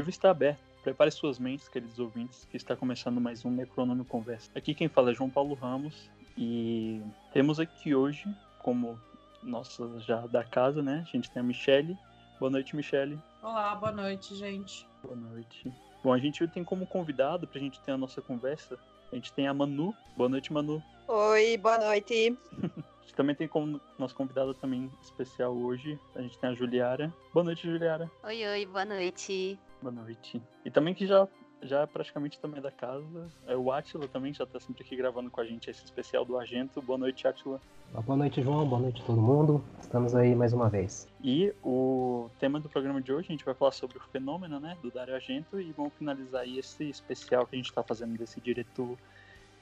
livro 0.00 0.10
está 0.10 0.30
aberto. 0.30 0.60
Prepare 0.82 1.10
suas 1.10 1.38
mentes, 1.38 1.68
queridos 1.68 1.98
ouvintes, 1.98 2.46
que 2.50 2.56
está 2.56 2.74
começando 2.74 3.20
mais 3.20 3.44
um 3.44 3.50
Necronome 3.50 4.02
Conversa. 4.02 4.50
Aqui 4.54 4.72
quem 4.72 4.88
fala 4.88 5.10
é 5.10 5.14
João 5.14 5.28
Paulo 5.28 5.52
Ramos 5.54 6.10
e 6.38 7.02
temos 7.34 7.60
aqui 7.60 7.94
hoje, 7.94 8.24
como 8.60 8.98
nossa 9.42 10.00
já 10.00 10.26
da 10.26 10.42
casa, 10.42 10.82
né? 10.82 11.04
A 11.06 11.10
gente 11.14 11.30
tem 11.30 11.40
a 11.40 11.42
Michele. 11.42 11.98
Boa 12.38 12.50
noite, 12.50 12.74
Michele. 12.74 13.20
Olá, 13.42 13.74
boa 13.74 13.92
noite, 13.92 14.34
gente. 14.34 14.88
Boa 15.02 15.14
noite. 15.14 15.70
Bom, 16.02 16.14
a 16.14 16.18
gente 16.18 16.48
tem 16.48 16.64
como 16.64 16.86
convidado 16.86 17.46
para 17.46 17.58
a 17.58 17.62
gente 17.62 17.78
ter 17.82 17.92
a 17.92 17.98
nossa 17.98 18.22
conversa, 18.22 18.78
a 19.12 19.14
gente 19.14 19.30
tem 19.34 19.46
a 19.46 19.52
Manu. 19.52 19.94
Boa 20.16 20.30
noite, 20.30 20.50
Manu. 20.50 20.82
Oi, 21.08 21.58
boa 21.58 21.76
noite. 21.76 22.38
a 22.56 23.02
gente 23.02 23.14
também 23.14 23.36
tem 23.36 23.46
como 23.46 23.78
nossa 23.98 24.14
convidada 24.14 24.54
também 24.54 24.90
especial 25.02 25.54
hoje, 25.54 26.00
a 26.14 26.22
gente 26.22 26.38
tem 26.38 26.48
a 26.48 26.54
Juliara. 26.54 27.12
Boa 27.34 27.44
noite, 27.44 27.68
Juliara. 27.68 28.10
Oi, 28.22 28.46
oi, 28.46 28.64
boa 28.64 28.86
noite. 28.86 29.58
Boa 29.82 29.92
noite. 29.92 30.42
E 30.64 30.70
também 30.70 30.92
que 30.92 31.06
já, 31.06 31.26
já 31.62 31.80
é 31.80 31.86
praticamente 31.86 32.38
também 32.38 32.60
da 32.60 32.70
casa, 32.70 33.28
é 33.46 33.56
o 33.56 33.72
Atila 33.72 34.06
também, 34.08 34.34
já 34.34 34.44
tá 34.44 34.60
sempre 34.60 34.82
aqui 34.82 34.94
gravando 34.94 35.30
com 35.30 35.40
a 35.40 35.44
gente 35.44 35.70
esse 35.70 35.82
especial 35.84 36.24
do 36.24 36.38
Argento. 36.38 36.82
Boa 36.82 36.98
noite, 36.98 37.26
Atila. 37.26 37.58
Boa 38.04 38.16
noite, 38.16 38.42
João. 38.42 38.68
Boa 38.68 38.82
noite 38.82 39.00
a 39.00 39.04
todo 39.06 39.20
mundo. 39.20 39.64
Estamos 39.80 40.14
aí 40.14 40.34
mais 40.34 40.52
uma 40.52 40.68
vez. 40.68 41.08
E 41.24 41.52
o 41.64 42.28
tema 42.38 42.60
do 42.60 42.68
programa 42.68 43.00
de 43.00 43.10
hoje, 43.10 43.28
a 43.28 43.32
gente 43.32 43.44
vai 43.44 43.54
falar 43.54 43.72
sobre 43.72 43.96
o 43.96 44.00
fenômeno, 44.12 44.60
né, 44.60 44.76
do 44.82 44.90
Dario 44.90 45.14
Argento 45.14 45.58
e 45.58 45.72
vamos 45.72 45.94
finalizar 45.94 46.42
aí 46.42 46.58
esse 46.58 46.88
especial 46.88 47.46
que 47.46 47.56
a 47.56 47.58
gente 47.58 47.70
está 47.70 47.82
fazendo 47.82 48.18
desse 48.18 48.38
diretor 48.40 48.98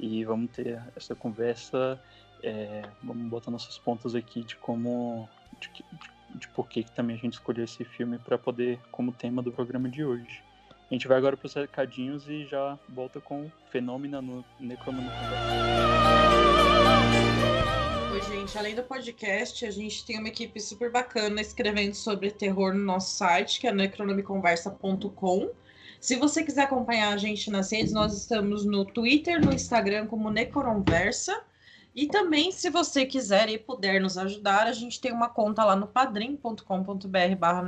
e 0.01 0.25
vamos 0.25 0.51
ter 0.51 0.83
essa 0.97 1.15
conversa, 1.15 2.01
é, 2.43 2.83
vamos 3.03 3.29
botar 3.31 3.51
nossos 3.51 3.79
pontos 3.79 4.15
aqui 4.15 4.43
de 4.43 4.57
como, 4.57 5.29
de, 5.61 5.69
de 5.69 6.18
de 6.35 6.49
por 6.49 6.69
que 6.69 6.85
também 6.95 7.17
a 7.17 7.19
gente 7.19 7.35
escolheu 7.35 7.65
esse 7.65 7.85
filme 7.85 8.19
para 8.19 8.39
poder 8.39 8.79
como 8.91 9.13
tema 9.13 9.43
do 9.43 9.53
programa 9.53 9.89
de 9.89 10.05
hoje. 10.05 10.43
A 10.91 10.95
gente 10.95 11.07
vai 11.07 11.19
agora 11.19 11.37
para 11.37 11.47
os 11.47 11.55
recadinhos 11.55 12.29
e 12.29 12.47
já 12.47 12.79
volta 12.89 13.21
com 13.21 13.51
Fenômeno 13.71 14.23
no 14.23 14.45
Necromano 14.59 15.11
Oi, 18.11 18.23
gente. 18.23 18.57
Além 18.57 18.75
do 18.75 18.83
podcast, 18.83 19.67
a 19.67 19.71
gente 19.71 20.05
tem 20.07 20.19
uma 20.19 20.29
equipe 20.29 20.59
super 20.59 20.91
bacana 20.91 21.41
escrevendo 21.41 21.95
sobre 21.95 22.31
terror 22.31 22.73
no 22.73 22.85
nosso 22.85 23.17
site, 23.17 23.61
que 23.61 23.67
é 23.67 23.73
necronomiconversa.com. 23.73 25.51
Se 26.01 26.17
você 26.17 26.43
quiser 26.43 26.63
acompanhar 26.63 27.13
a 27.13 27.17
gente 27.17 27.51
nas 27.51 27.71
redes, 27.71 27.93
nós 27.93 28.17
estamos 28.17 28.65
no 28.65 28.85
Twitter, 28.85 29.45
no 29.45 29.53
Instagram 29.53 30.07
como 30.07 30.31
Necronversa. 30.31 31.43
E 31.99 32.07
também, 32.07 32.53
se 32.53 32.71
você 32.71 33.05
quiser 33.05 33.49
e 33.49 33.59
puder 33.59 34.01
nos 34.01 34.17
ajudar, 34.17 34.69
a 34.69 34.73
gente 34.73 35.01
tem 35.01 35.11
uma 35.11 35.29
conta 35.29 35.65
lá 35.65 35.75
no 35.75 35.89
padrim.com.br 35.89 37.37
barra 37.37 37.65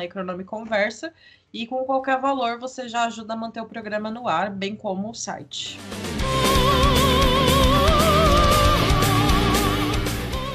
Conversa 0.47 1.13
e 1.53 1.67
com 1.67 1.83
qualquer 1.83 2.21
valor 2.21 2.57
você 2.57 2.89
já 2.89 3.07
ajuda 3.07 3.33
a 3.33 3.37
manter 3.37 3.61
o 3.61 3.67
programa 3.67 4.09
no 4.09 4.29
ar, 4.29 4.49
bem 4.49 4.77
como 4.77 5.11
o 5.11 5.15
site. 5.15 5.81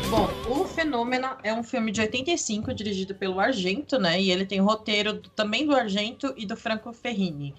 Bom, 0.10 0.30
O 0.50 0.64
Fenômeno 0.64 1.28
é 1.44 1.54
um 1.54 1.62
filme 1.62 1.92
de 1.92 2.00
85, 2.00 2.74
dirigido 2.74 3.14
pelo 3.14 3.42
Argento, 3.42 4.00
né? 4.00 4.22
E 4.22 4.32
ele 4.32 4.46
tem 4.46 4.62
roteiro 4.62 5.20
também 5.36 5.68
do 5.68 5.76
Argento 5.76 6.34
e 6.38 6.46
do 6.46 6.56
Franco 6.56 6.94
Ferrini. 6.94 7.54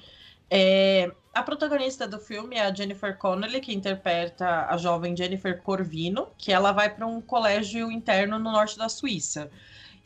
É, 0.50 1.12
a 1.36 1.42
protagonista 1.42 2.08
do 2.08 2.18
filme 2.18 2.56
é 2.56 2.62
a 2.62 2.72
Jennifer 2.72 3.14
Connelly, 3.18 3.60
que 3.60 3.74
interpreta 3.74 4.66
a 4.70 4.76
jovem 4.78 5.14
Jennifer 5.14 5.60
Corvino, 5.60 6.28
que 6.38 6.50
ela 6.50 6.72
vai 6.72 6.88
para 6.88 7.06
um 7.06 7.20
colégio 7.20 7.92
interno 7.92 8.38
no 8.38 8.50
norte 8.50 8.78
da 8.78 8.88
Suíça. 8.88 9.50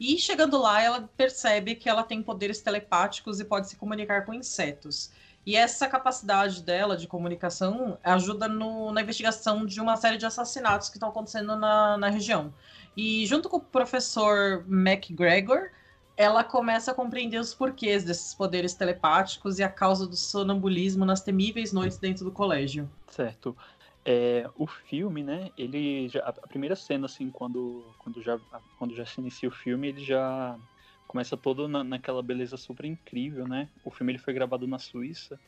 E 0.00 0.18
chegando 0.18 0.60
lá, 0.60 0.82
ela 0.82 1.08
percebe 1.16 1.76
que 1.76 1.88
ela 1.88 2.02
tem 2.02 2.20
poderes 2.20 2.60
telepáticos 2.60 3.38
e 3.38 3.44
pode 3.44 3.68
se 3.68 3.76
comunicar 3.76 4.26
com 4.26 4.34
insetos. 4.34 5.12
E 5.46 5.54
essa 5.54 5.86
capacidade 5.86 6.64
dela 6.64 6.96
de 6.96 7.06
comunicação 7.06 7.96
ajuda 8.02 8.48
no, 8.48 8.90
na 8.90 9.00
investigação 9.00 9.64
de 9.64 9.80
uma 9.80 9.96
série 9.96 10.16
de 10.16 10.26
assassinatos 10.26 10.88
que 10.88 10.96
estão 10.96 11.10
acontecendo 11.10 11.54
na, 11.54 11.96
na 11.96 12.08
região. 12.08 12.52
E 12.96 13.24
junto 13.24 13.48
com 13.48 13.58
o 13.58 13.60
professor 13.60 14.64
MacGregor, 14.66 15.70
ela 16.20 16.44
começa 16.44 16.90
a 16.90 16.94
compreender 16.94 17.38
os 17.38 17.54
porquês 17.54 18.04
desses 18.04 18.34
poderes 18.34 18.74
telepáticos 18.74 19.58
e 19.58 19.62
a 19.62 19.70
causa 19.70 20.06
do 20.06 20.16
sonambulismo 20.16 21.06
nas 21.06 21.22
temíveis 21.22 21.72
noites 21.72 21.96
dentro 21.98 22.26
do 22.26 22.30
colégio. 22.30 22.90
Certo. 23.08 23.56
É, 24.04 24.44
o 24.54 24.66
filme, 24.66 25.22
né? 25.22 25.50
Ele 25.56 26.10
já, 26.10 26.20
a 26.20 26.46
primeira 26.46 26.76
cena, 26.76 27.06
assim, 27.06 27.30
quando, 27.30 27.94
quando, 27.96 28.20
já, 28.20 28.38
quando 28.76 28.94
já 28.94 29.06
se 29.06 29.18
inicia 29.18 29.48
o 29.48 29.52
filme, 29.52 29.88
ele 29.88 30.04
já 30.04 30.60
começa 31.06 31.38
todo 31.38 31.66
na, 31.66 31.82
naquela 31.82 32.22
beleza 32.22 32.58
super 32.58 32.84
incrível, 32.84 33.48
né? 33.48 33.70
O 33.82 33.90
filme 33.90 34.12
ele 34.12 34.18
foi 34.18 34.34
gravado 34.34 34.66
na 34.66 34.78
Suíça 34.78 35.40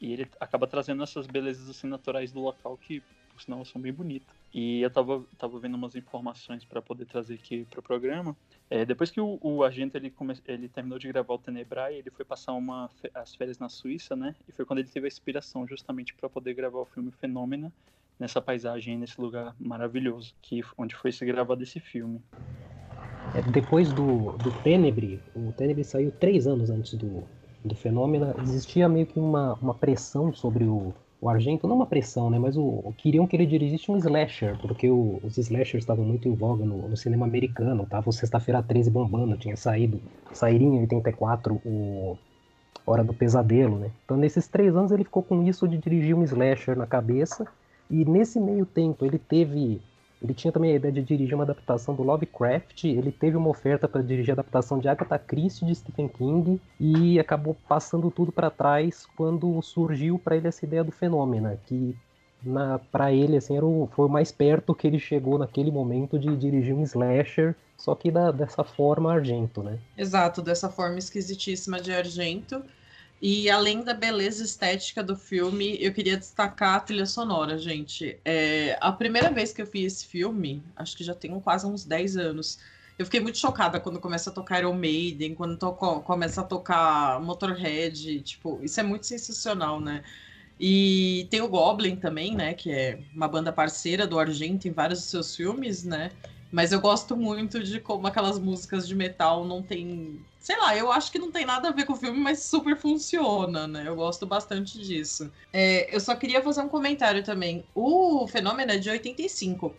e 0.00 0.12
ele 0.12 0.30
acaba 0.38 0.68
trazendo 0.68 1.02
essas 1.02 1.26
belezas 1.26 1.68
assim 1.68 1.88
naturais 1.88 2.30
do 2.30 2.38
local 2.38 2.78
que, 2.78 3.02
por 3.28 3.42
sinal, 3.42 3.64
são 3.64 3.80
bem 3.80 3.92
bonitas. 3.92 4.32
E 4.54 4.80
eu 4.80 4.92
tava, 4.92 5.26
tava 5.36 5.58
vendo 5.58 5.74
umas 5.74 5.96
informações 5.96 6.64
para 6.64 6.80
poder 6.80 7.06
trazer 7.06 7.34
aqui 7.34 7.64
para 7.64 7.80
o 7.80 7.82
programa. 7.82 8.36
É, 8.70 8.84
depois 8.84 9.10
que 9.10 9.20
o, 9.20 9.38
o 9.40 9.64
agente 9.64 9.96
ele, 9.96 10.10
come, 10.10 10.34
ele 10.46 10.68
terminou 10.68 10.98
de 10.98 11.08
gravar 11.08 11.34
o 11.34 11.38
Tenebrae, 11.38 11.96
ele 11.96 12.10
foi 12.10 12.24
passar 12.24 12.52
uma, 12.52 12.90
as 13.14 13.34
férias 13.34 13.58
na 13.58 13.68
Suíça, 13.68 14.14
né? 14.14 14.34
E 14.46 14.52
foi 14.52 14.64
quando 14.64 14.80
ele 14.80 14.88
teve 14.88 15.06
a 15.06 15.08
inspiração 15.08 15.66
justamente 15.66 16.14
para 16.14 16.28
poder 16.28 16.52
gravar 16.52 16.78
o 16.78 16.84
filme 16.84 17.10
Fenômena 17.10 17.72
nessa 18.18 18.42
paisagem, 18.42 18.98
nesse 18.98 19.18
lugar 19.18 19.54
maravilhoso, 19.58 20.34
que 20.42 20.62
onde 20.76 20.94
foi 20.94 21.12
se 21.12 21.24
gravado 21.24 21.62
esse 21.62 21.80
filme. 21.80 22.20
É, 23.34 23.42
depois 23.50 23.90
do, 23.92 24.32
do 24.38 24.50
Tenebre, 24.62 25.22
o 25.34 25.52
Tenebre 25.52 25.84
saiu 25.84 26.10
três 26.10 26.46
anos 26.46 26.68
antes 26.68 26.94
do, 26.94 27.24
do 27.64 27.74
Fenômena, 27.74 28.34
existia 28.42 28.88
meio 28.88 29.06
que 29.06 29.18
uma, 29.18 29.54
uma 29.54 29.74
pressão 29.74 30.32
sobre 30.32 30.64
o, 30.64 30.92
o 31.20 31.28
Argento, 31.28 31.66
não 31.66 31.76
uma 31.76 31.86
pressão, 31.86 32.30
né, 32.30 32.38
mas 32.38 32.56
o, 32.56 32.94
queriam 32.96 33.26
que 33.26 33.34
ele 33.34 33.46
dirigisse 33.46 33.90
um 33.90 33.96
slasher, 33.96 34.56
porque 34.60 34.88
o, 34.88 35.20
os 35.24 35.36
slashers 35.36 35.82
estavam 35.82 36.04
muito 36.04 36.28
em 36.28 36.34
voga 36.34 36.64
no, 36.64 36.88
no 36.88 36.96
cinema 36.96 37.26
americano, 37.26 37.86
tava 37.86 38.12
Sexta-feira 38.12 38.62
13 38.62 38.90
bombando, 38.90 39.36
tinha 39.36 39.56
saído, 39.56 40.00
sairia 40.32 40.68
em 40.68 40.80
84 40.80 41.60
o 41.64 42.16
Hora 42.86 43.02
do 43.02 43.12
Pesadelo, 43.12 43.78
né, 43.78 43.90
então 44.04 44.16
nesses 44.16 44.46
três 44.46 44.76
anos 44.76 44.92
ele 44.92 45.04
ficou 45.04 45.22
com 45.22 45.42
isso 45.42 45.66
de 45.66 45.76
dirigir 45.76 46.14
um 46.14 46.22
slasher 46.22 46.76
na 46.76 46.86
cabeça, 46.86 47.46
e 47.90 48.04
nesse 48.04 48.38
meio 48.38 48.64
tempo 48.64 49.04
ele 49.04 49.18
teve 49.18 49.80
ele 50.22 50.34
tinha 50.34 50.52
também 50.52 50.72
a 50.72 50.76
ideia 50.76 50.92
de 50.92 51.02
dirigir 51.02 51.34
uma 51.34 51.44
adaptação 51.44 51.94
do 51.94 52.02
Lovecraft, 52.02 52.84
ele 52.84 53.12
teve 53.12 53.36
uma 53.36 53.48
oferta 53.48 53.86
para 53.86 54.02
dirigir 54.02 54.30
a 54.30 54.34
adaptação 54.34 54.78
de 54.78 54.88
Agatha 54.88 55.18
Christie 55.18 55.66
de 55.66 55.74
Stephen 55.74 56.08
King 56.08 56.60
e 56.80 57.18
acabou 57.18 57.56
passando 57.68 58.10
tudo 58.10 58.32
para 58.32 58.50
trás 58.50 59.06
quando 59.16 59.60
surgiu 59.62 60.18
para 60.18 60.36
ele 60.36 60.48
essa 60.48 60.64
ideia 60.64 60.82
do 60.82 60.90
fenômeno, 60.92 61.56
que 61.66 61.96
para 62.92 63.12
ele 63.12 63.36
assim 63.36 63.56
era 63.56 63.66
o, 63.66 63.88
foi 63.92 64.06
o 64.06 64.08
mais 64.08 64.30
perto 64.30 64.74
que 64.74 64.86
ele 64.86 64.98
chegou 64.98 65.38
naquele 65.38 65.70
momento 65.70 66.18
de 66.18 66.36
dirigir 66.36 66.74
um 66.74 66.82
slasher, 66.82 67.54
só 67.76 67.94
que 67.94 68.10
da, 68.10 68.30
dessa 68.30 68.64
forma 68.64 69.12
argento, 69.12 69.62
né? 69.62 69.78
Exato, 69.96 70.42
dessa 70.42 70.68
forma 70.68 70.98
esquisitíssima 70.98 71.80
de 71.80 71.92
argento. 71.92 72.62
E 73.20 73.50
além 73.50 73.82
da 73.82 73.94
beleza 73.94 74.44
estética 74.44 75.02
do 75.02 75.16
filme, 75.16 75.76
eu 75.80 75.92
queria 75.92 76.16
destacar 76.16 76.76
a 76.76 76.80
trilha 76.80 77.06
sonora, 77.06 77.58
gente. 77.58 78.18
É, 78.24 78.78
a 78.80 78.92
primeira 78.92 79.30
vez 79.30 79.52
que 79.52 79.60
eu 79.60 79.66
vi 79.66 79.84
esse 79.84 80.06
filme, 80.06 80.62
acho 80.76 80.96
que 80.96 81.02
já 81.02 81.14
tem 81.14 81.38
quase 81.40 81.66
uns 81.66 81.84
10 81.84 82.16
anos, 82.16 82.60
eu 82.98 83.04
fiquei 83.04 83.20
muito 83.20 83.38
chocada 83.38 83.80
quando 83.80 84.00
começa 84.00 84.30
a 84.30 84.32
tocar 84.32 84.60
Iron 84.60 84.74
Maiden, 84.74 85.34
quando 85.34 85.56
tocou, 85.56 86.00
começa 86.00 86.40
a 86.40 86.44
tocar 86.44 87.20
Motorhead, 87.20 88.20
tipo, 88.22 88.60
isso 88.62 88.78
é 88.80 88.82
muito 88.82 89.06
sensacional, 89.06 89.80
né? 89.80 90.02
E 90.58 91.28
tem 91.30 91.40
o 91.40 91.48
Goblin 91.48 91.96
também, 91.96 92.34
né, 92.34 92.54
que 92.54 92.70
é 92.70 93.00
uma 93.14 93.28
banda 93.28 93.52
parceira 93.52 94.06
do 94.06 94.18
Argento 94.18 94.66
em 94.66 94.72
vários 94.72 95.00
dos 95.00 95.10
seus 95.10 95.36
filmes, 95.36 95.84
né? 95.84 96.10
Mas 96.50 96.72
eu 96.72 96.80
gosto 96.80 97.16
muito 97.16 97.62
de 97.62 97.78
como 97.78 98.06
aquelas 98.06 98.38
músicas 98.38 98.88
de 98.88 98.94
metal 98.96 99.44
não 99.44 99.62
tem. 99.62 100.20
Sei 100.48 100.56
lá, 100.56 100.74
eu 100.74 100.90
acho 100.90 101.12
que 101.12 101.18
não 101.18 101.30
tem 101.30 101.44
nada 101.44 101.68
a 101.68 101.72
ver 101.72 101.84
com 101.84 101.92
o 101.92 101.96
filme, 101.96 102.18
mas 102.18 102.42
super 102.42 102.74
funciona, 102.74 103.66
né? 103.68 103.86
Eu 103.86 103.94
gosto 103.94 104.24
bastante 104.24 104.78
disso. 104.78 105.30
É, 105.52 105.94
eu 105.94 106.00
só 106.00 106.16
queria 106.16 106.40
fazer 106.40 106.62
um 106.62 106.70
comentário 106.70 107.22
também. 107.22 107.66
O 107.74 108.26
fenômeno 108.26 108.72
é 108.72 108.78
de 108.78 108.88
85. 108.88 109.76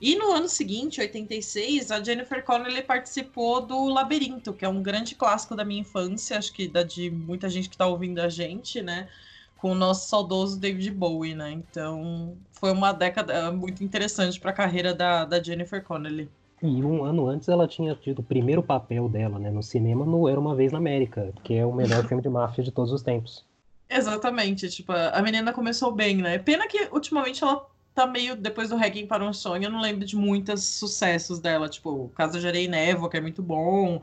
E 0.00 0.16
no 0.16 0.32
ano 0.32 0.48
seguinte, 0.48 1.00
86, 1.00 1.92
a 1.92 2.02
Jennifer 2.02 2.44
Connelly 2.44 2.82
participou 2.82 3.64
do 3.64 3.86
Labirinto, 3.86 4.52
que 4.52 4.64
é 4.64 4.68
um 4.68 4.82
grande 4.82 5.14
clássico 5.14 5.54
da 5.54 5.64
minha 5.64 5.82
infância, 5.82 6.36
acho 6.36 6.52
que 6.52 6.66
da 6.66 6.82
de 6.82 7.12
muita 7.12 7.48
gente 7.48 7.68
que 7.68 7.76
está 7.76 7.86
ouvindo 7.86 8.18
a 8.18 8.28
gente, 8.28 8.82
né? 8.82 9.08
com 9.56 9.70
o 9.70 9.74
nosso 9.76 10.08
saudoso 10.08 10.58
David 10.58 10.90
Bowie, 10.90 11.36
né? 11.36 11.52
Então 11.52 12.36
foi 12.50 12.72
uma 12.72 12.90
década 12.90 13.52
muito 13.52 13.84
interessante 13.84 14.40
para 14.40 14.50
a 14.50 14.54
carreira 14.54 14.92
da, 14.92 15.24
da 15.24 15.40
Jennifer 15.40 15.80
Connelly. 15.80 16.28
E 16.62 16.82
um 16.82 17.04
ano 17.04 17.28
antes 17.28 17.48
ela 17.48 17.68
tinha 17.68 17.94
tido 17.94 18.18
o 18.18 18.22
primeiro 18.22 18.62
papel 18.62 19.08
dela 19.08 19.38
né, 19.38 19.50
no 19.50 19.62
cinema 19.62 20.04
no 20.04 20.28
Era 20.28 20.40
Uma 20.40 20.54
Vez 20.54 20.72
na 20.72 20.78
América, 20.78 21.32
que 21.44 21.54
é 21.54 21.64
o 21.64 21.72
melhor 21.72 22.06
filme 22.06 22.22
de 22.22 22.28
máfia 22.28 22.64
de 22.64 22.72
todos 22.72 22.92
os 22.92 23.02
tempos. 23.02 23.44
Exatamente, 23.88 24.68
tipo, 24.68 24.92
a 24.92 25.22
menina 25.22 25.52
começou 25.52 25.92
bem, 25.92 26.16
né? 26.18 26.38
Pena 26.38 26.66
que 26.68 26.88
ultimamente 26.92 27.42
ela 27.42 27.66
tá 27.94 28.06
meio, 28.06 28.36
depois 28.36 28.68
do 28.68 28.76
Requiem 28.76 29.06
para 29.06 29.24
um 29.24 29.32
Sonho, 29.32 29.64
eu 29.64 29.70
não 29.70 29.80
lembro 29.80 30.04
de 30.04 30.16
muitos 30.16 30.62
sucessos 30.64 31.40
dela, 31.40 31.68
tipo, 31.68 32.10
Casa 32.14 32.38
de 32.38 32.46
Areia 32.46 32.64
e 32.64 32.68
Névoa, 32.68 33.08
que 33.08 33.16
é 33.16 33.20
muito 33.20 33.42
bom, 33.42 34.02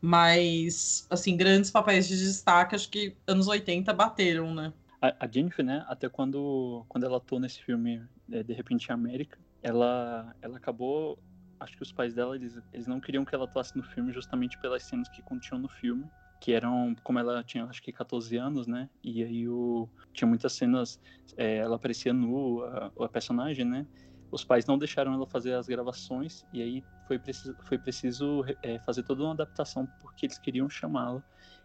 Mas, 0.00 1.06
assim, 1.10 1.36
grandes 1.36 1.70
papéis 1.70 2.06
de 2.06 2.16
destaque, 2.18 2.74
acho 2.76 2.88
que 2.90 3.16
anos 3.26 3.48
80 3.48 3.92
bateram, 3.92 4.54
né? 4.54 4.72
A, 5.00 5.24
a 5.26 5.28
Jennifer, 5.28 5.64
né, 5.64 5.84
até 5.88 6.08
quando, 6.08 6.84
quando 6.88 7.04
ela 7.04 7.16
atuou 7.18 7.40
nesse 7.40 7.62
filme 7.62 8.02
é, 8.30 8.42
De 8.42 8.52
Repente 8.52 8.88
em 8.88 8.92
América, 8.92 9.38
ela, 9.62 10.34
ela 10.40 10.56
acabou. 10.58 11.18
Acho 11.58 11.76
que 11.76 11.82
os 11.82 11.92
pais 11.92 12.14
dela, 12.14 12.36
eles, 12.36 12.60
eles 12.72 12.86
não 12.86 13.00
queriam 13.00 13.24
que 13.24 13.34
ela 13.34 13.44
atuasse 13.44 13.76
no 13.76 13.82
filme 13.82 14.12
justamente 14.12 14.58
pelas 14.58 14.82
cenas 14.82 15.08
que 15.08 15.22
continham 15.22 15.60
no 15.60 15.68
filme 15.68 16.06
que 16.40 16.52
eram 16.52 16.94
como 17.02 17.18
ela 17.18 17.42
tinha 17.42 17.64
acho 17.64 17.82
que 17.82 17.92
14 17.92 18.36
anos, 18.36 18.66
né? 18.66 18.88
E 19.02 19.22
aí 19.22 19.48
o 19.48 19.88
tinha 20.12 20.28
muitas 20.28 20.52
cenas, 20.52 21.00
é, 21.36 21.56
ela 21.58 21.76
aparecia 21.76 22.12
nua, 22.12 22.92
a, 22.98 23.08
personagem, 23.08 23.64
né? 23.64 23.86
Os 24.30 24.44
pais 24.44 24.66
não 24.66 24.76
deixaram 24.76 25.12
ela 25.14 25.26
fazer 25.26 25.54
as 25.54 25.66
gravações 25.66 26.44
e 26.52 26.60
aí 26.60 26.84
foi 27.06 27.18
preciso, 27.18 27.56
foi 27.62 27.78
preciso 27.78 28.44
é, 28.62 28.78
fazer 28.80 29.02
toda 29.02 29.22
uma 29.22 29.32
adaptação 29.32 29.86
porque 30.00 30.26
eles 30.26 30.38
queriam 30.38 30.68
chamá-la. 30.68 31.22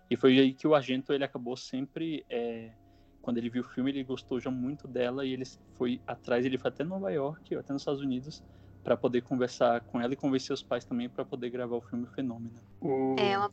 E 0.09 0.15
foi 0.15 0.37
aí 0.39 0.53
que 0.53 0.67
o 0.67 0.75
Argento 0.75 1.11
ele 1.13 1.23
acabou 1.23 1.57
sempre 1.57 2.25
é, 2.29 2.71
quando 3.21 3.37
ele 3.37 3.49
viu 3.49 3.63
o 3.63 3.69
filme 3.69 3.91
ele 3.91 4.03
gostou 4.03 4.39
já 4.39 4.51
muito 4.51 4.87
dela 4.87 5.25
e 5.25 5.33
ele 5.33 5.43
foi 5.75 6.01
atrás, 6.05 6.45
ele 6.45 6.57
foi 6.57 6.69
até 6.69 6.83
Nova 6.83 7.11
York, 7.11 7.55
até 7.55 7.73
nos 7.73 7.81
Estados 7.81 8.01
Unidos 8.01 8.43
para 8.83 8.97
poder 8.97 9.21
conversar 9.21 9.81
com 9.81 9.99
ela 10.01 10.13
e 10.13 10.15
convencer 10.15 10.53
os 10.53 10.63
pais 10.63 10.83
também 10.83 11.07
para 11.07 11.23
poder 11.23 11.49
gravar 11.49 11.75
o 11.75 11.81
filme 11.81 12.07
Fenômeno. 12.15 12.51
O 12.79 13.15
é 13.19 13.37
uma... 13.37 13.51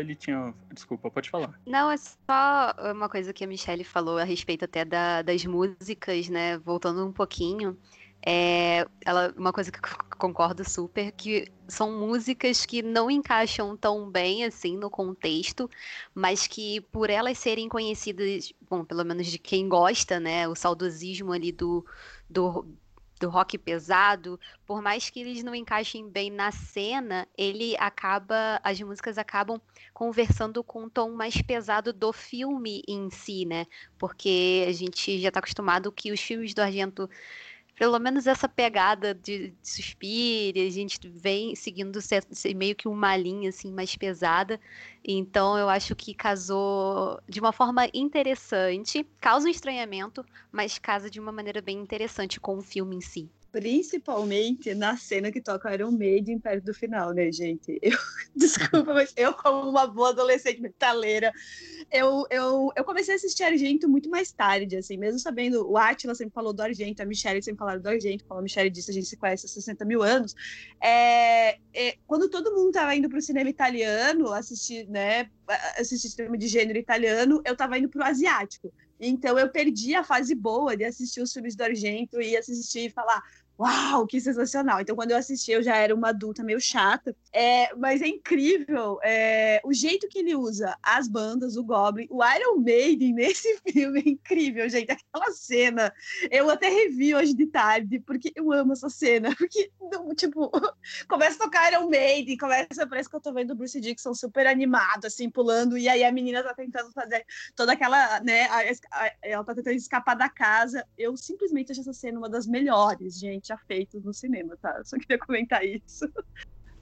ele 0.00 0.14
tinha, 0.14 0.54
desculpa, 0.72 1.10
pode 1.10 1.30
falar. 1.30 1.58
Não, 1.66 1.90
é 1.90 1.96
só 1.96 2.74
uma 2.92 3.08
coisa 3.08 3.32
que 3.32 3.44
a 3.44 3.46
Michelle 3.46 3.84
falou 3.84 4.18
a 4.18 4.24
respeito 4.24 4.64
até 4.64 4.84
da, 4.84 5.22
das 5.22 5.44
músicas, 5.44 6.28
né? 6.28 6.58
Voltando 6.58 7.04
um 7.04 7.12
pouquinho, 7.12 7.76
é, 8.24 8.86
ela, 9.04 9.32
uma 9.36 9.52
coisa 9.52 9.70
que 9.70 9.78
eu 9.78 10.18
concordo 10.18 10.68
super, 10.68 11.12
que 11.12 11.50
são 11.68 11.98
músicas 11.98 12.66
que 12.66 12.82
não 12.82 13.10
encaixam 13.10 13.76
tão 13.76 14.10
bem 14.10 14.44
assim 14.44 14.76
no 14.76 14.90
contexto, 14.90 15.70
mas 16.14 16.46
que 16.46 16.80
por 16.80 17.10
elas 17.10 17.38
serem 17.38 17.68
conhecidas, 17.68 18.52
bom, 18.68 18.84
pelo 18.84 19.04
menos 19.04 19.26
de 19.28 19.38
quem 19.38 19.68
gosta, 19.68 20.18
né, 20.18 20.48
o 20.48 20.54
saudosismo 20.54 21.32
ali 21.32 21.52
do, 21.52 21.86
do 22.28 22.66
do 23.18 23.28
rock 23.28 23.58
pesado, 23.58 24.38
por 24.66 24.80
mais 24.80 25.10
que 25.10 25.20
eles 25.20 25.42
não 25.42 25.54
encaixem 25.54 26.08
bem 26.08 26.30
na 26.30 26.50
cena, 26.50 27.26
ele 27.36 27.76
acaba, 27.78 28.60
as 28.62 28.80
músicas 28.80 29.18
acabam 29.18 29.60
conversando 29.92 30.62
com 30.62 30.84
o 30.84 30.90
tom 30.90 31.10
mais 31.10 31.40
pesado 31.42 31.92
do 31.92 32.12
filme 32.12 32.82
em 32.86 33.10
si, 33.10 33.44
né? 33.44 33.66
Porque 33.98 34.64
a 34.68 34.72
gente 34.72 35.20
já 35.20 35.28
está 35.28 35.40
acostumado 35.40 35.92
que 35.92 36.12
os 36.12 36.20
filmes 36.20 36.54
do 36.54 36.60
Argento 36.60 37.08
pelo 37.78 37.98
menos 38.00 38.26
essa 38.26 38.48
pegada 38.48 39.14
de, 39.14 39.50
de 39.50 39.68
suspiro, 39.68 40.58
a 40.58 40.70
gente 40.70 40.98
vem 41.08 41.54
seguindo 41.54 41.98
meio 42.56 42.74
que 42.74 42.88
uma 42.88 43.16
linha 43.16 43.50
assim 43.50 43.72
mais 43.72 43.94
pesada. 43.96 44.60
Então 45.04 45.56
eu 45.56 45.68
acho 45.68 45.94
que 45.94 46.12
casou 46.12 47.20
de 47.28 47.38
uma 47.38 47.52
forma 47.52 47.88
interessante, 47.94 49.06
causa 49.20 49.46
um 49.46 49.50
estranhamento, 49.50 50.24
mas 50.50 50.78
casa 50.78 51.08
de 51.08 51.20
uma 51.20 51.30
maneira 51.30 51.62
bem 51.62 51.78
interessante 51.78 52.40
com 52.40 52.58
o 52.58 52.62
filme 52.62 52.96
em 52.96 53.00
si 53.00 53.30
principalmente 53.50 54.74
na 54.74 54.96
cena 54.96 55.32
que 55.32 55.40
toca 55.40 55.72
Iron 55.74 55.90
Maiden 55.90 56.38
perto 56.38 56.64
do 56.64 56.74
final, 56.74 57.12
né, 57.12 57.30
gente? 57.32 57.78
Eu, 57.80 57.96
desculpa, 58.36 58.92
mas 58.92 59.12
eu, 59.16 59.32
como 59.32 59.68
uma 59.68 59.86
boa 59.86 60.10
adolescente 60.10 60.60
metaleira, 60.60 61.32
eu, 61.90 62.26
eu, 62.30 62.70
eu 62.76 62.84
comecei 62.84 63.14
a 63.14 63.16
assistir 63.16 63.44
Argento 63.44 63.88
muito 63.88 64.10
mais 64.10 64.30
tarde, 64.30 64.76
assim, 64.76 64.96
mesmo 64.96 65.18
sabendo, 65.18 65.68
o 65.68 65.76
Atila 65.76 66.14
sempre 66.14 66.34
falou 66.34 66.52
do 66.52 66.62
Argento, 66.62 67.02
a 67.02 67.06
Michelle 67.06 67.42
sempre 67.42 67.58
falaram 67.58 67.80
do 67.80 67.88
Argento, 67.88 68.24
como 68.24 68.40
a 68.40 68.42
Michelle 68.42 68.70
disse, 68.70 68.90
a 68.90 68.94
gente 68.94 69.06
se 69.06 69.16
conhece 69.16 69.46
há 69.46 69.48
60 69.48 69.84
mil 69.84 70.02
anos. 70.02 70.34
É, 70.82 71.58
é, 71.72 71.96
quando 72.06 72.28
todo 72.28 72.54
mundo 72.54 72.72
tava 72.72 72.94
indo 72.94 73.08
pro 73.08 73.20
cinema 73.22 73.48
italiano, 73.48 74.32
assistir, 74.32 74.86
né, 74.88 75.30
assistir 75.78 76.10
cinema 76.10 76.36
de 76.36 76.48
gênero 76.48 76.78
italiano, 76.78 77.40
eu 77.44 77.56
tava 77.56 77.78
indo 77.78 77.88
pro 77.88 78.04
asiático. 78.04 78.72
Então 79.00 79.38
eu 79.38 79.48
perdi 79.50 79.94
a 79.94 80.02
fase 80.02 80.34
boa 80.34 80.76
de 80.76 80.84
assistir 80.84 81.20
os 81.20 81.32
filmes 81.32 81.54
do 81.54 81.62
Argento 81.62 82.20
e 82.20 82.36
assistir 82.36 82.86
e 82.86 82.90
falar: 82.90 83.22
uau, 83.58 84.06
que 84.06 84.20
sensacional. 84.20 84.80
Então, 84.80 84.94
quando 84.94 85.10
eu 85.10 85.16
assisti, 85.16 85.50
eu 85.50 85.62
já 85.62 85.76
era 85.76 85.92
uma 85.94 86.10
adulta 86.10 86.44
meio 86.44 86.60
chata. 86.60 87.14
É, 87.32 87.74
mas 87.74 88.00
é 88.00 88.06
incrível 88.06 88.98
é, 89.02 89.60
o 89.64 89.72
jeito 89.72 90.08
que 90.08 90.20
ele 90.20 90.36
usa 90.36 90.76
as 90.82 91.08
bandas, 91.08 91.56
o 91.56 91.64
Goblin, 91.64 92.06
o 92.08 92.24
Iron 92.24 92.58
Maiden 92.60 93.12
nesse 93.14 93.58
filme 93.68 94.00
é 94.00 94.08
incrível, 94.10 94.68
gente. 94.68 94.92
Aquela 94.92 95.32
cena, 95.32 95.92
eu 96.30 96.48
até 96.48 96.68
revi 96.68 97.14
hoje 97.14 97.34
de 97.34 97.46
tarde, 97.46 97.98
porque 98.00 98.32
eu 98.36 98.52
amo 98.52 98.72
essa 98.72 98.88
cena. 98.88 99.34
Porque, 99.48 99.70
tipo, 100.16 100.50
começa 101.08 101.36
a 101.36 101.46
tocar 101.46 101.72
Iron 101.72 101.88
Maiden, 101.88 102.36
começa, 102.36 102.86
parece 102.86 103.08
que 103.08 103.16
eu 103.16 103.20
tô 103.20 103.32
vendo 103.32 103.52
o 103.52 103.54
Bruce 103.54 103.80
Dixon 103.80 104.14
super 104.14 104.46
animado, 104.46 105.06
assim, 105.06 105.30
pulando, 105.30 105.78
e 105.78 105.88
aí 105.88 106.04
a 106.04 106.12
menina 106.12 106.42
tá 106.42 106.52
tentando 106.52 106.92
fazer 106.92 107.24
toda 107.56 107.72
aquela, 107.72 108.20
né, 108.20 108.46
ela 109.22 109.44
tá 109.44 109.54
tentando 109.54 109.76
escapar 109.76 110.14
da 110.14 110.28
casa. 110.28 110.86
Eu 110.96 111.16
simplesmente 111.16 111.72
acho 111.72 111.80
essa 111.80 111.92
cena 111.94 112.18
uma 112.18 112.28
das 112.28 112.46
melhores, 112.46 113.18
gente 113.18 113.47
já 113.48 113.58
feitos 113.58 114.04
no 114.04 114.12
cinema, 114.12 114.56
tá? 114.56 114.82
Só 114.84 114.96
queria 114.98 115.18
comentar 115.18 115.64
isso. 115.64 116.10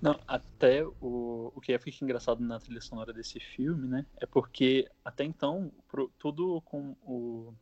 Não, 0.01 0.21
até 0.27 0.85
o, 1.01 1.53
o 1.55 1.61
que 1.61 1.77
fica 1.79 2.05
engraçado 2.05 2.43
na 2.43 2.59
trilha 2.59 2.81
sonora 2.81 3.13
desse 3.13 3.41
filme, 3.41 3.89
né? 3.89 4.05
É 4.21 4.27
porque 4.27 4.87
até 5.05 5.25
então, 5.25 5.73
pro, 5.89 6.13
tudo 6.19 6.61
com 6.63 6.95
o 7.03 7.55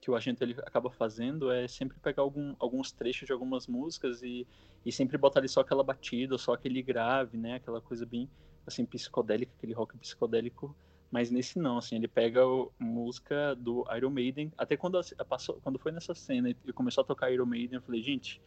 que 0.00 0.10
o 0.10 0.14
agente 0.14 0.42
ele 0.44 0.54
acaba 0.64 0.90
fazendo 0.90 1.50
é 1.50 1.66
sempre 1.66 1.98
pegar 1.98 2.22
algum, 2.22 2.54
alguns 2.58 2.92
trechos 2.92 3.26
de 3.26 3.32
algumas 3.32 3.66
músicas 3.66 4.22
e, 4.22 4.46
e 4.84 4.92
sempre 4.92 5.18
botar 5.18 5.40
ali 5.40 5.48
só 5.48 5.60
aquela 5.60 5.82
batida, 5.82 6.38
só 6.38 6.52
aquele 6.52 6.82
grave, 6.82 7.36
né? 7.36 7.54
Aquela 7.54 7.80
coisa 7.80 8.06
bem 8.06 8.30
assim 8.66 8.84
psicodélica, 8.84 9.52
aquele 9.56 9.72
rock 9.72 9.96
psicodélico 9.96 10.76
mas 11.10 11.30
nesse 11.30 11.58
não, 11.58 11.78
assim, 11.78 11.96
ele 11.96 12.08
pega 12.08 12.40
música 12.78 13.54
do 13.54 13.84
Iron 13.96 14.10
Maiden, 14.10 14.52
até 14.58 14.76
quando, 14.76 15.00
passou, 15.28 15.60
quando 15.62 15.78
foi 15.78 15.90
nessa 15.92 16.14
cena 16.14 16.50
e 16.50 16.72
começou 16.72 17.02
a 17.02 17.06
tocar 17.06 17.30
Iron 17.30 17.46
Maiden, 17.46 17.76
eu 17.76 17.82
falei, 17.82 18.02
gente, 18.02 18.40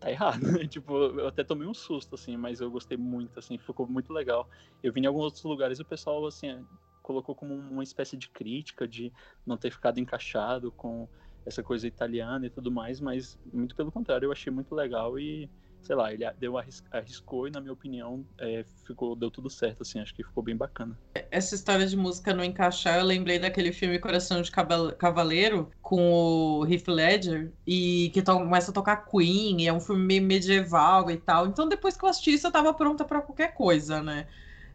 tá 0.00 0.10
errado, 0.10 0.40
tipo, 0.68 0.94
eu 0.94 1.28
até 1.28 1.44
tomei 1.44 1.66
um 1.66 1.74
susto, 1.74 2.14
assim, 2.14 2.36
mas 2.36 2.60
eu 2.60 2.70
gostei 2.70 2.96
muito, 2.96 3.38
assim, 3.38 3.58
ficou 3.58 3.86
muito 3.86 4.12
legal. 4.12 4.48
Eu 4.82 4.92
vi 4.92 5.00
em 5.00 5.06
alguns 5.06 5.24
outros 5.24 5.44
lugares 5.44 5.80
o 5.80 5.84
pessoal, 5.84 6.26
assim, 6.26 6.64
colocou 7.02 7.34
como 7.34 7.54
uma 7.54 7.82
espécie 7.82 8.16
de 8.16 8.28
crítica 8.30 8.86
de 8.86 9.12
não 9.44 9.56
ter 9.56 9.70
ficado 9.70 9.98
encaixado 9.98 10.72
com 10.72 11.08
essa 11.44 11.62
coisa 11.62 11.86
italiana 11.86 12.46
e 12.46 12.50
tudo 12.50 12.70
mais, 12.70 13.00
mas 13.00 13.38
muito 13.52 13.74
pelo 13.74 13.90
contrário, 13.90 14.26
eu 14.26 14.32
achei 14.32 14.52
muito 14.52 14.74
legal 14.74 15.18
e 15.18 15.50
sei 15.82 15.96
lá, 15.96 16.12
ele 16.12 16.24
deu 16.38 16.54
arriscou 16.90 17.48
e 17.48 17.50
na 17.50 17.60
minha 17.60 17.72
opinião 17.72 18.24
é, 18.38 18.64
ficou 18.84 19.16
deu 19.16 19.30
tudo 19.30 19.48
certo 19.48 19.82
assim, 19.82 20.00
acho 20.00 20.14
que 20.14 20.22
ficou 20.22 20.42
bem 20.42 20.56
bacana. 20.56 20.98
Essa 21.30 21.54
história 21.54 21.86
de 21.86 21.96
música 21.96 22.34
não 22.34 22.44
encaixar, 22.44 22.98
eu 22.98 23.04
lembrei 23.04 23.38
daquele 23.38 23.72
filme 23.72 23.98
Coração 23.98 24.42
de 24.42 24.50
Cavaleiro 24.50 25.70
com 25.80 26.12
o 26.12 26.66
Heath 26.66 26.88
Ledger 26.88 27.52
e 27.66 28.10
que 28.12 28.22
começa 28.22 28.70
a 28.70 28.74
tocar 28.74 29.06
Queen, 29.06 29.66
é 29.66 29.72
um 29.72 29.80
filme 29.80 30.20
medieval 30.20 31.10
e 31.10 31.16
tal. 31.16 31.46
Então 31.46 31.68
depois 31.68 31.96
que 31.96 32.04
eu 32.04 32.08
assisti 32.08 32.34
isso, 32.34 32.46
eu 32.46 32.52
tava 32.52 32.74
pronta 32.74 33.04
para 33.04 33.22
qualquer 33.22 33.54
coisa, 33.54 34.02
né? 34.02 34.26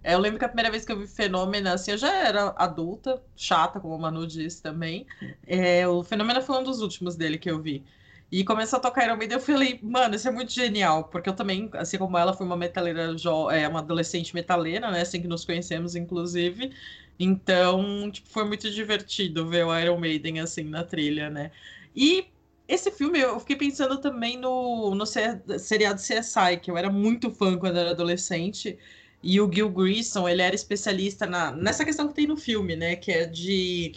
É, 0.04 0.16
eu 0.16 0.20
lembro 0.20 0.38
que 0.38 0.46
a 0.46 0.50
primeira 0.50 0.70
vez 0.70 0.84
que 0.84 0.92
eu 0.92 1.00
vi 1.00 1.08
Fenômeno, 1.08 1.70
assim, 1.70 1.92
eu 1.92 1.98
já 1.98 2.14
era 2.14 2.54
adulta, 2.58 3.24
chata, 3.36 3.80
como 3.80 3.96
o 3.96 4.00
Manu 4.00 4.28
disse 4.28 4.62
também. 4.62 5.08
É, 5.48 5.88
o 5.88 6.04
Fenômeno 6.04 6.42
foi 6.42 6.60
um 6.60 6.64
dos 6.64 6.82
últimos 6.82 7.16
dele 7.16 7.38
que 7.38 7.50
eu 7.50 7.62
vi. 7.62 7.86
E 8.34 8.44
começou 8.44 8.78
a 8.78 8.80
tocar 8.82 9.06
Iron 9.06 9.16
Maiden, 9.16 9.38
eu 9.38 9.40
falei, 9.44 9.80
mano, 9.84 10.16
isso 10.16 10.28
é 10.28 10.32
muito 10.32 10.52
genial, 10.52 11.04
porque 11.04 11.30
eu 11.30 11.36
também, 11.36 11.70
assim 11.74 12.00
como 12.00 12.18
ela, 12.18 12.34
fui 12.34 12.44
uma 12.48 12.58
metaleira, 12.58 13.16
é, 13.52 13.68
uma 13.68 13.78
adolescente 13.78 14.34
metaleira, 14.34 14.90
né, 14.90 15.02
assim 15.02 15.22
que 15.22 15.28
nos 15.28 15.46
conhecemos, 15.46 15.96
inclusive. 15.96 16.72
Então, 17.20 18.10
tipo, 18.10 18.28
foi 18.28 18.44
muito 18.46 18.72
divertido 18.72 19.48
ver 19.48 19.64
o 19.68 19.80
Iron 19.80 20.00
Maiden, 20.00 20.40
assim, 20.40 20.64
na 20.64 20.84
trilha, 20.84 21.30
né. 21.30 21.52
E 21.96 22.26
esse 22.68 22.90
filme, 22.90 23.20
eu 23.20 23.40
fiquei 23.40 23.56
pensando 23.56 24.02
também 24.02 24.36
no, 24.36 24.96
no 24.96 25.06
seriado 25.06 26.02
CSI, 26.02 26.58
que 26.60 26.72
eu 26.72 26.78
era 26.78 26.90
muito 26.90 27.30
fã 27.30 27.56
quando 27.56 27.78
era 27.78 27.92
adolescente, 27.92 28.80
e 29.22 29.40
o 29.40 29.52
Gil 29.54 29.70
Grissom, 29.70 30.28
ele 30.28 30.42
era 30.42 30.56
especialista 30.56 31.28
na, 31.28 31.52
nessa 31.52 31.86
questão 31.86 32.08
que 32.08 32.16
tem 32.16 32.26
no 32.26 32.36
filme, 32.36 32.76
né, 32.76 32.96
que 32.96 33.12
é 33.12 33.28
de 33.28 33.94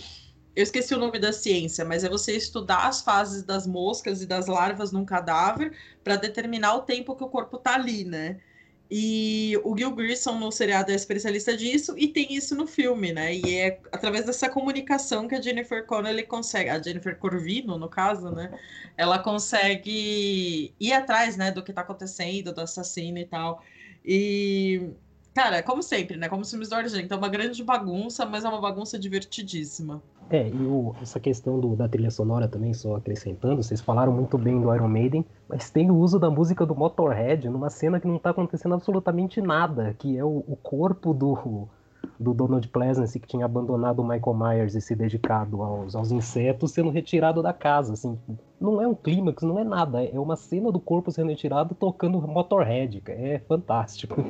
eu 0.57 0.63
esqueci 0.63 0.95
o 0.95 0.99
nome 0.99 1.19
da 1.19 1.35
ciência, 1.35 1.85
mas 1.85 2.03
é 2.03 2.09
você 2.09 2.35
estudar 2.35 2.89
as 2.89 3.03
fases 3.03 3.43
das 3.43 3.67
moscas 3.67 4.23
e 4.23 4.27
das 4.27 4.47
larvas 4.47 4.91
num 4.91 5.05
cadáver 5.05 5.77
para 6.03 6.17
determinar 6.17 6.75
o 6.77 6.81
tempo 6.81 7.15
que 7.15 7.23
o 7.23 7.29
corpo 7.29 7.59
tá 7.59 7.75
ali, 7.75 8.05
né? 8.05 8.41
E 8.91 9.61
o 9.65 9.77
Gil 9.77 9.91
Grissom 9.95 10.39
no 10.39 10.51
seriado 10.51 10.93
é 10.93 10.95
especialista 10.95 11.55
disso 11.57 11.95
e 11.99 12.09
tem 12.09 12.33
isso 12.33 12.55
no 12.55 12.67
filme, 12.67 13.13
né? 13.13 13.35
E 13.35 13.59
é 13.59 13.81
através 13.93 14.25
dessa 14.25 14.49
comunicação 14.49 15.29
que 15.29 15.35
a 15.35 15.43
Jennifer 15.43 15.85
Connelly 15.85 16.23
consegue, 16.23 16.71
a 16.71 16.81
Jennifer 16.81 17.19
Corvino, 17.19 17.77
no 17.77 17.89
caso, 17.89 18.31
né? 18.31 18.51
Ela 18.97 19.19
consegue 19.19 20.73
ir 20.81 20.93
atrás, 20.93 21.37
né, 21.37 21.51
do 21.51 21.63
que 21.63 21.73
tá 21.73 21.83
acontecendo, 21.83 22.53
do 22.55 22.63
assassino 22.63 23.19
e 23.19 23.27
tal. 23.27 23.63
E 24.05 24.91
Cara, 25.37 25.63
como 25.63 25.83
sempre, 25.83 26.17
né? 26.17 26.31
Como 26.31 26.41
os 26.41 26.49
filmes 26.49 26.71
do 26.71 26.75
Argento, 26.77 27.13
é 27.13 27.17
uma 27.17 27.29
grande 27.29 27.63
bagunça, 27.63 28.25
mas 28.25 28.43
é 28.43 28.49
uma 28.49 28.59
bagunça 28.59 28.99
divertidíssima. 28.99 30.03
É, 30.29 30.49
e 30.49 30.67
o, 30.67 30.95
essa 31.01 31.21
questão 31.21 31.61
do, 31.61 31.77
da 31.77 31.89
trilha 31.89 32.11
sonora 32.11 32.49
também, 32.49 32.75
só 32.75 32.97
acrescentando, 32.97 33.63
vocês 33.63 33.81
falaram 33.81 34.13
muito 34.13 34.37
bem 34.37 34.61
do 34.61 34.75
Iron 34.75 34.89
Maiden, 34.89 35.25
mas 35.49 35.71
tem 35.71 35.89
o 35.91 35.97
uso 35.97 36.19
da 36.19 36.29
música 36.29 36.67
do 36.67 36.75
Motorhead 36.75 37.49
numa 37.49 37.71
cena 37.71 38.01
que 38.01 38.09
não 38.09 38.19
tá 38.19 38.31
acontecendo 38.31 38.75
absolutamente 38.75 39.41
nada, 39.41 39.95
que 39.97 40.19
é 40.19 40.25
o, 40.25 40.43
o 40.49 40.57
corpo 40.57 41.15
do, 41.15 41.69
do 42.19 42.35
Donald 42.35 42.67
Pleasance, 42.69 43.21
que 43.21 43.29
tinha 43.29 43.45
abandonado 43.45 44.01
o 44.01 44.05
Michael 44.05 44.35
Myers 44.35 44.75
e 44.75 44.81
se 44.81 44.97
dedicado 44.97 45.63
aos, 45.63 45.95
aos 45.95 46.11
insetos, 46.11 46.73
sendo 46.73 46.91
retirado 46.91 47.41
da 47.41 47.53
casa, 47.53 47.93
assim. 47.93 48.19
Não 48.61 48.83
é 48.83 48.89
um 48.89 48.97
clímax, 48.97 49.45
não 49.45 49.61
é 49.61 49.65
nada, 49.65 50.03
é 50.03 50.19
uma 50.19 50.35
cena 50.35 50.73
do 50.73 50.81
corpo 50.81 51.13
sendo 51.13 51.29
retirado 51.29 51.73
tocando 51.75 52.21
Motorhead, 52.21 53.01
é 53.07 53.39
fantástico. 53.47 54.25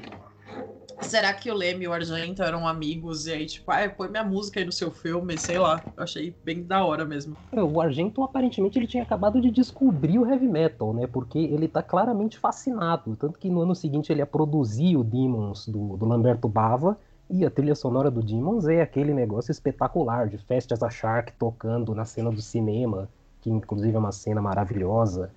Será 1.00 1.33
que 1.35 1.50
o 1.50 1.55
Leme 1.55 1.85
e 1.85 1.88
o 1.88 1.93
Argento 1.93 2.43
eram 2.43 2.67
amigos 2.67 3.26
e 3.26 3.33
aí, 3.33 3.47
tipo, 3.47 3.71
ah, 3.71 3.88
põe 3.88 4.09
minha 4.09 4.25
música 4.25 4.59
aí 4.59 4.67
no 4.67 4.73
seu 4.73 4.91
filme, 4.91 5.38
sei 5.38 5.59
lá. 5.59 5.85
Eu 5.97 6.03
achei 6.03 6.35
bem 6.45 6.62
da 6.62 6.85
hora 6.85 7.05
mesmo. 7.05 7.37
É, 7.53 7.62
o 7.62 7.81
Argento, 7.81 8.23
aparentemente, 8.23 8.79
ele 8.79 8.87
tinha 8.87 9.03
acabado 9.03 9.41
de 9.41 9.50
descobrir 9.50 10.19
o 10.19 10.26
heavy 10.26 10.49
metal, 10.49 10.93
né? 10.93 11.07
Porque 11.07 11.38
ele 11.38 11.69
tá 11.69 11.83
claramente 11.83 12.38
fascinado. 12.38 13.15
Tanto 13.17 13.38
que 13.38 13.49
no 13.50 13.61
ano 13.61 13.75
seguinte 13.75 14.11
ele 14.11 14.21
ia 14.21 14.26
produzir 14.26 14.97
o 14.97 15.05
Demons 15.05 15.69
do, 15.69 15.97
do 15.97 16.07
Lamberto 16.07 16.49
Bava. 16.49 16.99
E 17.29 17.45
a 17.45 17.50
trilha 17.50 17.75
sonora 17.75 18.11
do 18.11 18.23
Demons 18.23 18.67
é 18.67 18.81
aquele 18.81 19.12
negócio 19.12 19.50
espetacular, 19.50 20.29
de 20.29 20.38
Fast 20.38 20.73
as 20.73 20.83
a 20.83 20.88
Shark 20.91 21.33
tocando 21.38 21.95
na 21.95 22.05
cena 22.05 22.31
do 22.31 22.41
cinema, 22.41 23.09
que 23.41 23.50
inclusive 23.50 23.97
é 23.97 23.99
uma 23.99 24.12
cena 24.12 24.41
maravilhosa. 24.41 25.35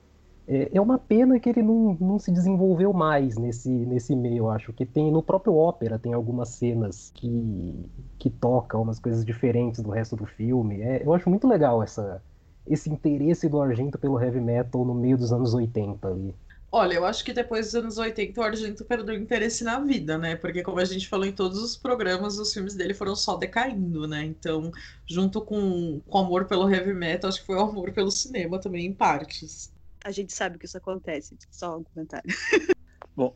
É, 0.52 0.68
é 0.74 0.82
uma 0.82 0.98
pena 0.98 1.40
que 1.40 1.48
ele 1.48 1.62
não, 1.62 1.96
não 2.02 2.18
se 2.18 2.32
desenvolveu 2.32 2.92
mais 2.92 3.38
nesse, 3.38 3.70
nesse 3.70 4.16
meio, 4.16 4.38
eu 4.38 4.50
acho. 4.50 4.74
Que 4.74 4.84
tem 4.84 5.12
no 5.12 5.22
próprio 5.22 5.56
ópera 5.56 6.00
tem 6.00 6.12
algumas 6.12 6.50
cenas 6.50 7.12
que, 7.14 7.86
que 8.18 8.32
tocam 8.32 8.82
umas 8.82 9.00
coisas 9.00 9.24
diferentes 9.24 9.80
do 9.80 9.92
resto 9.92 10.16
do 10.16 10.26
filme. 10.26 10.82
É, 10.82 11.06
eu 11.06 11.14
acho 11.14 11.30
muito 11.30 11.48
legal 11.48 11.84
essa, 11.84 12.24
esse 12.66 12.90
interesse 12.90 13.48
do 13.48 13.62
Argento 13.62 14.00
pelo 14.00 14.20
heavy 14.20 14.42
metal 14.42 14.84
no 14.84 14.96
meio 14.96 15.16
dos 15.16 15.32
anos 15.32 15.54
80 15.54 16.08
ali. 16.08 16.34
Olha, 16.72 16.96
eu 16.96 17.06
acho 17.06 17.24
que 17.24 17.34
depois 17.34 17.68
dos 17.68 17.76
anos 17.76 17.98
80 18.00 18.42
o 18.42 18.44
Argento 18.44 18.86
perdeu 18.86 19.16
interesse 19.16 19.64
na 19.64 19.80
vida, 19.80 20.18
né? 20.18 20.36
Porque 20.36 20.64
como 20.64 20.80
a 20.80 20.86
gente 20.86 21.08
falou 21.08 21.28
em 21.28 21.32
todos 21.32 21.62
os 21.62 21.78
programas, 21.78 22.40
os 22.40 22.52
filmes 22.52 22.74
dele 22.74 22.96
foram 22.96 23.16
só 23.16 23.38
decaindo, 23.38 24.08
né? 24.08 24.24
Então, 24.24 24.72
junto 25.08 25.42
com 25.42 26.02
o 26.08 26.18
amor 26.18 26.46
pelo 26.46 26.70
heavy 26.70 26.94
metal, 26.94 27.30
acho 27.30 27.42
que 27.42 27.46
foi 27.46 27.56
o 27.56 27.62
amor 27.62 27.92
pelo 27.92 28.10
cinema 28.12 28.60
também, 28.60 28.88
em 28.88 28.94
partes 28.94 29.72
a 30.04 30.12
gente 30.12 30.34
sabe 30.34 30.58
que 30.58 30.66
isso 30.66 30.78
acontece. 30.78 31.38
Só 31.50 31.78
um 31.78 31.84
comentário. 31.84 32.30
Bom, 33.16 33.36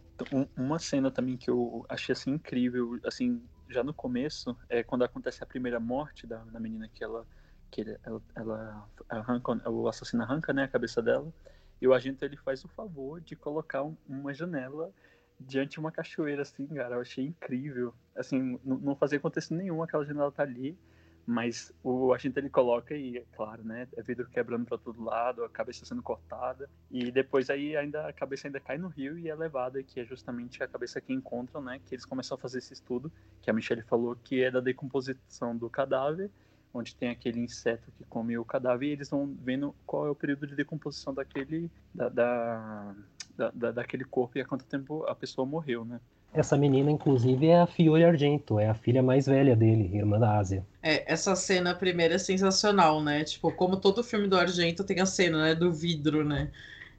uma 0.55 0.79
cena 0.79 1.11
também 1.11 1.35
que 1.35 1.49
eu 1.49 1.85
achei 1.89 2.13
assim 2.13 2.31
incrível, 2.31 2.99
assim, 3.05 3.43
já 3.67 3.83
no 3.83 3.93
começo, 3.93 4.55
é 4.69 4.81
quando 4.83 5.03
acontece 5.03 5.43
a 5.43 5.47
primeira 5.47 5.79
morte 5.79 6.25
da, 6.25 6.37
da 6.37 6.59
menina 6.59 6.89
que 6.93 7.03
ela 7.03 7.25
que 7.69 7.81
ele, 7.81 7.97
ela, 8.03 8.21
ela 8.35 8.89
arranca, 9.09 9.69
o 9.69 9.87
assassino 9.87 10.21
arranca, 10.21 10.53
né, 10.53 10.63
a 10.63 10.67
cabeça 10.67 11.01
dela, 11.01 11.33
e 11.81 11.87
o 11.87 11.93
agente 11.93 12.23
ele 12.23 12.37
faz 12.37 12.63
o 12.63 12.67
favor 12.67 13.19
de 13.19 13.35
colocar 13.35 13.83
um, 13.83 13.97
uma 14.07 14.31
janela 14.31 14.93
diante 15.39 15.71
de 15.71 15.79
uma 15.79 15.91
cachoeira, 15.91 16.43
assim, 16.43 16.67
cara, 16.67 16.95
eu 16.95 17.01
achei 17.01 17.25
incrível, 17.25 17.91
assim, 18.15 18.59
não, 18.63 18.77
não 18.77 18.95
fazia 18.95 19.17
acontecer 19.17 19.55
nenhum, 19.55 19.81
aquela 19.81 20.05
janela 20.05 20.31
tá 20.31 20.43
ali, 20.43 20.77
mas 21.25 21.71
o 21.83 22.13
agente 22.13 22.37
ele 22.37 22.49
coloca 22.49 22.95
e, 22.95 23.17
é 23.17 23.23
claro, 23.35 23.63
né, 23.63 23.87
é 23.95 24.01
vidro 24.01 24.27
quebrando 24.27 24.65
para 24.65 24.77
todo 24.77 25.03
lado, 25.03 25.43
a 25.43 25.49
cabeça 25.49 25.85
sendo 25.85 26.01
cortada. 26.01 26.69
E 26.91 27.11
depois 27.11 27.49
aí 27.49 27.77
ainda 27.77 28.07
a 28.07 28.13
cabeça 28.13 28.47
ainda 28.47 28.59
cai 28.59 28.77
no 28.77 28.89
rio 28.89 29.17
e 29.17 29.29
é 29.29 29.35
levada, 29.35 29.81
que 29.81 29.99
é 29.99 30.05
justamente 30.05 30.61
a 30.61 30.67
cabeça 30.67 30.99
que 30.99 31.13
encontram, 31.13 31.61
né, 31.61 31.79
que 31.85 31.95
eles 31.95 32.05
começam 32.05 32.35
a 32.35 32.39
fazer 32.39 32.59
esse 32.59 32.73
estudo, 32.73 33.11
que 33.41 33.49
a 33.49 33.53
Michelle 33.53 33.81
falou 33.83 34.15
que 34.15 34.43
é 34.43 34.51
da 34.51 34.59
decomposição 34.59 35.55
do 35.55 35.69
cadáver, 35.69 36.29
onde 36.73 36.95
tem 36.95 37.09
aquele 37.09 37.39
inseto 37.39 37.91
que 37.91 38.03
come 38.05 38.37
o 38.37 38.43
cadáver 38.43 38.87
e 38.87 38.91
eles 38.91 39.09
vão 39.09 39.33
vendo 39.41 39.75
qual 39.85 40.07
é 40.07 40.09
o 40.09 40.15
período 40.15 40.47
de 40.47 40.55
decomposição 40.55 41.13
daquele 41.13 41.69
da, 41.93 42.09
da, 42.09 42.95
da 43.37 43.71
daquele 43.71 44.03
corpo 44.03 44.37
e 44.37 44.41
há 44.41 44.45
quanto 44.45 44.65
tempo 44.65 45.05
a 45.07 45.15
pessoa 45.15 45.45
morreu, 45.45 45.83
né? 45.83 45.99
Essa 46.33 46.57
menina, 46.57 46.89
inclusive, 46.89 47.47
é 47.47 47.61
a 47.61 47.67
Fiore 47.67 48.03
Argento, 48.03 48.59
é 48.59 48.67
a 48.67 48.73
filha 48.73 49.03
mais 49.03 49.27
velha 49.27 49.55
dele, 49.55 49.95
irmã 49.95 50.19
da 50.19 50.39
Ásia. 50.39 50.65
É, 50.81 51.11
essa 51.11 51.35
cena 51.35 51.75
primeira 51.75 52.15
é 52.15 52.17
sensacional, 52.17 53.03
né? 53.03 53.23
Tipo, 53.23 53.51
como 53.51 53.77
todo 53.77 54.03
filme 54.03 54.27
do 54.27 54.35
Argento 54.35 54.83
tem 54.83 54.99
a 54.99 55.05
cena, 55.05 55.43
né, 55.43 55.55
do 55.55 55.71
vidro, 55.71 56.25
né? 56.25 56.49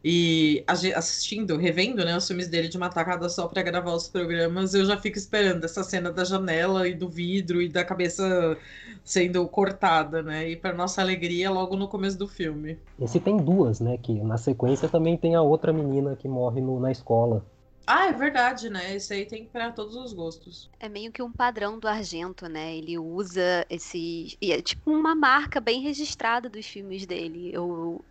E 0.04 0.62
assistindo, 0.66 1.56
revendo, 1.56 2.04
né, 2.04 2.14
os 2.14 2.26
filmes 2.26 2.46
dele 2.46 2.68
de 2.68 2.76
uma 2.76 2.90
tacada 2.90 3.26
só 3.30 3.48
para 3.48 3.62
gravar 3.62 3.94
os 3.94 4.06
programas, 4.06 4.74
eu 4.74 4.84
já 4.84 4.98
fico 4.98 5.16
esperando 5.16 5.64
essa 5.64 5.82
cena 5.82 6.12
da 6.12 6.24
janela 6.24 6.86
e 6.86 6.94
do 6.94 7.08
vidro 7.08 7.62
e 7.62 7.70
da 7.70 7.82
cabeça 7.82 8.58
sendo 9.02 9.48
cortada, 9.48 10.22
né? 10.22 10.50
E 10.50 10.56
para 10.56 10.74
nossa 10.74 11.00
alegria, 11.00 11.50
logo 11.50 11.74
no 11.74 11.88
começo 11.88 12.18
do 12.18 12.28
filme. 12.28 12.78
Esse 13.00 13.18
tem 13.18 13.38
duas, 13.38 13.80
né? 13.80 13.96
Que 13.96 14.12
na 14.20 14.36
sequência 14.36 14.90
também 14.90 15.16
tem 15.16 15.34
a 15.34 15.40
outra 15.40 15.72
menina 15.72 16.14
que 16.14 16.28
morre 16.28 16.60
no, 16.60 16.78
na 16.78 16.92
escola. 16.92 17.42
Ah, 17.86 18.06
é 18.06 18.12
verdade, 18.12 18.70
né? 18.70 18.94
Esse 18.94 19.12
aí 19.12 19.26
tem 19.26 19.44
para 19.44 19.70
todos 19.70 19.94
os 19.94 20.12
gostos. 20.12 20.70
É 20.80 20.88
meio 20.88 21.12
que 21.12 21.22
um 21.22 21.30
padrão 21.30 21.78
do 21.78 21.86
Argento, 21.86 22.46
né? 22.46 22.76
Ele 22.76 22.98
usa 22.98 23.64
esse. 23.68 24.36
É 24.42 24.60
tipo 24.60 24.90
uma 24.90 25.14
marca 25.14 25.60
bem 25.60 25.80
registrada 25.82 26.48
dos 26.48 26.66
filmes 26.66 27.06
dele. 27.06 27.50
Eu... 27.52 28.02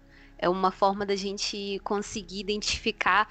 É 0.44 0.50
uma 0.50 0.72
forma 0.72 1.06
da 1.06 1.16
gente 1.16 1.80
conseguir 1.86 2.42
identificar. 2.42 3.30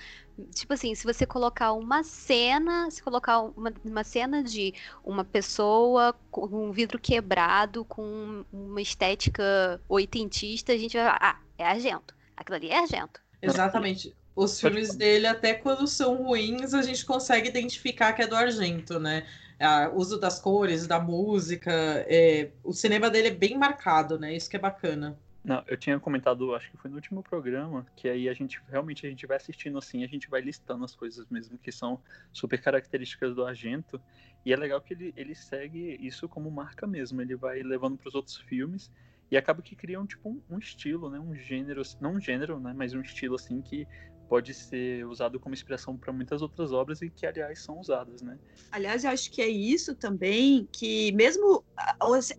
Tipo 0.55 0.73
assim, 0.73 0.95
se 0.95 1.05
você 1.05 1.27
colocar 1.27 1.75
uma 1.75 2.03
cena, 2.03 2.91
se 2.91 3.03
colocar 3.03 3.43
uma, 3.43 3.71
uma 3.85 4.03
cena 4.03 4.43
de 4.43 4.73
uma 5.05 5.23
pessoa 5.23 6.15
com 6.31 6.47
um 6.47 6.73
vidro 6.73 6.99
quebrado, 6.99 7.85
com 7.85 8.47
uma 8.51 8.81
estética 8.81 9.79
oitentista, 9.91 10.73
a 10.73 10.79
gente 10.79 10.97
vai 10.97 11.05
falar, 11.05 11.19
ah, 11.21 11.39
é 11.59 11.67
Argento. 11.67 12.15
Aquilo 12.35 12.57
ali 12.57 12.71
é 12.71 12.79
Argento. 12.79 13.21
Exatamente. 13.43 14.17
Os 14.35 14.59
filmes 14.59 14.95
dele, 14.95 15.27
até 15.27 15.53
quando 15.53 15.87
são 15.87 16.17
ruins, 16.17 16.73
a 16.73 16.81
gente 16.81 17.05
consegue 17.05 17.47
identificar 17.47 18.15
que 18.15 18.23
é 18.23 18.27
do 18.27 18.35
Argento, 18.35 18.99
né? 18.99 19.27
O 19.93 19.99
uso 19.99 20.19
das 20.19 20.41
cores, 20.41 20.87
da 20.87 20.99
música. 20.99 21.71
É... 22.09 22.49
O 22.65 22.73
cinema 22.73 23.11
dele 23.11 23.29
é 23.29 23.35
bem 23.35 23.59
marcado, 23.59 24.19
né? 24.19 24.35
Isso 24.35 24.49
que 24.49 24.57
é 24.57 24.59
bacana. 24.59 25.19
Não, 25.45 25.65
eu 25.67 25.77
tinha 25.77 25.99
comentado, 25.99 26.55
acho 26.55 26.71
que 26.71 26.77
foi 26.77 26.89
no 26.89 26.97
último 26.97 27.21
programa, 27.21 27.85
que 27.97 28.09
aí 28.09 28.29
a 28.29 28.35
gente 28.35 28.63
realmente 28.69 29.05
a 29.05 29.11
gente 29.11 29.27
vai 29.27 29.37
assistindo 29.37 29.77
assim, 29.77 30.05
a 30.05 30.07
gente 30.07 30.31
vai 30.31 30.41
listando 30.41 30.85
as 30.85 30.95
coisas 30.95 31.27
mesmo 31.29 31.59
que 31.59 31.73
são 31.73 32.01
super 32.33 32.61
características 32.61 33.35
do 33.35 33.45
Argento. 33.45 34.01
E 34.45 34.53
é 34.53 34.57
legal 34.57 34.81
que 34.81 34.95
ele, 34.95 35.13
ele 35.17 35.35
segue 35.35 35.99
isso 36.01 36.29
como 36.29 36.49
marca 36.49 36.87
mesmo, 36.87 37.21
ele 37.21 37.35
vai 37.35 37.61
levando 37.63 37.99
para 37.99 38.09
os 38.09 38.15
outros 38.15 38.37
filmes 38.37 38.91
e 39.33 39.37
acaba 39.37 39.63
que 39.63 39.75
criam 39.75 40.07
tipo 40.07 40.29
um, 40.29 40.43
um, 40.49 40.59
estilo, 40.59 41.11
né, 41.11 41.19
um 41.19 41.35
gênero, 41.35 41.83
não 42.01 42.15
um 42.15 42.21
gênero, 42.21 42.61
né, 42.61 42.73
mas 42.77 42.95
um 42.95 43.01
estilo 43.01 43.35
assim 43.35 43.61
que 43.63 43.89
pode 44.33 44.55
ser 44.55 45.05
usado 45.05 45.39
como 45.39 45.55
inspiração 45.55 45.95
para 45.95 46.11
muitas 46.11 46.41
outras 46.41 46.73
obras 46.73 47.03
e 47.03 47.11
que, 47.11 47.27
aliás, 47.27 47.63
são 47.63 47.79
usadas, 47.79 48.23
né? 48.23 48.39
Aliás, 48.71 49.05
eu 49.05 49.11
acho 49.11 49.31
que 49.31 49.43
é 49.43 49.47
isso 49.47 49.95
também 49.95 50.67
que, 50.73 51.13
mesmo 51.13 51.63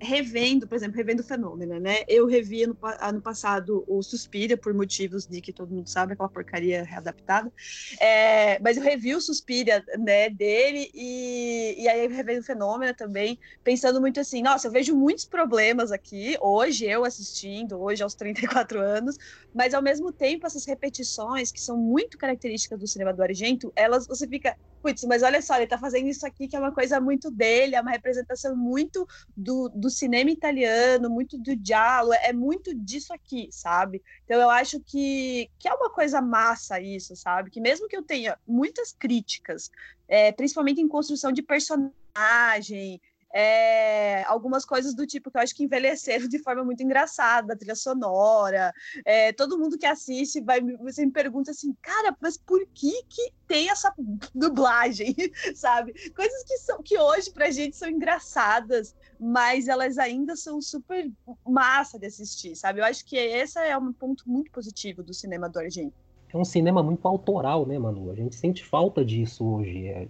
revendo, 0.01 0.67
por 0.67 0.73
exemplo, 0.73 0.97
revendo 0.97 1.21
o 1.21 1.23
Fenômeno, 1.23 1.79
né? 1.79 1.97
Eu 2.07 2.25
revi 2.25 2.63
ano, 2.63 2.75
ano 3.00 3.21
passado 3.21 3.83
o 3.88 4.01
Suspira, 4.01 4.57
por 4.57 4.73
motivos 4.73 5.27
de 5.27 5.39
que 5.39 5.53
todo 5.53 5.69
mundo 5.69 5.88
sabe, 5.88 6.13
aquela 6.13 6.29
porcaria 6.29 6.83
readaptada. 6.83 7.53
É, 8.00 8.57
mas 8.59 8.75
eu 8.75 8.81
revi 8.81 9.13
o 9.13 9.21
Suspira, 9.21 9.83
né, 10.00 10.31
dele 10.31 10.89
e, 10.95 11.75
e 11.77 11.88
aí 11.88 12.07
revendo 12.07 12.39
o 12.41 12.43
Fenômeno 12.43 12.95
também, 12.95 13.38
pensando 13.63 14.01
muito 14.01 14.19
assim, 14.19 14.41
nossa, 14.41 14.67
eu 14.67 14.71
vejo 14.71 14.95
muitos 14.95 15.25
problemas 15.25 15.91
aqui, 15.91 16.35
hoje, 16.41 16.85
eu 16.85 17.05
assistindo, 17.05 17.79
hoje 17.79 18.01
aos 18.01 18.15
34 18.15 18.81
anos, 18.81 19.15
mas 19.53 19.75
ao 19.75 19.81
mesmo 19.83 20.12
tempo 20.12 20.47
essas 20.47 20.65
repetições 20.65 21.51
que 21.51 21.62
são 21.62 21.82
muito 21.83 22.17
características 22.17 22.79
do 22.79 22.87
cinema 22.87 23.13
do 23.13 23.21
Argento, 23.21 23.71
elas 23.75 24.07
você 24.07 24.27
fica, 24.27 24.57
putz, 24.81 25.03
mas 25.03 25.21
olha 25.21 25.41
só, 25.41 25.57
ele 25.57 25.67
tá 25.67 25.77
fazendo 25.77 26.07
isso 26.07 26.25
aqui 26.25 26.47
que 26.47 26.55
é 26.55 26.59
uma 26.59 26.71
coisa 26.71 26.99
muito 26.99 27.29
dele, 27.29 27.75
é 27.75 27.81
uma 27.81 27.91
representação 27.91 28.55
muito 28.55 29.07
do, 29.35 29.69
do 29.69 29.89
cinema 29.89 30.31
italiano, 30.31 31.09
muito 31.09 31.37
do 31.37 31.55
diálogo, 31.55 32.13
é 32.23 32.31
muito 32.31 32.73
disso 32.73 33.13
aqui, 33.13 33.49
sabe? 33.51 34.01
Então 34.25 34.39
eu 34.39 34.49
acho 34.49 34.79
que, 34.79 35.49
que 35.59 35.67
é 35.67 35.73
uma 35.73 35.89
coisa 35.89 36.21
massa 36.21 36.79
isso, 36.79 37.15
sabe? 37.15 37.51
Que 37.51 37.59
mesmo 37.59 37.87
que 37.87 37.95
eu 37.95 38.03
tenha 38.03 38.37
muitas 38.47 38.93
críticas, 38.93 39.69
é, 40.07 40.31
principalmente 40.31 40.81
em 40.81 40.87
construção 40.87 41.31
de 41.31 41.41
personagem, 41.41 43.01
é, 43.33 44.23
algumas 44.25 44.63
coisas 44.63 44.93
do 44.93 45.07
tipo 45.07 45.31
que 45.31 45.37
eu 45.37 45.41
acho 45.41 45.55
que 45.55 45.63
envelheceram 45.63 46.27
de 46.29 46.37
forma 46.37 46.63
muito 46.63 46.83
engraçada, 46.83 47.57
trilha 47.57 47.75
sonora. 47.75 48.71
É, 49.03 49.33
todo 49.33 49.57
mundo 49.57 49.77
que 49.77 49.85
assiste 49.85 50.39
vai 50.41 50.61
você 50.61 51.05
me 51.05 51.11
pergunta 51.11 51.51
assim, 51.51 51.75
cara, 51.81 52.15
mas 52.21 52.37
por 52.37 52.65
que 52.73 53.03
que 53.09 53.33
tem 53.47 53.69
essa 53.69 53.93
dublagem, 54.35 55.15
sabe? 55.55 55.93
Coisas 56.11 56.43
que 56.43 56.57
são 56.57 56.81
que 56.83 56.97
hoje 56.97 57.31
pra 57.31 57.49
gente 57.49 57.75
são 57.75 57.89
engraçadas, 57.89 58.95
mas 59.19 59.67
elas 59.67 59.97
ainda 59.97 60.35
são 60.35 60.61
super 60.61 61.11
massa 61.47 61.97
de 61.97 62.05
assistir, 62.05 62.55
sabe? 62.55 62.79
Eu 62.79 62.85
acho 62.85 63.03
que 63.05 63.17
esse 63.17 63.59
é 63.59 63.77
um 63.77 63.91
ponto 63.91 64.23
muito 64.27 64.51
positivo 64.51 65.01
do 65.01 65.13
cinema 65.13 65.49
do 65.49 65.59
Argento. 65.59 65.93
É 66.29 66.37
um 66.37 66.45
cinema 66.45 66.81
muito 66.81 67.07
autoral, 67.07 67.65
né, 67.65 67.77
Manu? 67.77 68.09
A 68.09 68.15
gente 68.15 68.35
sente 68.35 68.65
falta 68.65 69.05
disso 69.05 69.45
hoje. 69.45 69.87
É 69.87 70.07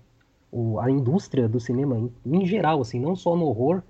o, 0.54 0.80
a 0.80 0.90
indústria 0.90 1.50
do 1.50 1.60
cinema 1.60 1.98
em, 1.98 2.12
em, 2.24 2.46
geral, 2.46 2.80
assim, 2.80 3.00
não 3.00 3.16
só 3.16 3.36
no 3.36 3.46
horror, 3.46 3.82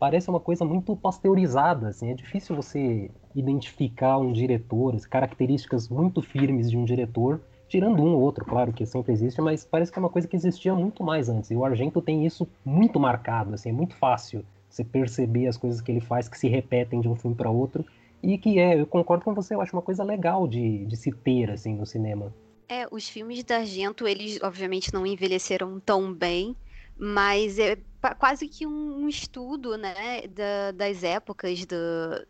parece 0.00 0.28
uma 0.28 0.40
coisa 0.40 0.64
muito 0.64 0.96
pasteurizada, 0.96 1.88
assim, 1.88 2.10
é 2.10 2.14
difícil 2.14 2.56
você 2.56 3.08
identificar 3.34 4.18
um 4.18 4.32
diretor, 4.32 4.96
características 5.08 5.88
muito 5.88 6.20
firmes 6.20 6.68
de 6.68 6.76
um 6.76 6.84
diretor, 6.84 7.40
tirando 7.68 8.02
um 8.02 8.14
ou 8.14 8.20
outro, 8.20 8.44
claro 8.44 8.72
que 8.72 8.84
sempre 8.84 9.12
existe, 9.12 9.40
mas 9.40 9.64
parece 9.64 9.92
que 9.92 9.98
é 9.98 10.02
uma 10.02 10.08
coisa 10.08 10.26
que 10.26 10.34
existia 10.34 10.74
muito 10.74 11.04
mais 11.04 11.28
antes. 11.28 11.50
E 11.50 11.54
o 11.54 11.64
Argento 11.64 12.02
tem 12.02 12.26
isso 12.26 12.48
muito 12.64 12.98
marcado, 12.98 13.54
assim, 13.54 13.68
é 13.68 13.72
muito 13.72 13.94
fácil 13.94 14.44
você 14.68 14.82
perceber 14.82 15.46
as 15.46 15.56
coisas 15.56 15.80
que 15.80 15.92
ele 15.92 16.00
faz 16.00 16.28
que 16.28 16.36
se 16.36 16.48
repetem 16.48 17.00
de 17.00 17.08
um 17.08 17.14
filme 17.14 17.36
para 17.36 17.50
outro 17.50 17.84
e 18.22 18.36
que 18.36 18.58
é, 18.58 18.80
eu 18.80 18.86
concordo 18.86 19.24
com 19.24 19.34
você, 19.34 19.54
eu 19.54 19.60
acho 19.60 19.74
uma 19.74 19.82
coisa 19.82 20.02
legal 20.02 20.48
de, 20.48 20.84
de 20.84 20.96
se 20.96 21.12
ter 21.12 21.50
assim 21.50 21.74
no 21.74 21.86
cinema. 21.86 22.32
É, 22.68 22.86
os 22.90 23.08
filmes 23.08 23.42
da 23.44 23.56
Argento, 23.56 24.06
eles 24.06 24.38
obviamente 24.42 24.92
não 24.92 25.06
envelheceram 25.06 25.80
tão 25.80 26.12
bem, 26.12 26.54
mas 26.98 27.58
é 27.58 27.78
quase 28.18 28.46
que 28.46 28.66
um 28.66 29.08
estudo 29.08 29.76
né, 29.76 30.26
da, 30.28 30.70
das 30.72 31.02
épocas 31.02 31.64
do, 31.64 31.76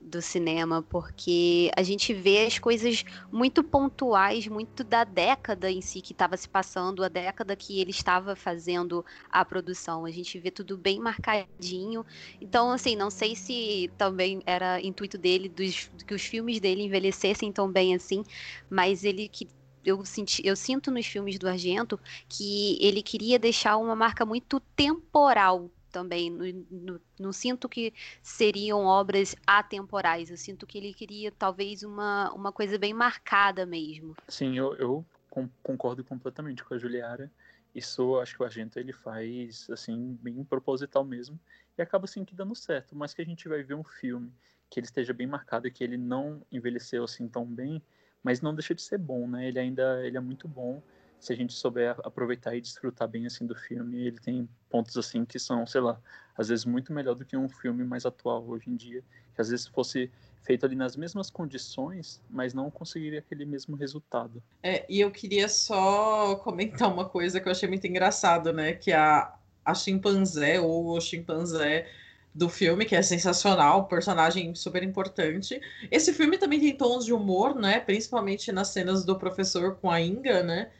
do 0.00 0.22
cinema, 0.22 0.82
porque 0.82 1.70
a 1.76 1.82
gente 1.82 2.14
vê 2.14 2.46
as 2.46 2.58
coisas 2.58 3.04
muito 3.32 3.64
pontuais, 3.64 4.46
muito 4.46 4.84
da 4.84 5.04
década 5.04 5.70
em 5.70 5.80
si 5.80 6.00
que 6.00 6.12
estava 6.12 6.36
se 6.36 6.48
passando, 6.48 7.02
a 7.02 7.08
década 7.08 7.56
que 7.56 7.80
ele 7.80 7.90
estava 7.90 8.36
fazendo 8.36 9.04
a 9.30 9.44
produção. 9.44 10.04
A 10.04 10.10
gente 10.10 10.38
vê 10.38 10.50
tudo 10.50 10.78
bem 10.78 11.00
marcadinho. 11.00 12.04
Então, 12.40 12.70
assim, 12.70 12.94
não 12.94 13.10
sei 13.10 13.34
se 13.34 13.90
também 13.98 14.40
era 14.46 14.80
intuito 14.80 15.18
dele 15.18 15.48
dos, 15.48 15.90
que 16.06 16.14
os 16.14 16.22
filmes 16.22 16.60
dele 16.60 16.84
envelhecessem 16.84 17.52
tão 17.52 17.70
bem 17.70 17.94
assim, 17.94 18.24
mas 18.70 19.04
ele 19.04 19.28
que 19.28 19.48
eu, 19.88 20.04
senti, 20.04 20.46
eu 20.46 20.54
sinto 20.54 20.90
nos 20.90 21.06
filmes 21.06 21.38
do 21.38 21.48
Argento 21.48 21.98
que 22.28 22.78
ele 22.80 23.02
queria 23.02 23.38
deixar 23.38 23.76
uma 23.76 23.96
marca 23.96 24.24
muito 24.24 24.60
temporal 24.76 25.70
também. 25.90 26.30
Não 27.18 27.32
sinto 27.32 27.68
que 27.68 27.94
seriam 28.22 28.84
obras 28.84 29.34
atemporais. 29.46 30.30
Eu 30.30 30.36
sinto 30.36 30.66
que 30.66 30.78
ele 30.78 30.92
queria 30.92 31.32
talvez 31.32 31.82
uma, 31.82 32.30
uma 32.32 32.52
coisa 32.52 32.78
bem 32.78 32.92
marcada 32.92 33.64
mesmo. 33.64 34.14
Sim, 34.28 34.58
eu, 34.58 34.74
eu 34.74 35.04
concordo 35.62 36.04
completamente 36.04 36.62
com 36.62 36.74
a 36.74 36.78
Juliara. 36.78 37.30
Isso 37.74 38.18
acho 38.18 38.34
que 38.34 38.42
o 38.42 38.46
Argento 38.46 38.78
ele 38.78 38.92
faz 38.92 39.68
assim 39.70 40.18
bem 40.20 40.42
proposital 40.44 41.04
mesmo 41.04 41.38
e 41.76 41.82
acaba 41.82 42.04
assim 42.04 42.24
que 42.24 42.34
dando 42.34 42.54
certo. 42.54 42.94
Mas 42.94 43.14
que 43.14 43.22
a 43.22 43.24
gente 43.24 43.48
vai 43.48 43.62
ver 43.62 43.74
um 43.74 43.84
filme 43.84 44.32
que 44.70 44.80
ele 44.80 44.86
esteja 44.86 45.12
bem 45.12 45.26
marcado 45.26 45.66
e 45.66 45.70
que 45.70 45.82
ele 45.82 45.96
não 45.96 46.42
envelheceu 46.52 47.04
assim 47.04 47.26
tão 47.26 47.46
bem, 47.46 47.82
mas 48.22 48.40
não 48.40 48.54
deixa 48.54 48.74
de 48.74 48.82
ser 48.82 48.98
bom, 48.98 49.26
né? 49.26 49.48
Ele 49.48 49.58
ainda 49.58 50.04
ele 50.06 50.16
é 50.16 50.20
muito 50.20 50.46
bom 50.46 50.82
se 51.18 51.32
a 51.32 51.36
gente 51.36 51.52
souber 51.52 51.96
aproveitar 52.04 52.54
e 52.54 52.60
desfrutar 52.60 53.08
bem 53.08 53.26
assim 53.26 53.46
do 53.46 53.54
filme. 53.54 54.06
Ele 54.06 54.18
tem 54.20 54.48
pontos 54.70 54.96
assim 54.96 55.24
que 55.24 55.38
são, 55.38 55.66
sei 55.66 55.80
lá, 55.80 56.00
às 56.36 56.48
vezes 56.48 56.64
muito 56.64 56.92
melhor 56.92 57.14
do 57.14 57.24
que 57.24 57.36
um 57.36 57.48
filme 57.48 57.84
mais 57.84 58.06
atual 58.06 58.44
hoje 58.46 58.70
em 58.70 58.76
dia, 58.76 59.02
que 59.34 59.40
às 59.40 59.48
vezes 59.48 59.66
fosse 59.66 60.10
feito 60.42 60.64
ali 60.64 60.76
nas 60.76 60.96
mesmas 60.96 61.28
condições, 61.28 62.22
mas 62.30 62.54
não 62.54 62.70
conseguiria 62.70 63.18
aquele 63.18 63.44
mesmo 63.44 63.76
resultado. 63.76 64.42
É, 64.62 64.86
e 64.88 65.00
eu 65.00 65.10
queria 65.10 65.48
só 65.48 66.36
comentar 66.36 66.92
uma 66.92 67.08
coisa 67.08 67.40
que 67.40 67.48
eu 67.48 67.52
achei 67.52 67.68
muito 67.68 67.86
engraçado, 67.86 68.52
né, 68.52 68.72
que 68.72 68.92
a 68.92 69.34
a 69.68 69.74
chimpanzé 69.74 70.58
ou 70.58 70.96
o 70.96 71.00
chimpanzé 71.00 71.86
do 72.34 72.48
filme, 72.48 72.84
que 72.84 72.94
é 72.94 73.02
sensacional, 73.02 73.86
personagem 73.86 74.54
super 74.54 74.82
importante. 74.82 75.60
Esse 75.90 76.12
filme 76.12 76.38
também 76.38 76.60
tem 76.60 76.76
tons 76.76 77.04
de 77.04 77.12
humor, 77.12 77.54
né? 77.54 77.80
Principalmente 77.80 78.52
nas 78.52 78.68
cenas 78.68 79.04
do 79.04 79.18
professor 79.18 79.76
com 79.76 79.90
a 79.90 80.00
Inga, 80.00 80.42
né? 80.42 80.70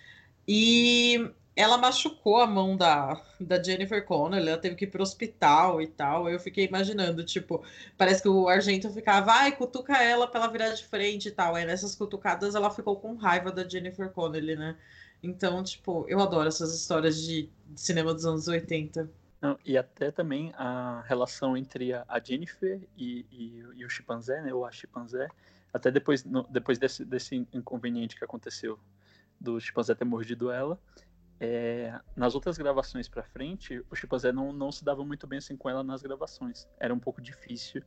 E 0.46 1.30
ela 1.58 1.76
machucou 1.76 2.36
a 2.36 2.46
mão 2.46 2.76
da, 2.76 3.20
da 3.40 3.60
Jennifer 3.60 4.04
Connelly, 4.04 4.48
ela 4.48 4.58
teve 4.58 4.76
que 4.76 4.84
ir 4.84 4.88
pro 4.88 5.02
hospital 5.02 5.82
e 5.82 5.88
tal. 5.88 6.30
Eu 6.30 6.38
fiquei 6.38 6.64
imaginando, 6.66 7.24
tipo, 7.24 7.64
parece 7.96 8.22
que 8.22 8.28
o 8.28 8.48
Argento 8.48 8.88
ficava, 8.90 9.26
vai, 9.26 9.56
cutuca 9.56 9.96
ela 10.00 10.28
pra 10.28 10.40
ela 10.40 10.52
virar 10.52 10.70
de 10.70 10.84
frente 10.84 11.28
e 11.28 11.30
tal. 11.32 11.56
Aí 11.56 11.64
nessas 11.66 11.96
cutucadas 11.96 12.54
ela 12.54 12.70
ficou 12.70 12.96
com 12.96 13.16
raiva 13.16 13.50
da 13.50 13.68
Jennifer 13.68 14.08
Connelly, 14.10 14.54
né? 14.54 14.76
Então, 15.20 15.64
tipo, 15.64 16.06
eu 16.08 16.20
adoro 16.20 16.48
essas 16.48 16.72
histórias 16.72 17.20
de 17.20 17.50
cinema 17.74 18.14
dos 18.14 18.24
anos 18.24 18.46
80. 18.46 19.10
Não, 19.40 19.56
e 19.64 19.78
até 19.78 20.10
também 20.10 20.52
a 20.56 21.02
relação 21.06 21.56
entre 21.56 21.92
a, 21.92 22.20
Jennifer 22.22 22.80
e, 22.96 23.24
e, 23.30 23.64
e, 23.76 23.84
o 23.84 23.88
chimpanzé, 23.88 24.42
né, 24.42 24.52
ou 24.52 24.64
a 24.64 24.72
chimpanzé, 24.72 25.28
até 25.72 25.90
depois, 25.90 26.24
no, 26.24 26.42
depois 26.44 26.78
desse, 26.78 27.04
desse 27.04 27.46
inconveniente 27.52 28.16
que 28.16 28.24
aconteceu 28.24 28.78
do 29.40 29.60
chimpanzé 29.60 29.94
ter 29.94 30.04
mordido 30.04 30.50
ela, 30.50 30.80
é, 31.40 31.98
nas 32.16 32.34
outras 32.34 32.58
gravações 32.58 33.08
para 33.08 33.22
frente, 33.22 33.80
o 33.90 33.94
chimpanzé 33.94 34.32
não, 34.32 34.52
não 34.52 34.72
se 34.72 34.84
dava 34.84 35.04
muito 35.04 35.26
bem 35.26 35.38
assim 35.38 35.56
com 35.56 35.70
ela 35.70 35.84
nas 35.84 36.02
gravações. 36.02 36.66
Era 36.80 36.92
um 36.92 36.98
pouco 36.98 37.20
difícil. 37.20 37.82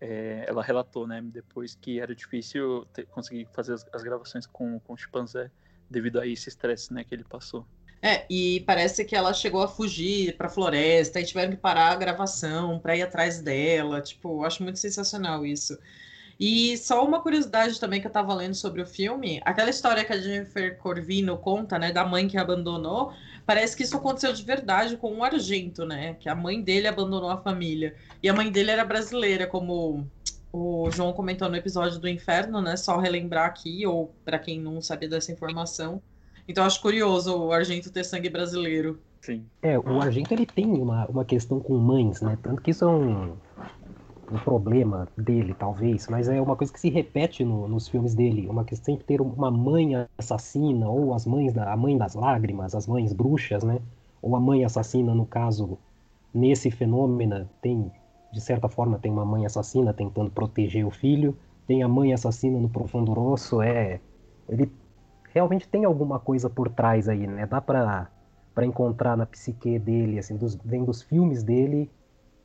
É, 0.00 0.44
ela 0.46 0.62
relatou, 0.62 1.06
né, 1.06 1.20
depois 1.22 1.74
que 1.74 1.98
era 1.98 2.14
difícil 2.14 2.84
ter, 2.92 3.06
conseguir 3.06 3.48
fazer 3.52 3.74
as, 3.74 3.86
as 3.92 4.02
gravações 4.02 4.46
com, 4.46 4.78
com 4.80 4.92
o 4.92 4.96
chimpanzé 4.96 5.50
devido 5.90 6.20
a 6.20 6.26
esse 6.26 6.48
estresse, 6.48 6.92
né, 6.92 7.02
que 7.02 7.14
ele 7.14 7.24
passou. 7.24 7.66
É, 8.06 8.26
e 8.28 8.60
parece 8.66 9.02
que 9.02 9.16
ela 9.16 9.32
chegou 9.32 9.62
a 9.62 9.66
fugir 9.66 10.36
para 10.36 10.46
a 10.46 10.50
floresta 10.50 11.18
e 11.18 11.24
tiveram 11.24 11.52
que 11.52 11.56
parar 11.56 11.90
a 11.90 11.96
gravação 11.96 12.78
para 12.78 12.94
ir 12.94 13.00
atrás 13.00 13.40
dela. 13.40 14.02
Tipo, 14.02 14.44
acho 14.44 14.62
muito 14.62 14.78
sensacional 14.78 15.46
isso. 15.46 15.78
E 16.38 16.76
só 16.76 17.02
uma 17.02 17.22
curiosidade 17.22 17.80
também 17.80 18.02
que 18.02 18.06
eu 18.06 18.10
estava 18.10 18.34
lendo 18.34 18.54
sobre 18.54 18.82
o 18.82 18.86
filme, 18.86 19.40
aquela 19.42 19.70
história 19.70 20.04
que 20.04 20.12
a 20.12 20.20
Jennifer 20.20 20.76
Corvino 20.76 21.38
conta, 21.38 21.78
né, 21.78 21.92
da 21.92 22.04
mãe 22.04 22.28
que 22.28 22.36
abandonou, 22.36 23.14
parece 23.46 23.74
que 23.74 23.84
isso 23.84 23.96
aconteceu 23.96 24.34
de 24.34 24.42
verdade 24.42 24.98
com 24.98 25.10
um 25.10 25.24
argento, 25.24 25.86
né, 25.86 26.14
que 26.20 26.28
a 26.28 26.34
mãe 26.34 26.60
dele 26.60 26.86
abandonou 26.86 27.30
a 27.30 27.38
família. 27.38 27.94
E 28.22 28.28
a 28.28 28.34
mãe 28.34 28.50
dele 28.50 28.70
era 28.70 28.84
brasileira, 28.84 29.46
como 29.46 30.06
o 30.52 30.90
João 30.90 31.14
comentou 31.14 31.48
no 31.48 31.56
episódio 31.56 31.98
do 31.98 32.08
Inferno, 32.08 32.60
né, 32.60 32.76
só 32.76 32.98
relembrar 32.98 33.46
aqui, 33.46 33.86
ou 33.86 34.14
para 34.26 34.38
quem 34.38 34.60
não 34.60 34.82
sabia 34.82 35.08
dessa 35.08 35.32
informação, 35.32 36.02
então 36.46 36.64
acho 36.64 36.80
curioso 36.80 37.36
o 37.36 37.52
Argento 37.52 37.90
ter 37.90 38.04
sangue 38.04 38.28
brasileiro. 38.28 38.98
Sim. 39.20 39.46
É, 39.62 39.78
o 39.78 40.00
Argento 40.00 40.34
ele 40.34 40.44
tem 40.44 40.66
uma, 40.66 41.06
uma 41.06 41.24
questão 41.24 41.58
com 41.58 41.78
mães, 41.78 42.20
né? 42.20 42.36
Tanto 42.42 42.60
que 42.60 42.70
isso 42.70 42.84
é 42.84 42.88
um, 42.88 43.34
um 44.30 44.38
problema 44.44 45.08
dele, 45.16 45.54
talvez, 45.58 46.08
mas 46.08 46.28
é 46.28 46.40
uma 46.40 46.54
coisa 46.54 46.70
que 46.70 46.78
se 46.78 46.90
repete 46.90 47.42
no, 47.42 47.66
nos 47.66 47.88
filmes 47.88 48.14
dele. 48.14 48.46
Uma 48.46 48.64
questão 48.64 48.96
de 48.96 49.02
ter 49.02 49.22
uma 49.22 49.50
mãe 49.50 49.92
assassina, 50.18 50.88
ou 50.88 51.14
as 51.14 51.24
mães 51.24 51.54
da, 51.54 51.72
a 51.72 51.76
mãe 51.76 51.96
das 51.96 52.14
lágrimas, 52.14 52.74
as 52.74 52.86
mães 52.86 53.14
bruxas, 53.14 53.64
né? 53.64 53.80
Ou 54.20 54.36
a 54.36 54.40
mãe 54.40 54.62
assassina, 54.62 55.14
no 55.14 55.24
caso, 55.24 55.78
nesse 56.32 56.70
fenômeno, 56.70 57.48
tem, 57.62 57.90
de 58.30 58.40
certa 58.40 58.68
forma, 58.68 58.98
tem 58.98 59.10
uma 59.10 59.24
mãe 59.24 59.46
assassina 59.46 59.94
tentando 59.94 60.30
proteger 60.30 60.86
o 60.86 60.90
filho. 60.90 61.36
Tem 61.66 61.82
a 61.82 61.88
mãe 61.88 62.12
assassina 62.12 62.58
no 62.58 62.68
Profundo 62.68 63.12
Rosso, 63.12 63.62
é. 63.62 64.00
Ele 64.48 64.70
realmente 65.34 65.68
tem 65.68 65.84
alguma 65.84 66.20
coisa 66.20 66.48
por 66.48 66.70
trás 66.70 67.08
aí, 67.08 67.26
né? 67.26 67.44
Dá 67.44 67.60
pra, 67.60 68.08
pra 68.54 68.64
encontrar 68.64 69.16
na 69.16 69.26
psique 69.26 69.78
dele, 69.80 70.18
assim, 70.18 70.36
dos, 70.36 70.54
vem 70.54 70.84
dos 70.84 71.02
filmes 71.02 71.42
dele, 71.42 71.90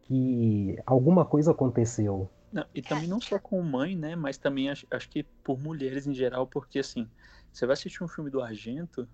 que 0.03 0.75
alguma 0.85 1.23
coisa 1.23 1.51
aconteceu. 1.51 2.27
Não, 2.51 2.65
e 2.73 2.81
também 2.81 3.07
não 3.07 3.21
só 3.21 3.37
com 3.37 3.61
mãe, 3.61 3.95
né? 3.95 4.15
Mas 4.15 4.39
também 4.39 4.71
acho, 4.71 4.87
acho 4.89 5.07
que 5.07 5.23
por 5.43 5.59
mulheres 5.59 6.07
em 6.07 6.13
geral, 6.15 6.47
porque 6.47 6.79
assim, 6.79 7.07
você 7.53 7.67
vai 7.67 7.73
assistir 7.73 8.03
um 8.03 8.07
filme 8.07 8.31
do 8.31 8.41
Argento, 8.41 9.07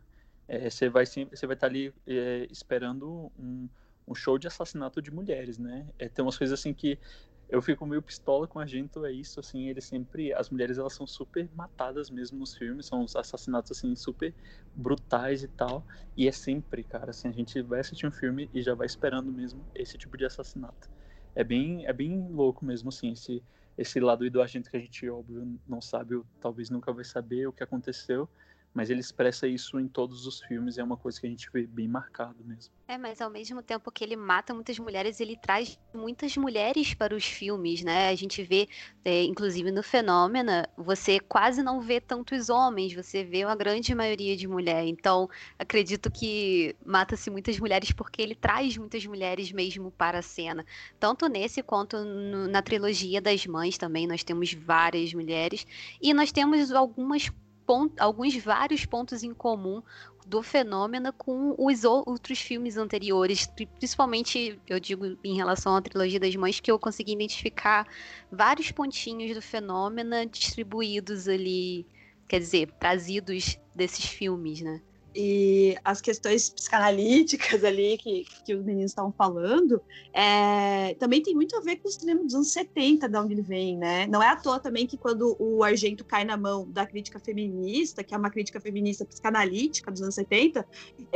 é, 0.47 0.69
você 0.69 0.87
vai 0.87 1.05
sempre, 1.05 1.35
você 1.35 1.45
vai 1.45 1.55
estar 1.55 1.67
tá 1.67 1.71
ali 1.71 1.93
é, 2.07 2.47
esperando 2.49 3.29
um, 3.37 3.67
um 4.07 4.15
show 4.15 4.37
de 4.37 4.47
assassinato 4.47 5.01
de 5.01 5.11
mulheres, 5.11 5.57
né? 5.57 5.85
É, 5.99 6.07
tem 6.07 6.23
umas 6.23 6.37
coisas 6.37 6.57
assim 6.57 6.73
que 6.73 6.97
eu 7.47 7.61
fico 7.61 7.85
meio 7.85 8.01
pistola 8.01 8.47
com 8.47 8.59
a 8.59 8.63
Argento, 8.63 9.05
é 9.05 9.11
isso, 9.11 9.39
assim, 9.39 9.67
ele 9.69 9.81
sempre, 9.81 10.33
as 10.33 10.49
mulheres 10.49 10.77
elas 10.77 10.93
são 10.93 11.05
super 11.05 11.49
matadas 11.53 12.09
mesmo 12.09 12.39
nos 12.39 12.55
filmes, 12.55 12.87
são 12.87 13.03
os 13.03 13.15
assassinatos, 13.15 13.71
assim, 13.77 13.95
super 13.95 14.35
brutais 14.73 15.43
e 15.43 15.47
tal, 15.47 15.85
e 16.17 16.27
é 16.27 16.31
sempre, 16.31 16.83
cara, 16.83 17.11
assim, 17.11 17.27
a 17.27 17.31
gente 17.31 17.61
vai 17.61 17.79
assistir 17.81 18.07
um 18.07 18.11
filme 18.11 18.49
e 18.53 18.61
já 18.61 18.73
vai 18.73 18.85
esperando 18.87 19.31
mesmo 19.31 19.67
esse 19.75 19.97
tipo 19.97 20.17
de 20.17 20.25
assassinato. 20.25 20.89
É 21.35 21.43
bem, 21.43 21.85
é 21.85 21.93
bem 21.93 22.27
louco 22.31 22.65
mesmo, 22.65 22.89
assim, 22.89 23.11
esse, 23.11 23.43
esse 23.77 23.99
lado 23.99 24.29
do 24.29 24.41
Argento 24.41 24.69
que 24.69 24.77
a 24.77 24.79
gente, 24.79 25.07
óbvio, 25.09 25.59
não 25.67 25.81
sabe, 25.81 26.15
ou 26.15 26.25
talvez 26.39 26.69
nunca 26.69 26.91
vai 26.93 27.03
saber 27.03 27.47
o 27.47 27.53
que 27.53 27.63
aconteceu, 27.63 28.29
mas 28.75 28.89
ele 28.89 28.99
expressa 28.99 29.47
isso 29.47 29.79
em 29.79 29.87
todos 29.87 30.27
os 30.27 30.41
filmes, 30.41 30.77
é 30.77 30.83
uma 30.83 30.97
coisa 30.97 31.19
que 31.19 31.25
a 31.25 31.29
gente 31.29 31.49
vê 31.51 31.65
bem 31.65 31.87
marcado 31.87 32.35
mesmo. 32.43 32.73
É, 32.85 32.97
mas 32.97 33.21
ao 33.21 33.29
mesmo 33.29 33.63
tempo 33.63 33.89
que 33.89 34.03
ele 34.03 34.17
mata 34.17 34.53
muitas 34.53 34.77
mulheres, 34.77 35.21
ele 35.21 35.37
traz 35.37 35.79
muitas 35.93 36.35
mulheres 36.35 36.93
para 36.93 37.15
os 37.15 37.23
filmes, 37.23 37.81
né? 37.83 38.09
A 38.09 38.15
gente 38.15 38.43
vê, 38.43 38.67
é, 39.05 39.23
inclusive 39.23 39.71
no 39.71 39.81
Fenômeno, 39.81 40.51
você 40.75 41.21
quase 41.21 41.63
não 41.63 41.79
vê 41.79 42.01
tantos 42.01 42.49
homens, 42.49 42.93
você 42.93 43.23
vê 43.23 43.45
uma 43.45 43.55
grande 43.55 43.95
maioria 43.95 44.35
de 44.35 44.45
mulher. 44.45 44.85
Então, 44.85 45.29
acredito 45.57 46.11
que 46.11 46.75
mata-se 46.85 47.29
muitas 47.29 47.57
mulheres 47.57 47.93
porque 47.93 48.21
ele 48.21 48.35
traz 48.35 48.75
muitas 48.77 49.05
mulheres 49.05 49.53
mesmo 49.53 49.89
para 49.89 50.19
a 50.19 50.21
cena. 50.21 50.65
Tanto 50.99 51.29
nesse 51.29 51.63
quanto 51.63 52.03
no, 52.03 52.45
na 52.49 52.61
trilogia 52.61 53.21
das 53.21 53.47
mães 53.47 53.77
também, 53.77 54.05
nós 54.05 54.21
temos 54.21 54.53
várias 54.53 55.13
mulheres. 55.13 55.65
E 56.01 56.13
nós 56.13 56.29
temos 56.29 56.73
algumas 56.73 57.31
ponto, 57.65 57.99
alguns 57.99 58.35
vários 58.37 58.85
pontos 58.85 59.23
em 59.23 59.33
comum 59.33 59.81
do 60.25 60.41
fenômeno 60.41 61.13
com 61.13 61.55
os 61.57 61.83
outros 61.83 62.39
filmes 62.39 62.77
anteriores, 62.77 63.47
principalmente, 63.77 64.59
eu 64.67 64.79
digo, 64.79 65.17
em 65.23 65.35
relação 65.35 65.75
à 65.75 65.81
trilogia 65.81 66.19
das 66.19 66.35
mães, 66.35 66.59
que 66.59 66.71
eu 66.71 66.79
consegui 66.79 67.13
identificar 67.13 67.87
vários 68.31 68.71
pontinhos 68.71 69.35
do 69.35 69.41
fenômeno 69.41 70.25
distribuídos 70.25 71.27
ali, 71.27 71.85
quer 72.27 72.39
dizer, 72.39 72.71
trazidos 72.79 73.59
desses 73.75 74.05
filmes, 74.05 74.61
né? 74.61 74.81
E 75.15 75.77
as 75.83 76.01
questões 76.01 76.49
psicanalíticas 76.49 77.63
ali 77.63 77.97
que, 77.97 78.25
que 78.45 78.53
os 78.53 78.63
meninos 78.63 78.91
estavam 78.91 79.13
falando, 79.13 79.81
é, 80.11 80.93
também 80.95 81.21
tem 81.21 81.33
muito 81.33 81.55
a 81.55 81.61
ver 81.61 81.77
com 81.77 81.87
o 81.87 81.91
cinema 81.91 82.21
dos 82.21 82.35
anos 82.35 82.51
70, 82.51 83.07
de 83.07 83.17
onde 83.17 83.33
ele 83.33 83.41
vem, 83.41 83.77
né? 83.77 84.05
Não 84.07 84.21
é 84.21 84.27
à 84.27 84.35
toa 84.35 84.59
também 84.59 84.85
que 84.85 84.97
quando 84.97 85.35
o 85.39 85.63
Argento 85.63 86.03
cai 86.03 86.25
na 86.25 86.35
mão 86.35 86.69
da 86.69 86.85
crítica 86.85 87.17
feminista, 87.17 88.03
que 88.03 88.13
é 88.13 88.17
uma 88.17 88.29
crítica 88.29 88.59
feminista 88.59 89.05
psicanalítica 89.05 89.89
dos 89.89 90.01
anos 90.01 90.15
70, 90.15 90.67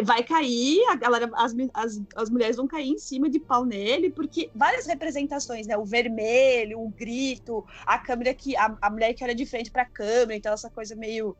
vai 0.03 0.23
cair, 0.23 0.81
a 0.89 0.95
galera, 0.95 1.29
as, 1.33 1.53
as, 1.73 2.01
as 2.15 2.29
mulheres 2.29 2.55
vão 2.55 2.67
cair 2.67 2.89
em 2.89 2.97
cima 2.97 3.29
de 3.29 3.39
pau 3.39 3.65
nele, 3.65 4.09
porque 4.09 4.49
várias 4.55 4.87
representações, 4.87 5.67
né? 5.67 5.77
O 5.77 5.83
vermelho, 5.83 6.79
o 6.79 6.89
grito, 6.89 7.65
a 7.85 7.97
câmera 7.97 8.33
que. 8.33 8.55
a, 8.55 8.77
a 8.81 8.89
mulher 8.89 9.13
que 9.13 9.23
era 9.23 9.35
de 9.35 9.45
frente 9.45 9.69
para 9.69 9.81
a 9.81 9.89
câmera, 9.89 10.35
então 10.35 10.53
essa 10.53 10.69
coisa 10.69 10.95
meio 10.95 11.35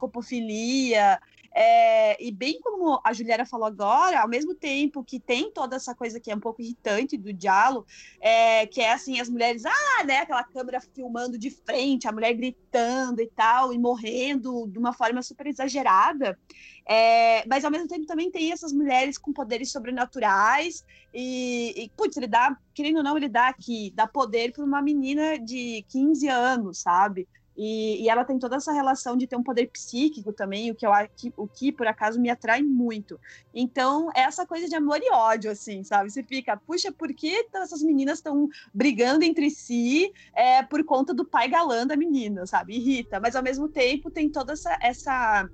copofilia, 0.00 1.20
é, 1.54 2.22
e 2.22 2.30
bem 2.30 2.60
como 2.60 3.00
a 3.04 3.12
Juliana 3.12 3.44
falou 3.44 3.66
agora, 3.66 4.20
ao 4.20 4.28
mesmo 4.28 4.54
tempo 4.54 5.02
que 5.02 5.18
tem 5.18 5.50
toda 5.50 5.76
essa 5.76 5.94
coisa 5.94 6.20
que 6.20 6.30
é 6.30 6.34
um 6.34 6.40
pouco 6.40 6.62
irritante 6.62 7.16
do 7.16 7.32
diálogo, 7.32 7.86
é, 8.20 8.66
que 8.66 8.80
é 8.80 8.92
assim, 8.92 9.20
as 9.20 9.28
mulheres, 9.28 9.64
ah, 9.66 10.04
né, 10.04 10.18
aquela 10.18 10.44
câmera 10.44 10.80
filmando 10.80 11.36
de 11.36 11.50
frente, 11.50 12.06
a 12.06 12.12
mulher 12.12 12.34
gritando 12.34 13.20
e 13.20 13.26
tal, 13.26 13.72
e 13.72 13.78
morrendo 13.78 14.68
de 14.68 14.78
uma 14.78 14.92
forma 14.92 15.22
super 15.22 15.46
exagerada. 15.46 16.38
É, 16.86 17.46
mas 17.46 17.64
ao 17.64 17.70
mesmo 17.70 17.86
tempo 17.86 18.06
também 18.06 18.30
tem 18.30 18.52
essas 18.52 18.72
mulheres 18.72 19.18
com 19.18 19.32
poderes 19.32 19.70
sobrenaturais 19.70 20.84
e, 21.12 21.84
e 21.84 21.88
putz, 21.90 22.16
ele 22.16 22.26
dá, 22.26 22.56
querendo 22.74 22.98
ou 22.98 23.02
não, 23.02 23.16
ele 23.16 23.28
dá 23.28 23.48
aqui, 23.48 23.92
dá 23.94 24.06
poder 24.06 24.52
para 24.52 24.64
uma 24.64 24.80
menina 24.80 25.38
de 25.38 25.84
15 25.88 26.28
anos, 26.28 26.78
sabe? 26.78 27.28
E, 27.62 28.02
e, 28.02 28.08
ela 28.08 28.24
tem 28.24 28.38
toda 28.38 28.56
essa 28.56 28.72
relação 28.72 29.18
de 29.18 29.26
ter 29.26 29.36
um 29.36 29.42
poder 29.42 29.66
psíquico 29.66 30.32
também, 30.32 30.70
o 30.70 30.74
que, 30.74 30.86
eu, 30.86 30.92
o 31.36 31.46
que 31.46 31.70
por 31.70 31.86
acaso 31.86 32.18
me 32.18 32.30
atrai 32.30 32.62
muito. 32.62 33.20
Então, 33.54 34.08
é 34.16 34.20
essa 34.20 34.46
coisa 34.46 34.66
de 34.66 34.74
amor 34.74 34.98
e 35.02 35.12
ódio, 35.12 35.50
assim, 35.50 35.84
sabe? 35.84 36.10
Você 36.10 36.22
fica, 36.22 36.56
puxa, 36.56 36.90
por 36.90 37.12
que 37.12 37.46
essas 37.52 37.82
meninas 37.82 38.16
estão 38.16 38.48
brigando 38.72 39.26
entre 39.26 39.50
si 39.50 40.10
é, 40.34 40.62
por 40.62 40.82
conta 40.84 41.12
do 41.12 41.22
pai 41.22 41.48
galã 41.48 41.86
da 41.86 41.98
menina, 41.98 42.46
sabe? 42.46 42.76
Irrita. 42.76 43.20
Mas 43.20 43.36
ao 43.36 43.42
mesmo 43.42 43.68
tempo 43.68 44.10
tem 44.10 44.30
toda 44.30 44.54
essa, 44.54 44.78
essa 44.80 45.46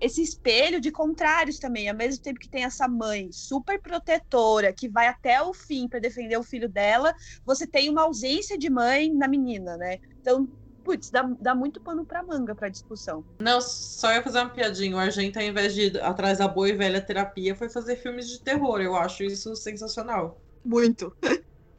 esse 0.00 0.22
espelho 0.22 0.80
de 0.80 0.90
contrários 0.90 1.58
também, 1.58 1.90
ao 1.90 1.94
mesmo 1.94 2.22
tempo 2.22 2.40
que 2.40 2.48
tem 2.48 2.64
essa 2.64 2.88
mãe 2.88 3.30
super 3.30 3.78
protetora 3.82 4.72
que 4.72 4.88
vai 4.88 5.08
até 5.08 5.42
o 5.42 5.52
fim 5.52 5.86
para 5.86 6.00
defender 6.00 6.38
o 6.38 6.42
filho 6.42 6.70
dela, 6.70 7.14
você 7.44 7.66
tem 7.66 7.90
uma 7.90 8.04
ausência 8.04 8.56
de 8.56 8.70
mãe 8.70 9.12
na 9.12 9.28
menina, 9.28 9.76
né? 9.76 9.98
Então 10.22 10.48
putz, 10.84 11.10
dá, 11.10 11.22
dá 11.40 11.54
muito 11.54 11.80
pano 11.80 12.04
pra 12.04 12.22
manga 12.22 12.54
pra 12.54 12.68
discussão. 12.68 13.24
Não, 13.40 13.60
só 13.60 14.12
ia 14.12 14.22
fazer 14.22 14.38
uma 14.38 14.50
piadinha. 14.50 14.96
O 14.96 14.98
Argento, 14.98 15.38
ao 15.38 15.44
invés 15.44 15.74
de 15.74 15.82
ir 15.82 16.02
atrás 16.02 16.38
da 16.38 16.48
boa 16.48 16.68
e 16.68 16.72
velha 16.72 17.00
terapia, 17.00 17.54
foi 17.54 17.68
fazer 17.68 17.96
filmes 17.96 18.28
de 18.28 18.42
terror. 18.42 18.80
Eu 18.80 18.96
acho 18.96 19.22
isso 19.22 19.54
sensacional. 19.56 20.40
Muito. 20.64 21.14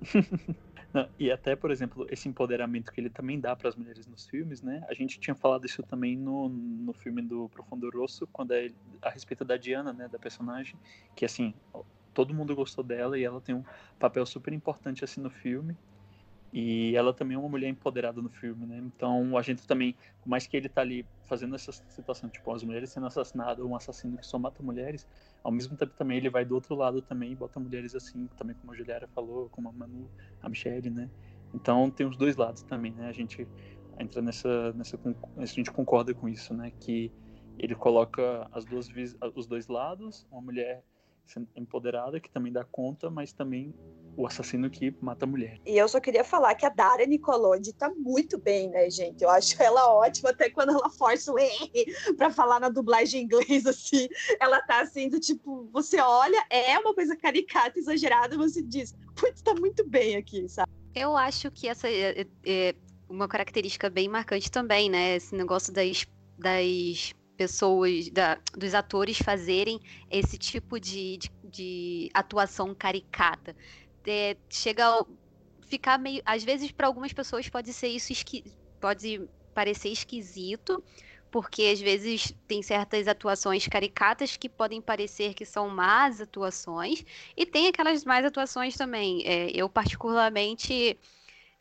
Não, 0.94 1.08
e 1.18 1.32
até, 1.32 1.56
por 1.56 1.72
exemplo, 1.72 2.06
esse 2.10 2.28
empoderamento 2.28 2.92
que 2.92 3.00
ele 3.00 3.10
também 3.10 3.40
dá 3.40 3.56
para 3.56 3.70
as 3.70 3.76
mulheres 3.76 4.06
nos 4.08 4.26
filmes, 4.28 4.62
né? 4.62 4.84
A 4.90 4.94
gente 4.94 5.20
tinha 5.20 5.34
falado 5.34 5.66
isso 5.66 5.82
também 5.84 6.18
no, 6.18 6.50
no 6.50 6.94
filme 6.94 7.22
do 7.22 7.48
Profundo 7.48 7.90
Rosso, 7.90 8.28
quando 8.28 8.52
é 8.52 8.70
a 9.02 9.10
respeito 9.10 9.46
da 9.46 9.56
Diana, 9.56 9.94
né, 9.94 10.10
da 10.10 10.20
personagem, 10.20 10.78
que 11.16 11.24
assim, 11.24 11.54
todo 12.14 12.34
mundo 12.34 12.54
gostou 12.56 12.84
dela 12.84 13.18
e 13.18 13.24
ela 13.24 13.40
tem 13.40 13.56
um 13.56 13.64
papel 13.98 14.26
super 14.26 14.52
importante 14.52 15.04
assim 15.04 15.22
no 15.22 15.30
filme. 15.30 15.78
E 16.54 16.94
ela 16.96 17.14
também 17.14 17.36
é 17.36 17.40
uma 17.40 17.48
mulher 17.48 17.70
empoderada 17.70 18.22
no 18.22 18.30
filme, 18.30 18.66
né? 18.66 18.78
Então 18.80 19.38
a 19.38 19.42
gente 19.42 19.66
também, 19.66 19.96
por 20.22 20.28
mais 20.28 20.46
que 20.46 20.58
ele 20.58 20.68
tá 20.68 20.82
ali 20.82 21.06
fazendo 21.24 21.56
essa 21.56 21.72
situação, 21.72 22.30
tipo, 22.30 22.52
as 22.54 22.62
mulheres 22.62 22.90
sendo 22.90 23.06
assassinadas, 23.06 23.64
ou 23.64 23.72
um 23.72 23.76
assassino 23.76 24.18
que 24.18 24.26
só 24.26 24.38
mata 24.38 24.62
mulheres, 24.62 25.08
ao 25.44 25.52
mesmo 25.52 25.78
tempo 25.78 25.94
também 25.94 26.18
ele 26.18 26.30
vai 26.30 26.44
do 26.44 26.54
outro 26.54 26.76
lado 26.76 27.02
também 27.02 27.32
e 27.32 27.36
bota 27.36 27.60
mulheres 27.60 27.96
assim, 27.96 28.28
também 28.38 28.56
como 28.56 28.74
a 28.74 28.76
Juliara 28.76 29.08
falou, 29.08 29.50
como 29.50 29.70
a 29.70 29.72
Manu, 29.72 30.10
a 30.42 30.50
Michelle, 30.50 30.90
né? 30.90 31.10
Então 31.54 31.90
tem 31.90 32.06
os 32.06 32.18
dois 32.18 32.36
lados 32.36 32.64
também, 32.64 32.92
né? 32.92 33.08
A 33.08 33.14
gente 33.14 33.48
entra 33.98 34.22
nessa, 34.22 34.74
nessa 34.74 35.00
a 35.38 35.46
gente 35.46 35.72
concorda 35.72 36.14
com 36.14 36.28
isso, 36.28 36.54
né? 36.54 36.72
Que 36.82 37.12
ele 37.58 37.76
coloca 37.76 38.48
as 38.52 38.66
duas 38.66 38.90
os 39.36 39.48
dois 39.48 39.68
lados, 39.68 40.28
uma 40.32 40.42
mulher 40.42 40.84
empoderada 41.56 42.20
que 42.20 42.30
também 42.30 42.52
dá 42.52 42.66
conta, 42.66 43.10
mas 43.10 43.32
também 43.32 43.74
o 44.16 44.28
assassino 44.28 44.70
que 44.70 44.96
mata 45.02 45.26
a 45.26 45.28
mulher. 45.28 45.60
E 45.66 45.78
eu 45.78 45.88
só 45.88 46.00
queria 46.00 46.24
falar 46.24 46.56
que 46.56 46.66
a 46.66 46.70
Daria 46.70 47.06
Nicolodi 47.06 47.74
tá 47.74 47.90
muito 47.90 48.38
bem, 48.38 48.70
né, 48.70 48.90
gente? 48.90 49.24
Eu 49.24 49.30
acho 49.30 49.62
ela 49.62 49.94
ótima, 49.94 50.30
até 50.30 50.50
quando 50.50 50.70
ela 50.70 50.90
força 50.90 51.32
o 51.32 51.40
R 51.40 51.72
pra 52.18 52.30
falar 52.30 52.60
na 52.60 52.70
dublagem 52.70 53.22
em 53.22 53.24
inglês, 53.26 53.66
assim. 53.66 54.08
Ela 54.40 54.62
tá 54.62 54.82
assim, 54.82 55.10
do 55.10 55.20
tipo, 55.20 55.70
você 55.72 56.00
olha, 56.00 56.46
é 56.50 56.78
uma 56.80 56.94
coisa 56.94 57.16
caricata, 57.16 57.80
exagerada, 57.80 58.38
mas 58.38 58.54
você 58.54 58.62
diz, 58.62 58.96
putz, 59.16 59.42
tá 59.42 59.54
muito 59.54 59.88
bem 59.88 60.16
aqui, 60.16 60.48
sabe? 60.48 60.70
Eu 60.94 61.16
acho 61.16 61.50
que 61.52 61.68
essa 61.68 61.90
é, 61.90 62.22
é, 62.22 62.28
é 62.46 62.76
uma 63.10 63.28
característica 63.28 63.90
bem 63.90 64.08
marcante 64.08 64.52
também, 64.52 64.90
né? 64.90 65.16
Esse 65.16 65.36
negócio 65.36 65.74
das, 65.74 66.06
das 66.38 67.14
pessoas, 67.38 68.10
da, 68.10 68.38
dos 68.56 68.74
atores 68.74 69.18
fazerem 69.18 69.80
esse 70.10 70.38
tipo 70.38 70.80
de, 70.80 71.18
de, 71.18 71.32
de 71.44 72.10
atuação 72.14 72.76
caricata 72.76 73.56
é, 74.06 74.38
chega 74.50 74.88
a 74.88 75.06
ficar 75.68 75.98
meio. 75.98 76.22
Às 76.26 76.44
vezes, 76.44 76.72
para 76.72 76.88
algumas 76.88 77.14
pessoas, 77.14 77.48
pode 77.50 77.74
ser 77.74 77.88
isso 77.88 78.12
esqui, 78.12 78.44
pode 78.80 79.22
parecer 79.54 79.90
esquisito, 79.90 80.84
porque 81.30 81.64
às 81.64 81.80
vezes 81.80 82.34
tem 82.48 82.62
certas 82.62 83.08
atuações 83.08 83.68
caricatas 83.68 84.36
que 84.36 84.50
podem 84.50 84.82
parecer 84.82 85.34
que 85.34 85.46
são 85.46 85.70
más 85.70 86.20
atuações, 86.22 87.06
e 87.36 87.46
tem 87.46 87.68
aquelas 87.68 88.04
más 88.04 88.26
atuações 88.26 88.76
também. 88.76 89.24
É, 89.26 89.50
eu, 89.54 89.70
particularmente. 89.70 90.98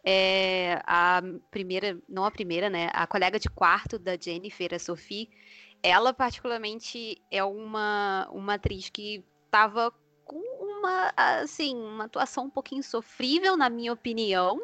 É, 0.03 0.81
a 0.87 1.21
primeira, 1.51 2.01
não 2.09 2.25
a 2.25 2.31
primeira, 2.31 2.71
né? 2.71 2.89
A 2.95 3.07
colega 3.07 3.39
de 3.39 3.51
quarto 3.51 3.99
da 3.99 4.17
Jennifer, 4.17 4.73
a 4.73 4.79
Sophie, 4.79 5.29
ela 5.83 6.13
particularmente 6.15 7.21
é 7.31 7.45
uma, 7.45 8.27
uma 8.33 8.55
atriz 8.55 8.89
que 8.89 9.23
estava 9.45 9.93
com 10.25 10.41
uma, 10.81 11.13
assim, 11.17 11.77
uma 11.77 12.05
atuação 12.05 12.45
um 12.45 12.51
pouquinho 12.51 12.83
sofrível, 12.83 13.57
na 13.57 13.71
minha 13.71 13.93
opinião, 13.93 14.61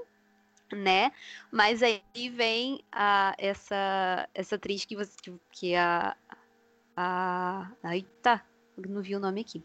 né? 0.72 1.12
Mas 1.52 1.82
aí 1.82 2.02
vem 2.30 2.82
a, 2.90 3.34
essa, 3.38 4.28
essa 4.34 4.56
atriz 4.56 4.84
que, 4.84 4.96
você, 4.96 5.14
que 5.52 5.74
é 5.74 5.78
a, 5.78 6.16
a. 6.96 7.94
Eita, 7.94 8.42
não 8.76 9.02
vi 9.02 9.14
o 9.14 9.20
nome 9.20 9.42
aqui. 9.42 9.62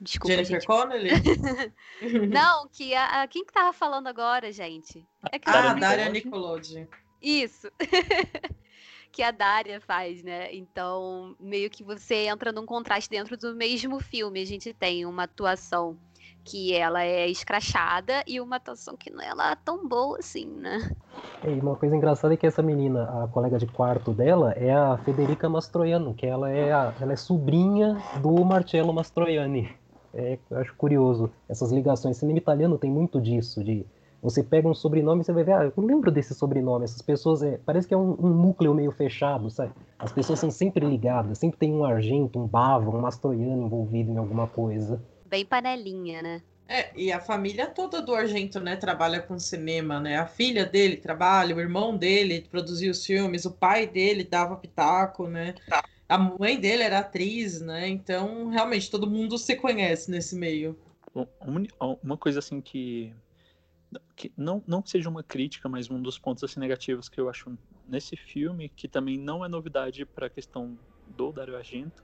Desculpa, 0.00 0.34
Jennifer 0.34 0.60
gente. 0.60 0.66
Connelly? 0.66 1.10
não, 2.28 2.68
que 2.68 2.94
a, 2.94 3.22
a, 3.22 3.28
quem 3.28 3.44
que 3.44 3.52
tava 3.52 3.72
falando 3.72 4.06
agora, 4.06 4.52
gente? 4.52 5.06
É 5.32 5.38
que 5.38 5.48
ah, 5.48 5.72
Daria 5.74 6.10
Nicolodi. 6.10 6.86
Isso. 7.22 7.70
que 9.14 9.22
a 9.22 9.30
Daria 9.30 9.80
faz, 9.80 10.24
né? 10.24 10.52
Então, 10.52 11.36
meio 11.38 11.70
que 11.70 11.84
você 11.84 12.26
entra 12.26 12.50
num 12.50 12.66
contraste 12.66 13.08
dentro 13.08 13.36
do 13.36 13.54
mesmo 13.54 14.00
filme. 14.00 14.42
A 14.42 14.44
gente 14.44 14.74
tem 14.74 15.06
uma 15.06 15.22
atuação 15.22 15.96
que 16.44 16.74
ela 16.74 17.04
é 17.04 17.28
escrachada 17.28 18.24
e 18.26 18.40
uma 18.40 18.56
atuação 18.56 18.96
que 18.96 19.10
não 19.10 19.22
é 19.22 19.32
lá 19.32 19.54
tão 19.54 19.88
boa 19.88 20.18
assim, 20.18 20.46
né? 20.46 20.90
E 21.44 21.60
uma 21.60 21.76
coisa 21.76 21.96
engraçada 21.96 22.34
é 22.34 22.36
que 22.36 22.46
essa 22.46 22.60
menina, 22.60 23.04
a 23.22 23.28
colega 23.28 23.56
de 23.56 23.66
quarto 23.66 24.12
dela, 24.12 24.50
é 24.52 24.74
a 24.74 24.98
Federica 24.98 25.48
Mastroianni, 25.48 26.12
que 26.14 26.26
ela 26.26 26.50
é, 26.50 26.72
a, 26.72 26.92
ela 27.00 27.12
é 27.12 27.16
sobrinha 27.16 27.96
do 28.20 28.44
Marcello 28.44 28.92
Mastroianni. 28.92 29.70
É, 30.12 30.38
eu 30.50 30.58
acho 30.58 30.74
curioso 30.74 31.30
essas 31.48 31.70
ligações. 31.70 32.16
Cinema 32.16 32.38
italiano 32.38 32.76
tem 32.78 32.90
muito 32.90 33.20
disso, 33.20 33.62
de 33.62 33.86
você 34.24 34.42
pega 34.42 34.66
um 34.66 34.74
sobrenome 34.74 35.20
e 35.20 35.24
você 35.24 35.32
vai 35.34 35.44
ver, 35.44 35.52
ah, 35.52 35.64
eu 35.64 35.72
não 35.76 35.84
lembro 35.84 36.10
desse 36.10 36.34
sobrenome. 36.34 36.86
Essas 36.86 37.02
pessoas, 37.02 37.42
é, 37.42 37.58
parece 37.58 37.86
que 37.86 37.92
é 37.92 37.96
um, 37.96 38.12
um, 38.12 38.30
núcleo 38.30 38.74
meio 38.74 38.90
fechado, 38.90 39.50
sabe? 39.50 39.74
As 39.98 40.12
pessoas 40.12 40.38
são 40.38 40.50
sempre 40.50 40.86
ligadas, 40.86 41.36
sempre 41.36 41.58
tem 41.58 41.70
um 41.70 41.84
argento, 41.84 42.38
um 42.38 42.46
bava, 42.46 42.88
um 42.88 43.02
mastroiano 43.02 43.66
envolvido 43.66 44.10
em 44.10 44.16
alguma 44.16 44.46
coisa. 44.46 44.98
Bem 45.26 45.44
panelinha, 45.44 46.22
né? 46.22 46.42
É, 46.66 46.90
e 46.98 47.12
a 47.12 47.20
família 47.20 47.66
toda 47.66 48.00
do 48.00 48.14
Argento, 48.14 48.58
né, 48.58 48.74
trabalha 48.74 49.20
com 49.20 49.38
cinema, 49.38 50.00
né? 50.00 50.16
A 50.16 50.26
filha 50.26 50.64
dele 50.64 50.96
trabalha, 50.96 51.54
o 51.54 51.60
irmão 51.60 51.94
dele 51.94 52.46
produzia 52.50 52.90
os 52.90 53.04
filmes, 53.04 53.44
o 53.44 53.50
pai 53.50 53.86
dele 53.86 54.24
dava 54.24 54.56
pitaco, 54.56 55.28
né? 55.28 55.54
A 56.08 56.16
mãe 56.16 56.58
dele 56.58 56.82
era 56.82 57.00
atriz, 57.00 57.60
né? 57.60 57.86
Então, 57.88 58.48
realmente, 58.48 58.90
todo 58.90 59.10
mundo 59.10 59.36
se 59.36 59.54
conhece 59.56 60.10
nesse 60.10 60.34
meio. 60.34 60.78
Uma 62.02 62.16
coisa 62.16 62.38
assim 62.38 62.62
que 62.62 63.12
que 64.16 64.32
não, 64.36 64.62
não 64.66 64.82
que 64.82 64.90
seja 64.90 65.08
uma 65.08 65.22
crítica, 65.22 65.68
mas 65.68 65.90
um 65.90 66.00
dos 66.00 66.18
pontos 66.18 66.44
assim 66.44 66.60
negativos 66.60 67.08
que 67.08 67.20
eu 67.20 67.28
acho 67.28 67.56
nesse 67.86 68.16
filme, 68.16 68.68
que 68.68 68.88
também 68.88 69.18
não 69.18 69.44
é 69.44 69.48
novidade 69.48 70.04
para 70.04 70.26
a 70.26 70.30
questão 70.30 70.78
do 71.06 71.32
Dario 71.32 71.56
Argento, 71.56 72.02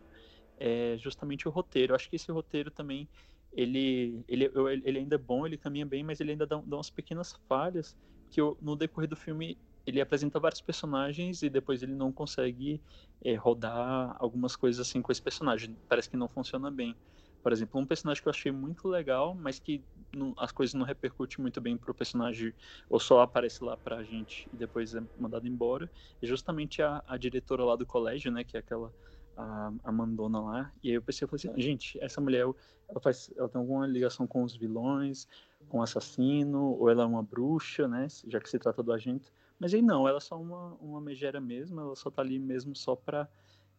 é 0.57 0.97
justamente 0.99 1.49
o 1.49 1.51
roteiro. 1.51 1.93
Eu 1.93 1.97
acho 1.97 2.09
que 2.09 2.17
esse 2.17 2.31
roteiro 2.31 2.71
também 2.71 3.09
ele, 3.53 4.25
ele, 4.29 4.51
ele 4.85 4.99
ainda 4.99 5.17
é 5.17 5.19
bom, 5.19 5.47
ele 5.47 5.57
caminha 5.57 5.87
bem, 5.87 6.05
mas 6.05 6.21
ele 6.21 6.33
ainda 6.33 6.47
dá, 6.47 6.57
dá 6.57 6.77
umas 6.77 6.91
pequenas 6.91 7.35
falhas 7.49 7.97
que 8.31 8.41
eu, 8.41 8.57
no 8.61 8.77
decorrer 8.77 9.09
do 9.09 9.17
filme 9.17 9.59
ele 9.87 10.01
apresenta 10.01 10.39
vários 10.39 10.61
personagens 10.61 11.43
e 11.43 11.51
depois 11.51 11.83
ele 11.83 11.95
não 11.95 12.13
consegue 12.13 12.81
é, 13.25 13.35
rodar 13.35 14.15
algumas 14.19 14.55
coisas 14.55 14.87
assim 14.87 15.03
com 15.03 15.11
esse 15.11 15.23
personagem. 15.23 15.77
Parece 15.89 16.09
que 16.09 16.17
não 16.17 16.29
funciona 16.29 16.71
bem. 16.71 16.95
Por 17.43 17.53
exemplo, 17.53 17.81
um 17.81 17.87
personagem 17.87 18.23
que 18.23 18.29
eu 18.29 18.31
achei 18.31 18.53
muito 18.53 18.87
legal, 18.89 19.35
mas 19.35 19.59
que 19.59 19.85
não, 20.15 20.35
as 20.37 20.53
coisas 20.53 20.75
não 20.75 20.85
repercutem 20.85 21.39
muito 21.41 21.61
bem 21.61 21.77
pro 21.77 21.95
personagem, 21.95 22.55
ou 22.89 23.01
só 23.01 23.21
aparece 23.21 23.65
lá 23.65 23.77
pra 23.77 24.03
gente 24.05 24.49
e 24.53 24.57
depois 24.57 24.95
é 24.95 25.01
mandado 25.17 25.47
embora, 25.47 25.91
é 26.21 26.27
justamente 26.27 26.83
a, 26.83 27.03
a 27.07 27.17
diretora 27.17 27.65
lá 27.65 27.77
do 27.77 27.87
colégio, 27.87 28.31
né, 28.31 28.45
que 28.45 28.57
é 28.57 28.61
aquela 28.61 28.93
a, 29.37 29.73
a 29.85 29.93
Mandona 29.93 30.41
lá. 30.41 30.73
E 30.83 30.91
aí 30.91 30.95
eu 30.95 31.03
pensei, 31.03 31.25
eu 31.25 31.29
falei 31.29 31.41
assim, 31.45 31.61
gente, 31.61 31.99
essa 32.03 32.21
mulher, 32.21 32.45
ela 32.89 33.01
faz, 33.01 33.33
ela 33.37 33.49
tem 33.49 33.59
alguma 33.61 33.87
ligação 33.87 34.27
com 34.27 34.43
os 34.43 34.55
vilões, 34.55 35.27
com 35.69 35.79
o 35.79 35.83
assassino, 35.83 36.73
ou 36.79 36.91
ela 36.91 37.05
é 37.05 37.07
uma 37.07 37.23
bruxa, 37.23 37.89
né, 37.89 38.07
já 38.27 38.41
que 38.41 38.51
se 38.51 38.59
trata 38.59 38.83
do 38.83 38.93
agente. 38.93 39.33
Mas 39.59 39.73
aí 39.73 39.83
não, 39.83 40.07
ela 40.07 40.19
é 40.19 40.21
só 40.21 40.41
uma, 40.41 40.75
uma 40.75 41.01
megera 41.01 41.41
mesmo, 41.41 41.81
ela 41.81 41.97
só 41.97 42.11
tá 42.11 42.23
ali 42.23 42.39
mesmo 42.39 42.75
só 42.75 42.95
pra 42.97 43.29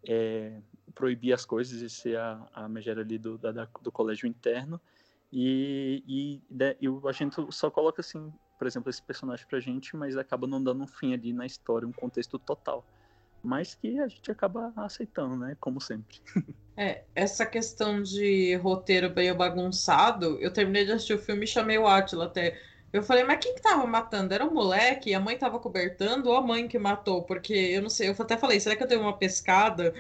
é, 0.08 0.62
proibir 0.92 1.34
as 1.34 1.46
coisas 1.46 1.82
e 1.82 1.90
ser 1.90 2.18
a, 2.18 2.48
a 2.54 2.70
megera 2.70 3.02
ali 3.02 3.18
do, 3.18 3.38
da, 3.38 3.68
do 3.82 3.92
colégio 3.92 4.28
interno. 4.28 4.80
E, 5.32 6.04
e, 6.08 6.42
e 6.82 7.08
a 7.08 7.12
gente 7.12 7.36
só 7.52 7.72
coloca 7.72 8.02
assim, 8.02 8.32
por 8.58 8.68
exemplo, 8.68 8.90
esse 8.90 9.02
personagem 9.02 9.46
pra 9.48 9.60
gente, 9.60 9.96
mas 9.96 10.18
acaba 10.18 10.46
não 10.46 10.62
dando 10.62 10.84
um 10.84 10.88
fim 10.88 11.14
ali 11.14 11.32
na 11.32 11.46
história, 11.46 11.88
um 11.88 11.92
contexto 11.92 12.38
total. 12.38 12.86
Mas 13.44 13.74
que 13.74 14.00
a 14.00 14.08
gente 14.08 14.30
acaba 14.30 14.72
aceitando, 14.76 15.36
né? 15.36 15.56
Como 15.60 15.80
sempre. 15.80 16.20
É, 16.78 17.04
essa 17.14 17.46
questão 17.46 18.02
de 18.02 18.56
roteiro 18.56 19.14
meio 19.14 19.36
bagunçado, 19.36 20.40
eu 20.40 20.52
terminei 20.52 20.86
de 20.86 20.94
assistir 20.94 21.14
o 21.14 21.20
filme 21.20 21.44
e 21.44 21.48
chamei 21.48 21.78
o 21.78 21.86
Atila 21.86 22.26
até 22.26 22.58
eu 22.94 23.02
falei, 23.02 23.24
mas 23.24 23.40
quem 23.42 23.56
que 23.56 23.62
tava 23.62 23.86
matando? 23.88 24.34
Era 24.34 24.46
o 24.46 24.54
moleque? 24.54 25.14
A 25.14 25.20
mãe 25.20 25.38
tava 25.38 25.60
cobertando 25.60 26.30
ou 26.30 26.36
a 26.36 26.42
mãe 26.42 26.68
que 26.68 26.78
matou? 26.78 27.24
Porque 27.24 27.54
eu 27.54 27.82
não 27.82 27.90
sei, 27.90 28.10
eu 28.10 28.16
até 28.20 28.36
falei, 28.38 28.60
será 28.60 28.76
que 28.76 28.84
eu 28.84 28.88
tenho 28.88 29.02
uma 29.02 29.18
pescada? 29.18 29.94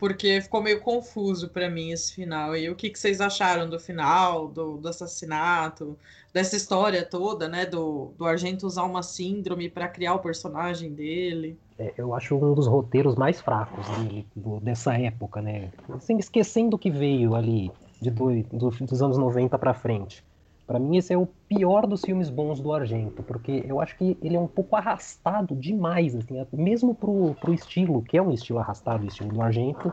Porque 0.00 0.40
ficou 0.40 0.62
meio 0.62 0.80
confuso 0.80 1.50
para 1.50 1.68
mim 1.68 1.92
esse 1.92 2.14
final. 2.14 2.56
E 2.56 2.70
o 2.70 2.74
que, 2.74 2.88
que 2.88 2.98
vocês 2.98 3.20
acharam 3.20 3.68
do 3.68 3.78
final, 3.78 4.48
do, 4.48 4.78
do 4.78 4.88
assassinato, 4.88 5.96
dessa 6.32 6.56
história 6.56 7.04
toda, 7.04 7.46
né? 7.46 7.66
Do, 7.66 8.12
do 8.16 8.24
Argento 8.24 8.66
usar 8.66 8.84
uma 8.84 9.02
síndrome 9.02 9.68
para 9.68 9.86
criar 9.86 10.14
o 10.14 10.18
personagem 10.18 10.90
dele. 10.94 11.58
É, 11.78 11.92
eu 11.98 12.14
acho 12.14 12.34
um 12.34 12.54
dos 12.54 12.66
roteiros 12.66 13.14
mais 13.14 13.42
fracos 13.42 13.86
do, 14.34 14.58
dessa 14.60 14.94
época, 14.94 15.42
né? 15.42 15.70
Assim, 15.90 16.16
esquecendo 16.16 16.76
o 16.76 16.78
que 16.78 16.90
veio 16.90 17.34
ali 17.34 17.70
de 18.00 18.10
do, 18.10 18.42
do, 18.44 18.70
dos 18.70 19.02
anos 19.02 19.18
90 19.18 19.58
para 19.58 19.74
frente. 19.74 20.24
Para 20.70 20.78
mim, 20.78 20.96
esse 20.96 21.12
é 21.12 21.18
o 21.18 21.26
pior 21.48 21.84
dos 21.84 22.00
filmes 22.00 22.30
bons 22.30 22.60
do 22.60 22.72
Argento, 22.72 23.24
porque 23.24 23.64
eu 23.66 23.80
acho 23.80 23.98
que 23.98 24.16
ele 24.22 24.36
é 24.36 24.38
um 24.38 24.46
pouco 24.46 24.76
arrastado 24.76 25.52
demais, 25.56 26.14
assim, 26.14 26.40
mesmo 26.52 26.94
pro, 26.94 27.34
pro 27.40 27.52
estilo, 27.52 28.00
que 28.02 28.16
é 28.16 28.22
um 28.22 28.30
estilo 28.30 28.60
arrastado, 28.60 29.02
o 29.02 29.08
estilo 29.08 29.32
do 29.32 29.42
Argento. 29.42 29.92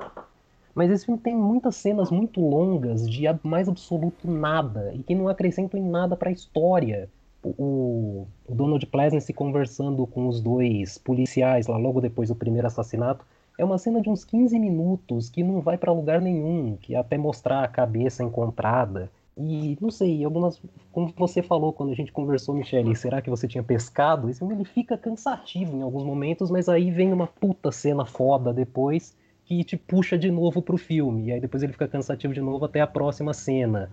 Mas 0.76 0.92
esse 0.92 1.08
filme 1.08 1.20
tem 1.20 1.36
muitas 1.36 1.78
cenas 1.78 2.12
muito 2.12 2.40
longas, 2.40 3.10
de 3.10 3.24
mais 3.42 3.68
absoluto 3.68 4.30
nada, 4.30 4.94
e 4.94 5.02
que 5.02 5.16
não 5.16 5.28
acrescentam 5.28 5.80
em 5.80 5.84
nada 5.84 6.16
para 6.16 6.30
a 6.30 6.32
história. 6.32 7.10
O, 7.44 8.28
o 8.48 8.54
Donald 8.54 8.86
Pleasence 8.86 9.34
conversando 9.34 10.06
com 10.06 10.28
os 10.28 10.40
dois 10.40 11.00
policiais 11.00 11.66
lá 11.66 11.78
logo 11.78 12.00
depois 12.00 12.30
do 12.30 12.36
primeiro 12.36 12.68
assassinato, 12.68 13.26
é 13.58 13.66
uma 13.66 13.80
cena 13.80 14.00
de 14.00 14.12
uns 14.12 14.24
15 14.24 14.60
minutos 14.60 15.28
que 15.28 15.42
não 15.42 15.60
vai 15.60 15.76
para 15.76 15.92
lugar 15.92 16.22
nenhum, 16.22 16.78
que 16.80 16.94
é 16.94 17.00
até 17.00 17.18
mostrar 17.18 17.64
a 17.64 17.68
cabeça 17.68 18.24
encontrada. 18.24 19.10
E 19.38 19.78
não 19.80 19.92
sei, 19.92 20.24
algumas. 20.24 20.60
Como 20.92 21.14
você 21.16 21.44
falou 21.44 21.72
quando 21.72 21.92
a 21.92 21.96
gente 21.96 22.12
conversou, 22.12 22.56
Michele, 22.56 22.96
será 22.96 23.22
que 23.22 23.30
você 23.30 23.48
tinha 23.48 23.64
pescado? 23.64 24.30
Esse 24.30 24.40
filme 24.40 24.56
ele 24.56 24.66
fica 24.66 24.98
cansativo 24.98 25.78
em 25.78 25.82
alguns 25.82 26.04
momentos, 26.04 26.50
mas 26.50 26.68
aí 26.68 26.90
vem 26.90 27.14
uma 27.14 27.28
puta 27.28 27.72
cena 27.72 28.06
foda 28.06 28.52
depois 28.52 29.16
que 29.46 29.64
te 29.64 29.78
puxa 29.78 30.18
de 30.18 30.32
novo 30.32 30.62
pro 30.62 30.78
filme. 30.78 31.28
E 31.28 31.32
aí 31.32 31.40
depois 31.40 31.62
ele 31.64 31.72
fica 31.72 31.88
cansativo 31.88 32.34
de 32.34 32.42
novo 32.42 32.66
até 32.66 32.82
a 32.82 32.88
próxima 32.88 33.34
cena. 33.34 33.92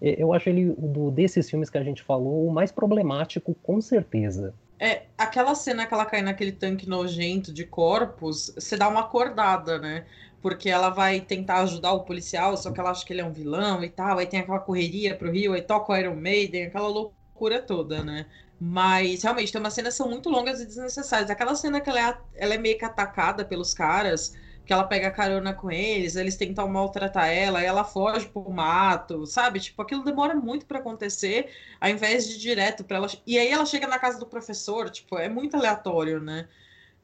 Eu 0.00 0.32
acho 0.32 0.48
ele, 0.48 0.74
do, 0.76 1.10
desses 1.10 1.48
filmes 1.48 1.70
que 1.70 1.78
a 1.78 1.84
gente 1.84 2.02
falou, 2.02 2.46
o 2.46 2.52
mais 2.52 2.70
problemático, 2.72 3.54
com 3.62 3.80
certeza. 3.80 4.52
É, 4.78 5.02
aquela 5.16 5.54
cena 5.54 5.86
que 5.86 5.94
ela 5.94 6.04
cai 6.04 6.22
naquele 6.22 6.50
tanque 6.50 6.88
nojento 6.88 7.52
de 7.52 7.64
corpos, 7.64 8.52
você 8.56 8.76
dá 8.76 8.88
uma 8.88 9.00
acordada, 9.00 9.78
né? 9.78 10.04
Porque 10.42 10.68
ela 10.68 10.90
vai 10.90 11.20
tentar 11.20 11.60
ajudar 11.60 11.92
o 11.92 12.04
policial, 12.04 12.56
só 12.56 12.72
que 12.72 12.80
ela 12.80 12.90
acha 12.90 13.06
que 13.06 13.12
ele 13.12 13.20
é 13.20 13.24
um 13.24 13.32
vilão 13.32 13.82
e 13.84 13.88
tal, 13.88 14.18
aí 14.18 14.26
tem 14.26 14.40
aquela 14.40 14.58
correria 14.58 15.16
pro 15.16 15.30
Rio, 15.30 15.54
aí 15.54 15.62
toca 15.62 15.92
o 15.92 15.96
Iron 15.96 16.16
Maiden, 16.16 16.64
aquela 16.64 16.88
loucura 16.88 17.62
toda, 17.62 18.02
né? 18.02 18.26
Mas 18.60 19.22
realmente 19.22 19.52
tem 19.52 19.60
umas 19.60 19.72
cenas 19.72 19.94
que 19.94 19.98
são 19.98 20.08
muito 20.08 20.28
longas 20.28 20.60
e 20.60 20.66
desnecessárias. 20.66 21.30
Aquela 21.30 21.54
cena 21.54 21.80
que 21.80 21.90
ela 21.90 22.10
é, 22.10 22.18
ela 22.36 22.54
é 22.54 22.58
meio 22.58 22.78
que 22.78 22.84
atacada 22.84 23.44
pelos 23.44 23.74
caras, 23.74 24.36
que 24.64 24.72
ela 24.72 24.84
pega 24.84 25.10
carona 25.10 25.52
com 25.52 25.70
eles, 25.70 26.16
eles 26.16 26.36
tentam 26.36 26.68
maltratar 26.68 27.28
ela, 27.28 27.62
ela 27.62 27.84
foge 27.84 28.28
pro 28.28 28.48
mato, 28.50 29.26
sabe? 29.26 29.60
Tipo, 29.60 29.82
aquilo 29.82 30.04
demora 30.04 30.34
muito 30.34 30.66
para 30.66 30.78
acontecer, 30.78 31.50
ao 31.80 31.90
invés 31.90 32.28
de 32.28 32.34
ir 32.34 32.38
direto 32.38 32.84
para 32.84 32.98
ela. 32.98 33.08
E 33.26 33.38
aí 33.38 33.48
ela 33.48 33.66
chega 33.66 33.86
na 33.86 33.98
casa 33.98 34.18
do 34.18 34.26
professor, 34.26 34.90
tipo, 34.90 35.18
é 35.18 35.28
muito 35.28 35.56
aleatório, 35.56 36.20
né? 36.20 36.48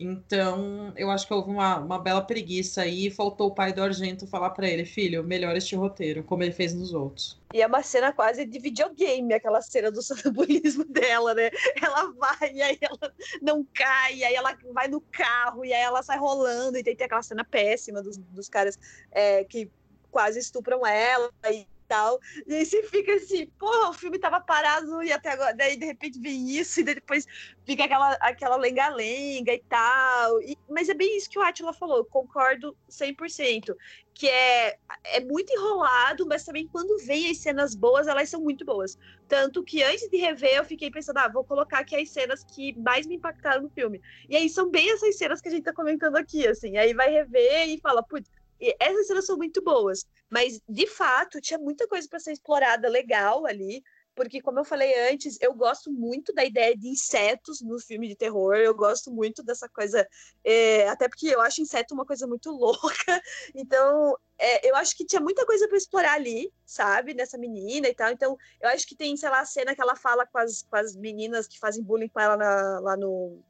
Então, 0.01 0.93
eu 0.97 1.11
acho 1.11 1.27
que 1.27 1.35
houve 1.35 1.51
uma, 1.51 1.79
uma 1.79 1.99
bela 1.99 2.23
preguiça 2.23 2.83
aí 2.83 3.09
e 3.09 3.11
faltou 3.11 3.49
o 3.49 3.55
pai 3.55 3.73
do 3.73 3.83
Argento 3.83 4.29
falar 4.29 4.51
para 4.51 4.69
ele, 4.69 4.85
filho, 4.85 5.25
melhor 5.25 5.57
este 5.57 5.75
roteiro, 5.75 6.23
como 6.23 6.45
ele 6.45 6.53
fez 6.53 6.73
nos 6.73 6.95
outros. 6.95 7.41
E 7.53 7.61
é 7.61 7.67
uma 7.67 7.83
cena 7.83 8.13
quase 8.13 8.45
de 8.47 8.61
videogame, 8.61 9.35
aquela 9.35 9.61
cena 9.61 9.91
do 9.91 10.01
sonambulismo 10.03 10.85
dela, 10.85 11.35
né? 11.35 11.51
Ela 11.83 12.13
vai 12.13 12.53
e 12.53 12.63
aí 12.63 12.79
ela 12.81 13.13
não 13.43 13.67
cai, 13.75 14.15
e 14.15 14.25
aí 14.25 14.35
ela 14.35 14.57
vai 14.73 14.87
no 14.87 15.01
carro, 15.01 15.65
e 15.65 15.73
aí 15.73 15.83
ela 15.83 16.01
sai 16.01 16.17
rolando, 16.17 16.79
e 16.79 16.85
tem, 16.85 16.95
tem 16.95 17.07
aquela 17.07 17.23
cena 17.23 17.45
péssima 17.45 18.01
dos, 18.01 18.17
dos 18.17 18.49
caras 18.49 18.79
é, 19.11 19.43
que 19.43 19.69
quase 20.13 20.39
estupram 20.39 20.87
ela, 20.87 21.29
e 21.51 21.67
tal. 21.89 22.21
E 22.47 22.55
aí 22.55 22.65
você 22.65 22.83
fica 22.85 23.15
assim, 23.15 23.47
porra, 23.59 23.89
o 23.91 23.95
filme 23.95 24.19
tava 24.19 24.41
parado 24.41 25.03
e 25.03 25.11
até 25.11 25.31
agora. 25.31 25.55
Daí 25.55 25.77
de 25.77 25.87
repente 25.87 26.21
vem 26.21 26.51
isso, 26.51 26.81
e 26.81 26.85
depois 26.85 27.27
fica 27.65 27.85
aquela, 27.85 28.13
aquela 28.21 28.57
lenga-lenga 28.57 29.53
e 29.55 29.65
tal. 29.69 30.41
E, 30.43 30.57
mas 30.69 30.89
é 30.89 30.95
bem 30.95 31.17
isso 31.17 31.31
que 31.31 31.39
o 31.39 31.43
Atila 31.43 31.73
falou, 31.73 32.05
concordo 32.05 32.77
100%. 32.89 33.75
Que 34.15 34.29
é, 34.29 34.79
é 35.05 35.21
muito 35.21 35.53
enrolado, 35.53 36.27
mas 36.27 36.45
também 36.45 36.67
quando 36.67 36.99
vem 37.05 37.31
as 37.31 37.39
cenas 37.39 37.75
boas, 37.75 38.07
elas 38.09 38.29
são 38.29 38.41
muito 38.41 38.65
boas. 38.65 38.99
Tanto 39.29 39.63
que 39.63 39.83
antes 39.83 40.09
de 40.11 40.17
rever, 40.17 40.57
eu 40.57 40.65
fiquei 40.65 40.91
pensando, 40.91 41.19
ah, 41.19 41.29
vou 41.29 41.45
colocar 41.45 41.79
aqui 41.79 41.95
as 41.95 42.11
cenas 42.11 42.45
que 42.45 42.77
mais 42.79 43.07
me 43.07 43.15
impactaram 43.17 43.63
no 43.63 43.71
filme. 43.71 44.01
E 44.29 44.37
aí 44.37 44.49
são 44.49 44.71
bem 44.71 44.91
essas 44.91 45.17
cenas 45.17 45.41
que 45.41 45.49
a 45.49 45.53
gente 45.53 45.65
tá 45.65 45.73
comentando 45.73 46.17
aqui, 46.17 46.47
assim. 46.47 46.77
Aí 46.77 46.93
vai 46.93 47.11
rever 47.11 47.69
e 47.69 47.79
fala, 47.79 48.03
putz, 48.03 48.29
essas 48.81 49.07
cenas 49.07 49.27
são 49.27 49.37
muito 49.37 49.63
boas, 49.63 50.05
mas 50.29 50.61
de 50.69 50.87
fato 50.87 51.41
tinha 51.41 51.59
muita 51.59 51.87
coisa 51.87 52.09
para 52.09 52.21
ser 52.21 52.33
explorada 52.33 52.89
legal 52.89 53.47
ali, 53.47 53.83
porque 54.19 54.43
como 54.43 54.59
eu 54.59 54.65
falei 54.65 54.93
antes, 55.13 55.39
eu 55.41 55.55
gosto 55.55 55.93
muito 55.93 56.33
da 56.33 56.45
ideia 56.45 56.77
de 56.77 56.89
insetos 56.89 57.61
no 57.61 57.79
filme 57.79 58.09
de 58.09 58.17
terror, 58.17 58.57
eu 58.57 58.75
gosto 58.75 59.13
muito 59.13 59.45
dessa 59.45 59.69
coisa, 59.69 60.05
é, 60.43 60.89
até 60.89 61.09
porque 61.09 61.29
eu 61.29 61.41
acho 61.41 61.63
inseto 61.63 61.95
uma 61.95 62.05
coisa 62.05 62.27
muito 62.27 62.51
louca, 62.51 63.23
então 63.55 64.19
é, 64.37 64.69
eu 64.69 64.75
acho 64.75 64.97
que 64.97 65.07
tinha 65.07 65.21
muita 65.21 65.47
coisa 65.47 65.69
para 65.69 65.77
explorar 65.77 66.15
ali, 66.15 66.53
sabe, 66.67 67.15
nessa 67.15 67.39
menina 67.39 67.87
e 67.87 67.95
tal, 67.95 68.11
então 68.11 68.37
eu 68.61 68.69
acho 68.71 68.89
que 68.89 68.97
tem, 68.97 69.17
sei 69.17 69.31
lá, 69.31 69.39
a 69.39 69.47
cena 69.47 69.73
que 69.73 69.81
ela 69.81 69.95
fala 69.95 70.27
com 70.27 70.39
as, 70.39 70.63
com 70.63 70.75
as 70.75 70.97
meninas 70.97 71.47
que 71.47 71.57
fazem 71.57 71.85
bullying 71.85 72.09
com 72.09 72.19
ela 72.19 72.37
na, 72.37 72.81
lá 72.81 72.97
no, 72.97 73.41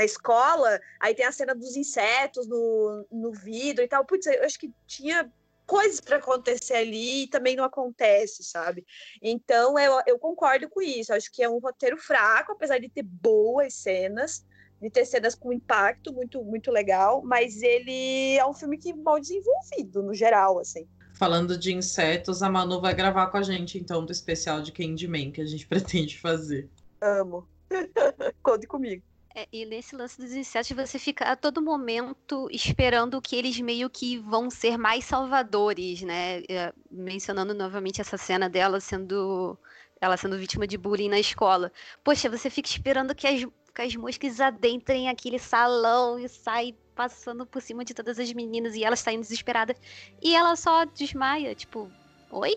na 0.00 0.04
escola, 0.04 0.80
aí 0.98 1.14
tem 1.14 1.26
a 1.26 1.32
cena 1.32 1.54
dos 1.54 1.76
insetos 1.76 2.46
no, 2.48 3.06
no 3.12 3.32
vidro 3.32 3.84
e 3.84 3.88
tal. 3.88 4.02
Putz, 4.04 4.26
eu 4.26 4.44
acho 4.44 4.58
que 4.58 4.72
tinha 4.86 5.30
coisas 5.66 6.00
para 6.00 6.16
acontecer 6.16 6.74
ali 6.74 7.24
e 7.24 7.28
também 7.28 7.54
não 7.54 7.64
acontece, 7.64 8.42
sabe? 8.42 8.84
Então 9.22 9.78
eu, 9.78 10.00
eu 10.06 10.18
concordo 10.18 10.70
com 10.70 10.80
isso. 10.80 11.12
Acho 11.12 11.30
que 11.30 11.42
é 11.42 11.48
um 11.48 11.58
roteiro 11.58 11.98
fraco, 11.98 12.52
apesar 12.52 12.78
de 12.78 12.88
ter 12.88 13.02
boas 13.02 13.74
cenas, 13.74 14.44
de 14.80 14.88
ter 14.88 15.04
cenas 15.04 15.34
com 15.34 15.52
impacto 15.52 16.14
muito, 16.14 16.42
muito 16.42 16.70
legal, 16.70 17.22
mas 17.22 17.62
ele 17.62 18.36
é 18.38 18.46
um 18.46 18.54
filme 18.54 18.78
que 18.78 18.94
mal 18.94 19.20
desenvolvido 19.20 20.02
no 20.02 20.14
geral, 20.14 20.58
assim. 20.58 20.88
Falando 21.12 21.58
de 21.58 21.74
insetos, 21.74 22.42
a 22.42 22.48
Manu 22.48 22.80
vai 22.80 22.94
gravar 22.94 23.26
com 23.26 23.36
a 23.36 23.42
gente, 23.42 23.76
então, 23.76 24.02
do 24.06 24.10
especial 24.10 24.62
de 24.62 24.72
Candyman 24.72 25.30
que 25.30 25.42
a 25.42 25.46
gente 25.46 25.66
pretende 25.68 26.18
fazer. 26.18 26.70
Amo. 27.02 27.46
Conte 28.42 28.66
comigo. 28.66 29.09
É, 29.34 29.46
e 29.52 29.64
nesse 29.64 29.94
lance 29.94 30.20
dos 30.20 30.32
insetos, 30.32 30.72
você 30.72 30.98
fica 30.98 31.24
a 31.24 31.36
todo 31.36 31.62
momento 31.62 32.48
esperando 32.50 33.20
que 33.22 33.36
eles 33.36 33.60
meio 33.60 33.88
que 33.88 34.18
vão 34.18 34.50
ser 34.50 34.76
mais 34.76 35.04
salvadores, 35.04 36.02
né? 36.02 36.42
É, 36.48 36.72
mencionando 36.90 37.54
novamente 37.54 38.00
essa 38.00 38.16
cena 38.18 38.48
dela 38.48 38.80
sendo 38.80 39.56
ela 40.00 40.16
sendo 40.16 40.38
vítima 40.38 40.66
de 40.66 40.78
bullying 40.78 41.08
na 41.10 41.20
escola. 41.20 41.70
Poxa, 42.02 42.28
você 42.28 42.48
fica 42.50 42.68
esperando 42.68 43.14
que 43.14 43.26
as, 43.26 43.44
que 43.74 43.82
as 43.82 43.94
moscas 43.94 44.40
adentrem 44.40 45.08
aquele 45.08 45.38
salão 45.38 46.18
e 46.18 46.28
saem 46.28 46.76
passando 46.94 47.46
por 47.46 47.62
cima 47.62 47.84
de 47.84 47.94
todas 47.94 48.18
as 48.18 48.32
meninas 48.32 48.74
e 48.74 48.82
elas 48.82 49.00
saindo 49.00 49.20
desesperadas. 49.20 49.76
E 50.22 50.34
ela 50.34 50.56
só 50.56 50.84
desmaia, 50.86 51.54
tipo, 51.54 51.90
oi? 52.30 52.56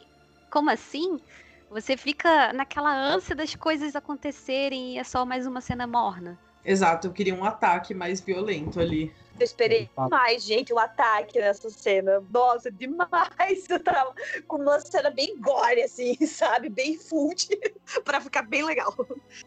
Como 0.50 0.70
assim? 0.70 1.20
Você 1.70 1.98
fica 1.98 2.54
naquela 2.54 2.96
ânsia 2.96 3.36
das 3.36 3.54
coisas 3.56 3.96
acontecerem 3.96 4.96
e 4.96 4.98
é 5.00 5.04
só 5.04 5.26
mais 5.26 5.46
uma 5.46 5.62
cena 5.62 5.86
morna. 5.86 6.40
Exato, 6.66 7.08
eu 7.08 7.12
queria 7.12 7.36
um 7.36 7.44
ataque 7.44 7.94
mais 7.94 8.22
violento 8.22 8.80
ali. 8.80 9.14
Eu 9.40 9.46
esperei 9.46 9.90
demais, 9.98 10.44
gente, 10.44 10.72
o 10.72 10.80
ataque 10.80 11.40
nessa 11.40 11.70
cena. 11.70 12.24
Nossa, 12.32 12.72
demais. 12.72 13.68
Eu 13.68 13.80
tava 13.84 14.14
com 14.48 14.58
uma 14.58 14.80
cena 14.80 15.10
bem 15.10 15.40
gore, 15.40 15.82
assim, 15.82 16.16
sabe? 16.26 16.70
Bem 16.70 16.98
food, 16.98 17.48
pra 18.06 18.22
ficar 18.22 18.44
bem 18.44 18.64
legal. 18.64 18.96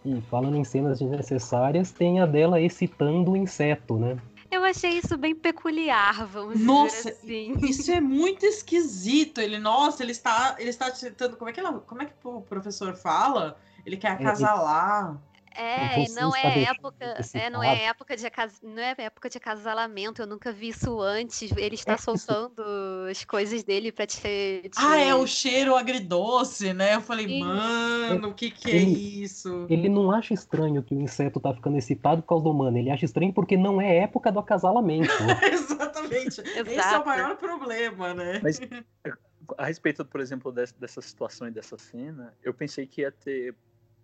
E 0.05 0.21
falando 0.23 0.57
em 0.57 0.65
cenas 0.65 0.99
desnecessárias, 0.99 1.93
tem 1.93 2.21
a 2.21 2.27
dela 2.27 2.61
excitando 2.61 3.33
o 3.33 3.37
inseto, 3.37 3.97
né? 3.97 4.19
Eu 4.51 4.65
achei 4.65 4.99
isso 4.99 5.17
bem 5.17 5.35
peculiar, 5.35 6.27
vamos 6.27 6.61
Nossa, 6.61 6.97
dizer 6.97 7.11
assim. 7.11 7.55
Isso 7.69 7.91
é 7.91 8.01
muito 8.01 8.45
esquisito. 8.47 9.41
Ele, 9.41 9.59
nossa, 9.59 10.03
ele 10.03 10.13
está, 10.13 10.57
ele 10.59 10.71
está 10.71 10.91
tentando. 10.91 11.37
Como 11.37 11.51
é 11.51 11.53
que 11.53 11.61
ela, 11.61 11.81
como 11.81 12.03
é 12.03 12.07
que 12.07 12.13
o 12.25 12.41
professor 12.41 12.95
fala? 12.95 13.59
Ele 13.85 13.97
quer 13.97 14.13
acasalar. 14.13 15.17
É, 15.57 16.03
e 16.03 16.09
Você 16.09 16.21
não 16.21 16.35
é 16.37 16.63
época, 16.65 17.05
é, 17.35 17.51
não 17.51 17.63
é 17.63 17.85
época 17.85 18.17
de 18.17 18.27
acas... 18.27 18.61
não 18.63 18.83
é 18.83 18.95
época 18.99 19.29
de 19.31 19.39
acasalamento, 19.39 20.21
eu 20.23 20.27
nunca 20.27 20.53
vi 20.53 20.69
isso 20.69 21.01
antes. 21.01 21.51
Ele 21.57 21.75
está 21.75 21.95
É 21.95 21.97
soltando 21.97 22.63
as 23.11 23.25
coisas 23.25 23.63
dele 23.65 23.91
pra 23.91 24.07
te, 24.07 24.19
te... 24.21 24.71
Ah, 24.77 24.99
é 24.99 25.15
o 25.15 25.27
cheiro 25.27 25.75
agridoce, 25.77 26.73
né? 26.75 26.95
Eu 26.97 27.01
falei, 27.01 27.27
Sim. 27.27 27.41
mano, 27.41 28.29
o 28.29 28.35
que 28.35 28.51
que 28.51 28.71
é 28.71 28.77
Ele- 28.77 29.23
isso? 29.23 29.67
Ele 29.71 29.89
não 29.89 30.11
acha 30.11 30.35
estranho 30.35 30.83
que 30.83 30.95
o 30.95 31.01
inseto 31.01 31.41
tá 31.41 31.55
ficando 31.55 31.77
excitado 31.79 32.23
por 32.23 32.29
causa 32.29 32.45
do 32.45 32.51
humano. 32.51 32.77
Ele 32.79 32.91
acha 32.91 33.05
estranho 33.05 33.33
porque 33.33 33.57
não 33.57 33.81
é 33.81 33.97
época 33.99 34.31
do 34.31 34.39
acasalamento. 34.39 35.07
Exatamente. 35.53 36.41
Esse 36.41 36.59
é 36.59 36.63
o 36.63 36.69
Exato. 36.69 37.07
maior 37.07 37.37
problema, 37.37 38.13
né? 38.15 38.41
Mas 38.43 38.61
a 39.57 39.67
respeito, 39.67 40.05
por 40.05 40.21
exemplo, 40.21 40.53
dessa, 40.53 40.75
dessa 40.79 41.01
situação 41.01 41.49
e 41.49 41.51
dessa 41.51 41.79
cena, 41.79 42.35
eu 42.43 42.53
pensei 42.53 42.87
que 42.87 43.03
ia 43.03 43.13
ter, 43.13 43.55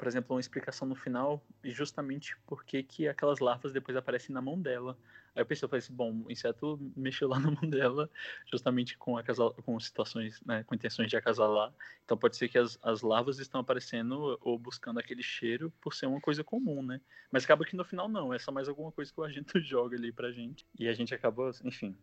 por 0.02 0.08
exemplo, 0.08 0.34
uma 0.34 0.40
explicação 0.40 0.88
no 0.88 0.96
final, 0.96 1.40
justamente 1.62 2.36
porque 2.44 2.82
que 2.82 3.06
aquelas 3.06 3.38
larvas 3.38 3.72
depois 3.72 3.96
aparecem 3.96 4.34
na 4.34 4.42
mão 4.42 4.60
dela. 4.60 4.98
Aí 5.32 5.42
eu 5.42 5.46
pensei, 5.46 5.64
eu 5.64 5.68
falei 5.68 5.78
assim, 5.78 5.94
bom, 5.94 6.24
o 6.26 6.28
inseto 6.28 6.76
mexeu 6.96 7.28
lá 7.28 7.38
na 7.38 7.52
mão 7.52 7.70
dela, 7.70 8.10
justamente 8.50 8.98
com, 8.98 9.16
acasal, 9.16 9.54
com 9.64 9.78
situações, 9.78 10.42
né, 10.44 10.64
com 10.64 10.74
intenções 10.74 11.08
de 11.08 11.16
acasalar. 11.16 11.72
Então 12.04 12.16
pode 12.16 12.36
ser 12.36 12.48
que 12.48 12.58
as, 12.58 12.76
as 12.82 13.02
larvas 13.02 13.38
estão 13.38 13.60
aparecendo 13.60 14.36
ou 14.42 14.58
buscando 14.58 14.98
aquele 14.98 15.22
cheiro 15.22 15.72
por 15.80 15.94
ser 15.94 16.06
uma 16.06 16.20
coisa 16.20 16.42
comum, 16.42 16.82
né? 16.82 17.00
Mas 17.30 17.44
acaba 17.44 17.64
que 17.64 17.76
no 17.76 17.84
final 17.84 18.08
não, 18.08 18.34
é 18.34 18.40
só 18.40 18.50
mais 18.50 18.68
alguma 18.68 18.90
coisa 18.90 19.12
que 19.12 19.20
o 19.20 19.22
agente 19.22 19.52
joga 19.62 19.96
ali 19.96 20.10
pra 20.10 20.32
gente. 20.32 20.66
E 20.76 20.88
a 20.88 20.94
gente 20.94 21.14
acaba, 21.14 21.52
enfim, 21.62 21.96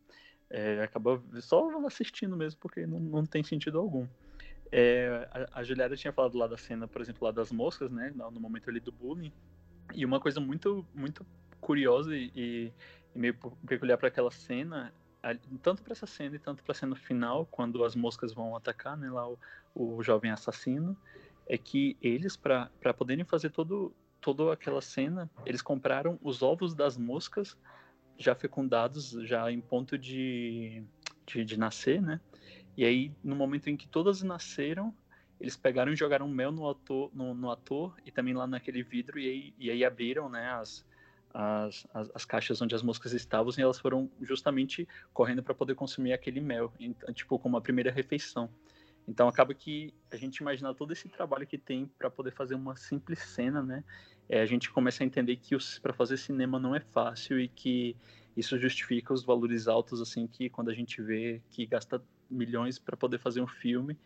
é, 0.49 0.81
acaba 0.83 1.21
só 1.41 1.85
assistindo 1.85 2.37
mesmo, 2.37 2.61
porque 2.61 2.87
não, 2.87 2.97
não 2.97 3.25
tem 3.25 3.43
sentido 3.43 3.77
algum. 3.77 4.07
É, 4.71 5.27
a, 5.31 5.59
a 5.59 5.63
Juliana 5.63 5.95
tinha 5.95 6.13
falado 6.13 6.37
lá 6.37 6.47
da 6.47 6.57
cena, 6.57 6.87
por 6.87 7.01
exemplo, 7.01 7.25
lá 7.25 7.31
das 7.31 7.51
moscas, 7.51 7.91
né? 7.91 8.13
No 8.15 8.39
momento 8.39 8.69
ali 8.69 8.79
do 8.79 8.91
bullying. 8.91 9.31
E 9.93 10.05
uma 10.05 10.19
coisa 10.19 10.39
muito, 10.39 10.85
muito 10.93 11.25
curiosa 11.59 12.15
e, 12.15 12.31
e- 12.35 12.71
meio 13.15 13.33
pe- 13.33 13.49
peculiar 13.67 13.97
para 13.97 14.07
aquela 14.07 14.29
cena, 14.29 14.93
tanto 15.63 15.81
para 15.81 15.93
essa 15.93 16.05
cena 16.05 16.35
e 16.35 16.39
tanto 16.39 16.63
para 16.63 16.71
a 16.71 16.75
cena 16.75 16.95
final, 16.95 17.45
quando 17.47 17.83
as 17.83 17.95
moscas 17.95 18.31
vão 18.33 18.55
atacar, 18.55 18.95
né? 18.95 19.09
Lá 19.09 19.27
o, 19.27 19.37
o 19.73 20.03
jovem 20.03 20.29
assassino, 20.31 20.95
é 21.47 21.57
que 21.57 21.97
eles, 22.01 22.37
para 22.37 22.69
poderem 22.95 23.25
fazer 23.25 23.49
todo, 23.49 23.91
toda 24.21 24.53
aquela 24.53 24.81
cena, 24.81 25.29
eles 25.45 25.61
compraram 25.63 26.19
os 26.21 26.43
ovos 26.43 26.75
das 26.75 26.95
moscas 26.95 27.57
já 28.17 28.35
fecundados, 28.35 29.11
já 29.23 29.51
em 29.51 29.59
ponto 29.61 29.97
de, 29.97 30.83
de, 31.25 31.43
de 31.43 31.57
nascer, 31.57 32.01
né? 32.01 32.21
E 32.79 32.85
aí, 32.85 33.11
no 33.21 33.35
momento 33.35 33.69
em 33.69 33.75
que 33.75 33.89
todas 33.89 34.23
nasceram, 34.23 34.95
eles 35.37 35.57
pegaram 35.57 35.91
e 35.91 35.97
jogaram 35.97 36.29
mel 36.29 36.49
no 36.49 36.69
ator, 36.69 37.11
no, 37.13 37.33
no 37.33 37.51
ator 37.51 37.93
e 38.05 38.09
também 38.09 38.33
lá 38.33 38.47
naquele 38.47 38.81
vidro, 38.81 39.19
e 39.19 39.27
aí, 39.27 39.53
e 39.59 39.69
aí 39.69 39.83
abriram 39.83 40.29
né, 40.29 40.49
as, 40.51 40.85
as, 41.33 41.85
as, 41.93 42.09
as 42.15 42.23
caixas 42.23 42.61
onde 42.61 42.73
as 42.73 42.81
moscas 42.81 43.11
estavam 43.11 43.51
e 43.57 43.61
elas 43.61 43.77
foram 43.77 44.09
justamente 44.21 44.87
correndo 45.11 45.43
para 45.43 45.53
poder 45.53 45.75
consumir 45.75 46.13
aquele 46.13 46.39
mel, 46.39 46.71
tipo, 47.13 47.37
como 47.37 47.57
a 47.57 47.61
primeira 47.61 47.91
refeição. 47.91 48.49
Então 49.05 49.27
acaba 49.27 49.53
que 49.53 49.93
a 50.09 50.15
gente 50.15 50.37
imagina 50.37 50.73
todo 50.73 50.93
esse 50.93 51.09
trabalho 51.09 51.45
que 51.45 51.57
tem 51.57 51.85
para 51.97 52.09
poder 52.09 52.31
fazer 52.31 52.55
uma 52.55 52.77
simples 52.77 53.19
cena, 53.19 53.61
né? 53.61 53.83
É, 54.29 54.39
a 54.39 54.45
gente 54.45 54.71
começa 54.71 55.03
a 55.03 55.05
entender 55.05 55.35
que 55.35 55.57
para 55.81 55.91
fazer 55.91 56.15
cinema 56.15 56.57
não 56.57 56.73
é 56.73 56.79
fácil 56.79 57.41
e 57.41 57.49
que 57.49 57.93
isso 58.37 58.57
justifica 58.57 59.13
os 59.13 59.25
valores 59.25 59.67
altos, 59.67 59.99
assim, 59.99 60.27
que 60.27 60.49
quando 60.49 60.69
a 60.69 60.73
gente 60.73 61.01
vê 61.01 61.41
que 61.51 61.65
gasta 61.65 62.01
milhões 62.29 62.79
para 62.79 62.95
poder 62.97 63.17
fazer 63.19 63.41
um 63.41 63.47
filme 63.47 63.97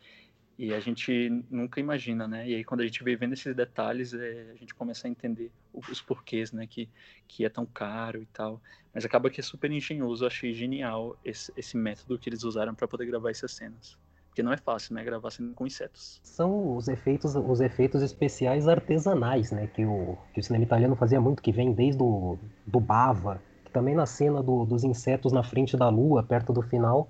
e 0.58 0.74
a 0.74 0.80
gente 0.80 1.30
nunca 1.50 1.80
imagina, 1.80 2.28
né? 2.28 2.48
E 2.48 2.56
aí 2.56 2.64
quando 2.64 2.82
a 2.82 2.86
gente 2.86 3.04
vê 3.04 3.16
vendo 3.16 3.34
esses 3.34 3.56
detalhes, 3.56 4.14
é, 4.14 4.52
a 4.54 4.56
gente 4.56 4.74
começa 4.76 5.08
a 5.08 5.10
entender 5.10 5.52
os 5.74 6.00
porquês, 6.00 6.52
né? 6.52 6.68
Que, 6.68 6.88
que 7.28 7.44
é 7.44 7.50
tão 7.50 7.66
caro 7.66 8.22
e 8.22 8.26
tal. 8.28 8.62
Mas 8.94 9.04
acaba 9.04 9.30
que 9.32 9.40
é 9.40 9.44
super 9.44 9.72
engenhoso, 9.72 10.24
eu 10.24 10.28
achei 10.28 10.54
genial 10.54 11.18
esse, 11.26 11.52
esse 11.58 11.76
método 11.76 12.20
que 12.20 12.30
eles 12.30 12.44
usaram 12.44 12.76
para 12.76 12.88
poder 12.88 13.08
gravar 13.08 13.32
essas 13.32 13.52
cenas. 13.52 13.98
Porque 14.28 14.44
não 14.44 14.54
é 14.54 14.58
fácil, 14.58 14.94
né? 14.94 15.04
Gravar 15.04 15.32
cena 15.32 15.52
com 15.54 15.66
insetos. 15.66 16.20
São 16.24 16.76
os 16.78 16.88
efeitos, 16.88 17.36
os 17.36 17.60
efeitos 17.60 18.02
especiais 18.04 18.68
artesanais, 18.68 19.52
né? 19.52 19.68
Que 19.68 19.86
o, 19.86 20.18
que 20.34 20.40
o 20.40 20.44
cinema 20.44 20.66
italiano 20.66 20.96
fazia 20.96 21.20
muito, 21.20 21.42
que 21.42 21.52
vem 21.52 21.74
desde 21.74 22.02
o 22.02 22.38
do 22.66 22.80
Bava, 22.80 23.42
que 23.66 23.72
também 23.72 23.96
na 23.96 24.06
cena 24.06 24.42
do- 24.42 24.66
dos 24.66 24.84
insetos 24.84 25.32
na 25.32 25.44
frente 25.44 25.76
da 25.76 25.90
lua, 25.90 26.22
perto 26.24 26.54
do 26.54 26.62
final, 26.62 27.10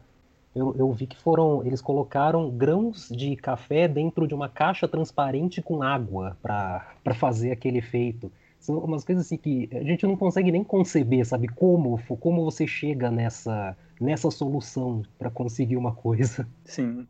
eu, 0.55 0.75
eu 0.77 0.91
vi 0.91 1.07
que 1.07 1.19
foram. 1.19 1.65
Eles 1.65 1.81
colocaram 1.81 2.49
grãos 2.49 3.09
de 3.09 3.35
café 3.35 3.87
dentro 3.87 4.27
de 4.27 4.33
uma 4.33 4.49
caixa 4.49 4.87
transparente 4.87 5.61
com 5.61 5.81
água 5.81 6.37
para 6.41 7.13
fazer 7.15 7.51
aquele 7.51 7.79
efeito. 7.79 8.31
São 8.59 8.77
umas 8.77 9.03
coisas 9.03 9.25
assim 9.25 9.37
que 9.37 9.67
a 9.73 9.83
gente 9.83 10.05
não 10.05 10.15
consegue 10.15 10.51
nem 10.51 10.63
conceber, 10.63 11.25
sabe? 11.25 11.49
Como, 11.49 12.01
como 12.19 12.45
você 12.45 12.65
chega 12.65 13.11
nessa, 13.11 13.75
nessa 13.99 14.31
solução 14.31 15.03
para 15.19 15.29
conseguir 15.29 15.75
uma 15.75 15.93
coisa. 15.93 16.47
Sim. 16.63 17.05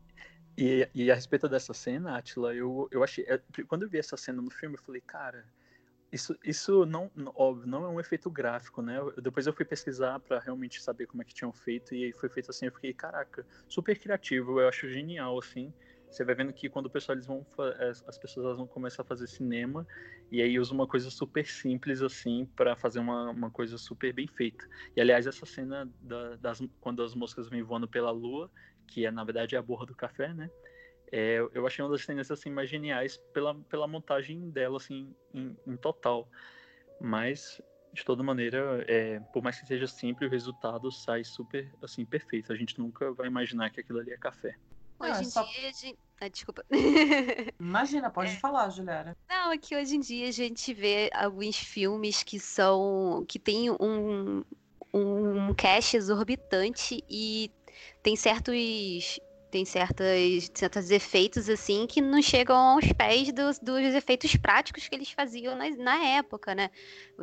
E, 0.57 0.87
e 0.93 1.11
a 1.11 1.15
respeito 1.15 1.49
dessa 1.49 1.73
cena, 1.73 2.17
Atila, 2.17 2.55
eu, 2.55 2.87
eu 2.91 3.03
achei. 3.03 3.25
é, 3.27 3.39
Quando 3.67 3.83
eu 3.83 3.89
vi 3.89 3.99
essa 3.99 4.17
cena 4.17 4.41
no 4.41 4.49
filme, 4.49 4.75
eu 4.75 4.81
falei, 4.81 5.01
cara, 5.01 5.43
isso, 6.13 6.37
isso 6.43 6.85
não, 6.85 7.11
óbvio, 7.35 7.67
não 7.67 7.85
é 7.85 7.89
um 7.89 7.99
efeito 7.99 8.29
gráfico, 8.31 8.81
né? 8.81 8.99
Depois 9.21 9.47
eu 9.47 9.53
fui 9.53 9.65
pesquisar 9.65 10.19
pra 10.19 10.39
realmente 10.39 10.81
saber 10.81 11.07
como 11.07 11.21
é 11.23 11.25
que 11.25 11.33
tinham 11.33 11.51
feito, 11.53 11.95
e 11.95 12.13
foi 12.13 12.29
feito 12.29 12.51
assim, 12.51 12.67
eu 12.67 12.71
fiquei, 12.73 12.93
caraca, 12.93 13.45
super 13.67 13.99
criativo, 13.99 14.59
eu 14.61 14.67
acho 14.69 14.87
genial, 14.89 15.37
assim. 15.39 15.73
Você 16.09 16.23
vai 16.23 16.35
vendo 16.35 16.53
que 16.53 16.69
quando 16.69 16.85
o 16.87 16.91
pessoal 16.91 17.15
eles 17.15 17.25
vão 17.25 17.43
fa- 17.55 17.71
as 17.89 18.03
as 18.07 18.17
pessoas 18.19 18.57
vão 18.57 18.67
começar 18.67 19.01
a 19.01 19.05
fazer 19.05 19.25
cinema 19.27 19.85
e 20.31 20.41
aí 20.41 20.59
usa 20.59 20.73
uma 20.73 20.87
coisa 20.87 21.09
super 21.09 21.45
simples 21.47 22.01
assim 22.03 22.45
pra 22.55 22.75
fazer 22.75 22.99
uma, 22.99 23.31
uma 23.31 23.51
coisa 23.51 23.77
super 23.79 24.13
bem 24.13 24.27
feita. 24.27 24.63
E 24.95 25.01
aliás 25.01 25.25
essa 25.27 25.45
cena 25.45 25.91
da- 25.99 26.35
das 26.37 26.59
quando 26.79 27.01
as 27.03 27.15
moscas 27.15 27.49
vêm 27.49 27.63
voando 27.63 27.87
pela 27.89 28.11
lua, 28.11 28.51
que 28.87 29.05
é 29.05 29.11
na 29.11 29.23
verdade 29.23 29.55
é 29.55 29.59
a 29.59 29.61
borra 29.63 29.85
do 29.87 29.95
café, 29.95 30.33
né? 30.33 30.51
É, 31.15 31.37
eu 31.53 31.67
achei 31.67 31.85
uma 31.85 31.91
das 31.91 32.03
cenas 32.03 32.31
assim 32.31 32.49
mais 32.49 32.67
geniais 32.67 33.17
pela, 33.31 33.53
pela 33.69 33.87
montagem 33.87 34.49
dela 34.49 34.77
assim 34.77 35.13
em, 35.31 35.55
em 35.67 35.77
total. 35.77 36.27
Mas 36.99 37.61
de 37.93 38.03
toda 38.03 38.23
maneira, 38.23 38.83
é, 38.87 39.19
por 39.31 39.43
mais 39.43 39.59
que 39.59 39.67
seja 39.67 39.85
simples, 39.85 40.27
o 40.27 40.31
resultado 40.31 40.91
sai 40.91 41.23
super 41.23 41.71
assim 41.83 42.03
perfeito. 42.03 42.51
A 42.51 42.55
gente 42.55 42.79
nunca 42.79 43.11
vai 43.13 43.27
imaginar 43.27 43.69
que 43.69 43.79
aquilo 43.79 43.99
ali 43.99 44.11
é 44.11 44.17
café. 44.17 44.55
Ah, 44.99 45.11
Hoje 45.11 45.25
em 45.25 45.29
só- 45.29 45.43
dia, 45.43 45.67
a 45.69 45.71
gente... 45.71 45.99
ah, 46.19 46.27
desculpa. 46.27 46.65
Imagina, 47.59 48.09
pode 48.09 48.31
É. 48.31 48.39
falar, 48.39 48.69
Juliana. 48.71 49.15
Não, 49.29 49.51
é 49.51 49.57
que 49.59 49.75
hoje 49.75 49.95
em 49.95 49.99
dia 49.99 50.27
a 50.29 50.31
gente 50.31 50.73
vê 50.73 51.11
alguns 51.13 51.57
filmes 51.57 52.23
que 52.23 52.39
são. 52.39 53.23
que 53.27 53.37
tem 53.37 53.69
um, 53.69 54.43
um 54.91 55.53
cast 55.53 55.95
exorbitante 55.95 57.03
e 57.07 57.51
tem 58.01 58.15
certos. 58.15 59.19
Tem 59.53 59.65
certas, 59.65 60.49
certos 60.55 60.89
efeitos 60.89 61.47
assim 61.47 61.85
que 61.85 62.01
não 62.01 62.23
chegam 62.23 62.55
aos 62.55 62.91
pés 62.91 63.31
dos, 63.31 63.59
dos 63.59 63.93
efeitos 63.93 64.35
práticos 64.35 64.87
que 64.87 64.95
eles 64.95 65.11
faziam 65.11 65.55
na, 65.55 65.69
na 65.69 66.03
época, 66.03 66.55
né? 66.55 66.71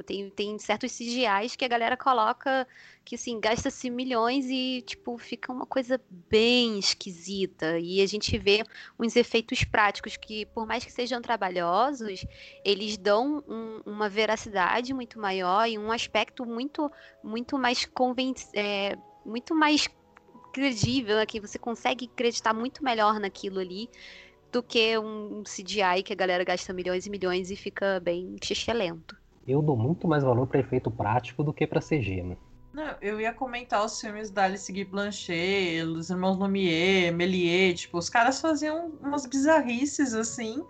Tem, 0.07 0.31
tem 0.31 0.57
certos 0.57 0.93
CGIs 0.93 1.57
que 1.57 1.64
a 1.64 1.68
galera 1.68 1.97
coloca 1.97 2.68
que 3.05 3.16
assim, 3.16 3.41
gasta-se 3.41 3.91
milhões 3.91 4.47
e 4.49 4.81
tipo, 4.87 5.18
fica 5.18 5.53
uma 5.53 5.66
coisa 5.66 6.01
bem 6.09 6.78
esquisita. 6.78 7.81
E 7.81 8.01
a 8.01 8.07
gente 8.07 8.39
vê 8.39 8.62
uns 8.97 9.16
efeitos 9.16 9.64
práticos 9.64 10.16
que, 10.16 10.47
por 10.47 10.64
mais 10.68 10.85
que 10.85 10.93
sejam 10.93 11.20
trabalhosos, 11.20 12.24
eles 12.64 12.97
dão 12.97 13.43
um- 13.49 13.83
uma 13.85 14.09
veracidade 14.09 14.95
muito 14.95 15.18
maior 15.18 15.68
e 15.68 15.76
um 15.76 15.91
aspecto 15.91 16.47
muito, 16.47 16.89
muito 17.24 17.59
mais 17.59 17.85
conven 17.87 18.33
é, 18.55 18.97
muito 19.24 19.53
mais 19.53 19.89
credível, 20.53 21.16
né, 21.16 21.26
que 21.26 21.40
você 21.40 21.59
consegue 21.59 22.11
acreditar 22.12 22.53
muito 22.53 22.82
melhor 22.84 23.18
naquilo 23.20 23.61
ali. 23.61 23.88
do 24.53 24.62
que 24.62 24.98
um 24.98 25.44
CGI 25.44 26.03
que 26.05 26.12
a 26.12 26.16
galera 26.16 26.42
gasta 26.42 26.72
milhões 26.72 27.07
e 27.07 27.11
milhões 27.11 27.51
e 27.51 27.57
fica 27.57 28.01
bem 28.01 28.36
xixelento. 28.42 29.16
Eu 29.46 29.62
dou 29.62 29.76
muito 29.76 30.09
mais 30.09 30.24
valor 30.24 30.46
para 30.46 30.59
efeito 30.61 30.90
prático 30.90 31.44
do 31.44 31.53
que 31.53 31.66
para 31.66 31.80
CG, 31.80 32.22
né? 32.22 32.36
Não, 32.72 32.94
eu 33.01 33.20
ia 33.20 33.32
comentar 33.32 33.84
os 33.84 34.01
filmes 34.01 34.30
da 34.30 34.44
Alice 34.44 34.72
Guy 34.72 34.84
Blanchet, 34.84 35.82
os 35.82 36.11
irmãos 36.11 36.36
Lumière, 36.36 37.12
Méliès, 37.12 37.80
tipo, 37.80 37.98
os 37.98 38.09
caras 38.09 38.40
faziam 38.40 38.92
umas 39.01 39.26
bizarrices 39.26 40.14
assim, 40.14 40.64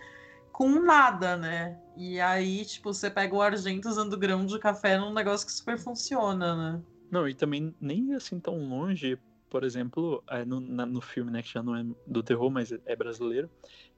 com 0.52 0.68
nada, 0.82 1.36
né? 1.36 1.78
E 1.96 2.18
aí, 2.20 2.64
tipo, 2.64 2.92
você 2.92 3.10
pega 3.10 3.34
o 3.34 3.42
argento 3.42 3.88
usando 3.88 4.16
grão 4.16 4.46
de 4.46 4.58
café 4.58 4.98
num 4.98 5.12
negócio 5.12 5.46
que 5.46 5.52
super 5.52 5.78
funciona, 5.78 6.54
né? 6.54 6.82
Não, 7.10 7.28
e 7.28 7.34
também 7.34 7.74
nem 7.80 8.14
assim 8.14 8.38
tão 8.38 8.56
longe, 8.68 9.18
por 9.50 9.64
exemplo, 9.64 10.22
é, 10.30 10.44
no, 10.44 10.60
na, 10.60 10.86
no 10.86 11.00
filme, 11.00 11.30
né, 11.30 11.42
que 11.42 11.52
já 11.52 11.62
não 11.62 11.76
é 11.76 11.84
do 12.06 12.22
terror, 12.22 12.50
mas 12.50 12.72
é 12.72 12.96
brasileiro, 12.96 13.50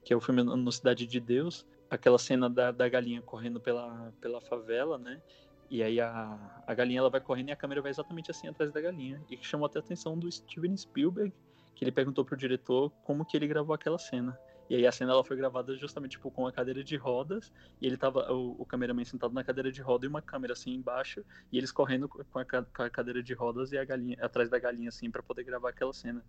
que 0.03 0.11
é 0.11 0.15
o 0.15 0.19
filme 0.19 0.43
No 0.43 0.71
Cidade 0.71 1.05
de 1.05 1.19
Deus, 1.19 1.65
aquela 1.89 2.17
cena 2.17 2.49
da, 2.49 2.71
da 2.71 2.89
galinha 2.89 3.21
correndo 3.21 3.59
pela, 3.59 4.11
pela 4.19 4.41
favela, 4.41 4.97
né? 4.97 5.21
E 5.69 5.81
aí 5.81 5.99
a, 5.99 6.63
a 6.67 6.73
galinha 6.73 6.99
ela 6.99 7.09
vai 7.09 7.21
correndo 7.21 7.49
e 7.49 7.51
a 7.51 7.55
câmera 7.55 7.81
vai 7.81 7.91
exatamente 7.91 8.29
assim 8.29 8.47
atrás 8.47 8.71
da 8.71 8.81
galinha. 8.81 9.23
E 9.29 9.37
que 9.37 9.45
chamou 9.45 9.65
até 9.65 9.79
a 9.79 9.81
atenção 9.81 10.17
do 10.17 10.31
Steven 10.31 10.75
Spielberg, 10.75 11.33
que 11.75 11.83
ele 11.83 11.91
perguntou 11.91 12.25
pro 12.25 12.37
diretor 12.37 12.91
como 13.03 13.25
que 13.25 13.37
ele 13.37 13.47
gravou 13.47 13.73
aquela 13.73 13.97
cena. 13.97 14.37
E 14.69 14.75
aí 14.75 14.87
a 14.87 14.91
cena 14.91 15.11
ela 15.11 15.23
foi 15.23 15.35
gravada 15.35 15.75
justamente 15.75 16.11
tipo, 16.11 16.31
com 16.31 16.47
a 16.47 16.51
cadeira 16.51 16.83
de 16.83 16.95
rodas, 16.95 17.51
e 17.81 17.85
ele 17.85 17.97
tava, 17.97 18.31
o, 18.31 18.61
o 18.61 18.65
cameraman 18.65 19.03
sentado 19.05 19.33
na 19.33 19.43
cadeira 19.43 19.71
de 19.71 19.81
roda 19.81 20.05
e 20.05 20.09
uma 20.09 20.21
câmera 20.21 20.53
assim 20.53 20.73
embaixo, 20.73 21.23
e 21.51 21.57
eles 21.57 21.71
correndo 21.71 22.07
com 22.07 22.39
a, 22.39 22.45
com 22.45 22.83
a 22.83 22.89
cadeira 22.89 23.21
de 23.21 23.33
rodas 23.33 23.71
e 23.71 23.77
a 23.77 23.85
galinha 23.85 24.17
atrás 24.21 24.49
da 24.49 24.59
galinha 24.59 24.89
assim 24.89 25.11
para 25.11 25.21
poder 25.23 25.43
gravar 25.43 25.69
aquela 25.69 25.93
cena. 25.93 26.23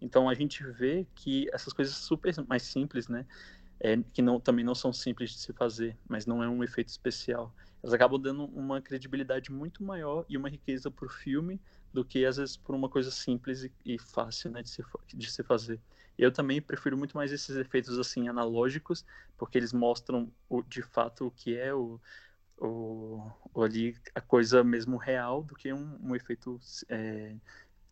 Então 0.00 0.28
a 0.28 0.34
gente 0.34 0.62
vê 0.64 1.06
que 1.14 1.48
essas 1.52 1.72
coisas 1.72 1.96
super 1.96 2.34
mais 2.46 2.62
simples, 2.64 3.08
né? 3.08 3.26
É, 3.78 3.96
que 4.12 4.22
não, 4.22 4.40
também 4.40 4.64
não 4.64 4.74
são 4.74 4.92
simples 4.92 5.30
de 5.30 5.38
se 5.38 5.52
fazer, 5.52 5.96
mas 6.08 6.24
não 6.24 6.42
é 6.42 6.48
um 6.48 6.64
efeito 6.64 6.88
especial 6.88 7.54
elas 7.86 7.94
acabam 7.94 8.20
dando 8.20 8.46
uma 8.46 8.82
credibilidade 8.82 9.52
muito 9.52 9.84
maior 9.84 10.24
e 10.28 10.36
uma 10.36 10.48
riqueza 10.48 10.90
para 10.90 11.06
o 11.06 11.08
filme 11.08 11.60
do 11.92 12.04
que 12.04 12.24
às 12.26 12.36
vezes 12.36 12.56
por 12.56 12.74
uma 12.74 12.88
coisa 12.88 13.12
simples 13.12 13.62
e, 13.62 13.72
e 13.84 13.96
fácil 13.96 14.50
né, 14.50 14.60
de, 14.60 14.70
se, 14.70 14.82
de 15.14 15.30
se 15.30 15.44
fazer. 15.44 15.80
Eu 16.18 16.32
também 16.32 16.60
prefiro 16.60 16.96
muito 16.96 17.16
mais 17.16 17.30
esses 17.30 17.54
efeitos 17.54 17.96
assim 17.96 18.26
analógicos, 18.28 19.04
porque 19.38 19.56
eles 19.56 19.72
mostram 19.72 20.32
o, 20.48 20.62
de 20.62 20.82
fato 20.82 21.26
o 21.26 21.30
que 21.30 21.56
é 21.56 21.72
o, 21.72 22.00
o, 22.58 23.30
o 23.54 23.62
ali 23.62 23.96
a 24.16 24.20
coisa 24.20 24.64
mesmo 24.64 24.96
real 24.96 25.44
do 25.44 25.54
que 25.54 25.72
um, 25.72 25.98
um 26.02 26.16
efeito 26.16 26.58
é, 26.88 27.36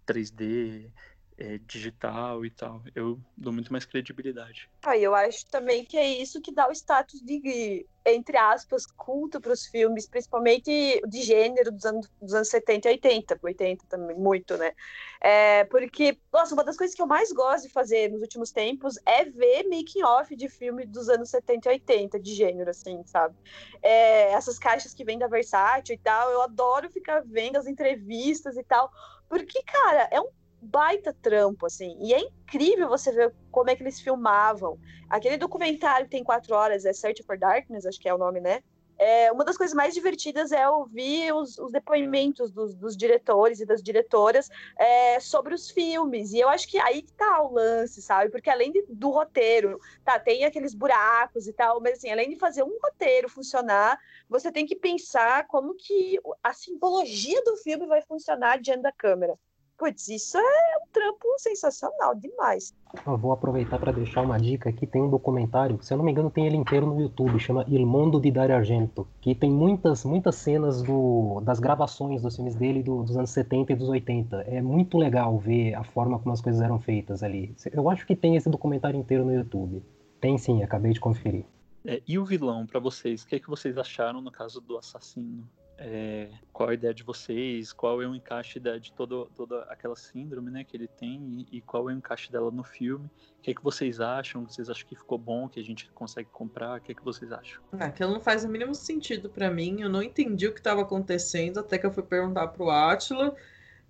3D 0.06 0.90
é, 1.36 1.58
digital 1.58 2.44
e 2.44 2.50
tal. 2.50 2.82
Eu 2.94 3.18
dou 3.36 3.52
muito 3.52 3.72
mais 3.72 3.84
credibilidade. 3.84 4.68
Ah, 4.82 4.96
eu 4.96 5.14
acho 5.14 5.46
também 5.46 5.84
que 5.84 5.96
é 5.96 6.06
isso 6.06 6.40
que 6.40 6.52
dá 6.52 6.68
o 6.68 6.72
status 6.72 7.20
de, 7.20 7.86
entre 8.06 8.36
aspas, 8.36 8.86
culto 8.86 9.40
para 9.40 9.52
os 9.52 9.66
filmes, 9.66 10.06
principalmente 10.06 11.02
de 11.08 11.22
gênero 11.22 11.72
dos 11.72 11.84
anos, 11.84 12.10
dos 12.20 12.34
anos 12.34 12.48
70 12.48 12.88
e 12.88 12.92
80, 12.92 13.38
80 13.42 13.84
também, 13.88 14.16
muito, 14.16 14.56
né? 14.56 14.72
É, 15.20 15.64
porque, 15.64 16.18
nossa, 16.32 16.54
uma 16.54 16.62
das 16.62 16.76
coisas 16.76 16.94
que 16.94 17.02
eu 17.02 17.06
mais 17.06 17.32
gosto 17.32 17.66
de 17.66 17.72
fazer 17.72 18.10
nos 18.10 18.20
últimos 18.20 18.52
tempos 18.52 18.96
é 19.04 19.24
ver 19.24 19.64
making-off 19.64 20.36
de 20.36 20.48
filme 20.48 20.86
dos 20.86 21.08
anos 21.08 21.30
70 21.30 21.68
e 21.68 21.72
80, 21.72 22.20
de 22.20 22.34
gênero, 22.34 22.70
assim, 22.70 23.02
sabe? 23.06 23.34
É, 23.82 24.32
essas 24.32 24.58
caixas 24.58 24.94
que 24.94 25.04
vêm 25.04 25.18
da 25.18 25.26
Versátil 25.26 25.94
e 25.94 25.98
tal, 25.98 26.30
eu 26.30 26.42
adoro 26.42 26.88
ficar 26.90 27.22
vendo 27.24 27.56
as 27.56 27.66
entrevistas 27.66 28.56
e 28.56 28.62
tal, 28.62 28.90
porque, 29.28 29.62
cara, 29.64 30.08
é 30.12 30.20
um 30.20 30.28
baita 30.64 31.12
trampo, 31.12 31.66
assim. 31.66 31.96
E 32.00 32.12
é 32.14 32.20
incrível 32.20 32.88
você 32.88 33.12
ver 33.12 33.34
como 33.50 33.70
é 33.70 33.76
que 33.76 33.82
eles 33.82 34.00
filmavam. 34.00 34.78
Aquele 35.08 35.36
documentário 35.36 36.06
que 36.06 36.12
tem 36.12 36.24
quatro 36.24 36.54
horas, 36.54 36.84
é 36.84 36.92
Search 36.92 37.22
for 37.22 37.38
Darkness, 37.38 37.86
acho 37.86 38.00
que 38.00 38.08
é 38.08 38.14
o 38.14 38.18
nome, 38.18 38.40
né? 38.40 38.62
É, 38.96 39.32
uma 39.32 39.44
das 39.44 39.56
coisas 39.56 39.74
mais 39.74 39.92
divertidas 39.92 40.52
é 40.52 40.68
ouvir 40.68 41.32
os, 41.34 41.58
os 41.58 41.72
depoimentos 41.72 42.50
dos, 42.52 42.74
dos, 42.74 42.96
diretores 42.96 43.60
e 43.60 43.66
das 43.66 43.82
diretoras 43.82 44.48
é, 44.78 45.18
sobre 45.18 45.52
os 45.52 45.70
filmes. 45.70 46.32
E 46.32 46.38
eu 46.38 46.48
acho 46.48 46.68
que 46.68 46.78
aí 46.78 47.02
que 47.02 47.12
tá 47.12 47.42
o 47.42 47.52
lance, 47.52 48.00
sabe? 48.00 48.30
Porque 48.30 48.48
além 48.48 48.70
de, 48.70 48.84
do 48.88 49.10
roteiro, 49.10 49.80
tá, 50.04 50.18
tem 50.18 50.44
aqueles 50.44 50.74
buracos 50.74 51.48
e 51.48 51.52
tal, 51.52 51.80
mas 51.80 51.98
assim, 51.98 52.10
além 52.10 52.30
de 52.30 52.38
fazer 52.38 52.62
um 52.62 52.78
roteiro 52.80 53.28
funcionar, 53.28 53.98
você 54.28 54.52
tem 54.52 54.64
que 54.64 54.76
pensar 54.76 55.46
como 55.48 55.74
que 55.74 56.18
a 56.42 56.52
simbologia 56.52 57.42
do 57.42 57.56
filme 57.56 57.86
vai 57.86 58.00
funcionar 58.00 58.60
diante 58.60 58.82
da 58.82 58.92
câmera. 58.92 59.36
Putz, 59.76 60.08
isso 60.08 60.38
é 60.38 60.78
um 60.82 60.86
trampo 60.92 61.26
sensacional 61.38 62.14
demais. 62.14 62.72
Eu 63.04 63.18
vou 63.18 63.32
aproveitar 63.32 63.78
para 63.78 63.90
deixar 63.90 64.22
uma 64.22 64.38
dica 64.38 64.70
aqui. 64.70 64.86
Tem 64.86 65.02
um 65.02 65.10
documentário, 65.10 65.78
se 65.82 65.92
eu 65.92 65.98
não 65.98 66.04
me 66.04 66.12
engano, 66.12 66.30
tem 66.30 66.46
ele 66.46 66.56
inteiro 66.56 66.86
no 66.86 67.00
YouTube, 67.00 67.38
chama 67.40 67.64
Il 67.66 67.84
Mondo 67.84 68.20
di 68.20 68.30
Dario 68.30 68.54
Argento, 68.54 69.06
que 69.20 69.34
tem 69.34 69.50
muitas, 69.50 70.04
muitas 70.04 70.36
cenas 70.36 70.80
do, 70.80 71.40
das 71.40 71.58
gravações 71.58 72.22
dos 72.22 72.36
filmes 72.36 72.54
dele 72.54 72.82
do, 72.84 73.02
dos 73.02 73.16
anos 73.16 73.30
70 73.30 73.72
e 73.72 73.76
dos 73.76 73.88
80. 73.88 74.42
É 74.42 74.62
muito 74.62 74.96
legal 74.96 75.36
ver 75.38 75.74
a 75.74 75.82
forma 75.82 76.20
como 76.20 76.32
as 76.32 76.40
coisas 76.40 76.62
eram 76.62 76.78
feitas 76.78 77.24
ali. 77.24 77.54
Eu 77.72 77.90
acho 77.90 78.06
que 78.06 78.14
tem 78.14 78.36
esse 78.36 78.48
documentário 78.48 78.98
inteiro 78.98 79.24
no 79.24 79.34
YouTube. 79.34 79.82
Tem 80.20 80.38
sim, 80.38 80.62
acabei 80.62 80.92
de 80.92 81.00
conferir. 81.00 81.44
É, 81.84 82.00
e 82.06 82.18
o 82.18 82.24
vilão, 82.24 82.64
para 82.64 82.80
vocês? 82.80 83.22
O 83.22 83.26
que, 83.26 83.36
é 83.36 83.40
que 83.40 83.50
vocês 83.50 83.76
acharam 83.76 84.20
no 84.20 84.30
caso 84.30 84.60
do 84.60 84.78
assassino? 84.78 85.46
É, 85.78 86.30
qual 86.52 86.68
a 86.68 86.74
ideia 86.74 86.94
de 86.94 87.02
vocês, 87.02 87.72
qual 87.72 88.00
é 88.00 88.06
o 88.06 88.14
encaixe 88.14 88.60
da, 88.60 88.78
de 88.78 88.92
toda, 88.92 89.26
toda 89.34 89.62
aquela 89.64 89.96
síndrome 89.96 90.50
né, 90.50 90.64
que 90.64 90.76
ele 90.76 90.86
tem 90.86 91.46
e, 91.50 91.58
e, 91.58 91.60
qual 91.60 91.90
é 91.90 91.92
o 91.92 91.96
encaixe 91.96 92.30
dela 92.30 92.50
no 92.50 92.62
filme. 92.62 93.06
O 93.06 93.42
que, 93.42 93.50
é 93.50 93.54
que 93.54 93.62
vocês 93.62 94.00
acham? 94.00 94.46
Vocês 94.46 94.70
acham 94.70 94.86
que 94.86 94.94
ficou 94.94 95.18
bom, 95.18 95.48
que 95.48 95.58
a 95.58 95.64
gente 95.64 95.90
consegue 95.90 96.28
comprar? 96.30 96.78
O 96.78 96.80
que 96.80 96.92
é 96.92 96.94
que 96.94 97.04
vocês 97.04 97.32
acham? 97.32 97.60
Ah, 97.72 97.86
aquilo 97.86 98.12
não 98.12 98.20
faz 98.20 98.44
o 98.44 98.48
mínimo 98.48 98.74
sentido 98.74 99.28
para 99.28 99.50
mim. 99.50 99.80
Eu 99.80 99.88
não 99.88 100.02
entendi 100.02 100.46
o 100.46 100.52
que 100.52 100.60
estava 100.60 100.82
acontecendo 100.82 101.60
até 101.60 101.76
que 101.76 101.86
eu 101.86 101.92
fui 101.92 102.02
perguntar 102.02 102.48
pro 102.48 102.70
Atila. 102.70 103.34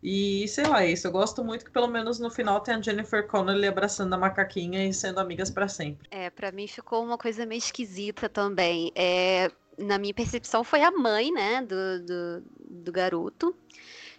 E 0.03 0.47
sei 0.49 0.67
lá, 0.67 0.85
isso. 0.85 1.07
Eu 1.07 1.13
gosto 1.13 1.43
muito 1.43 1.65
que 1.65 1.71
pelo 1.71 1.87
menos 1.89 2.19
no 2.19 2.29
final 2.31 2.61
tem 2.61 2.75
a 2.75 2.81
Jennifer 2.81 3.27
Connelly 3.27 3.67
abraçando 3.67 4.13
a 4.13 4.19
macaquinha 4.19 4.87
e 4.87 4.93
sendo 4.93 5.19
amigas 5.19 5.51
para 5.51 5.67
sempre. 5.67 6.07
É, 6.11 6.29
para 6.29 6.53
mim 6.53 6.69
ficou 6.69 7.03
uma 7.03 7.17
coisa 7.17 7.47
meio 7.47 7.59
esquisita 7.59 8.29
também. 8.29 8.93
É, 8.95 9.51
na 9.79 9.99
minha 9.99 10.15
percepção, 10.15 10.65
foi 10.65 10.83
a 10.83 10.91
mãe, 10.91 11.33
né, 11.33 11.63
do, 11.63 12.05
do, 12.05 12.45
do 12.83 12.93
garoto. 12.93 13.55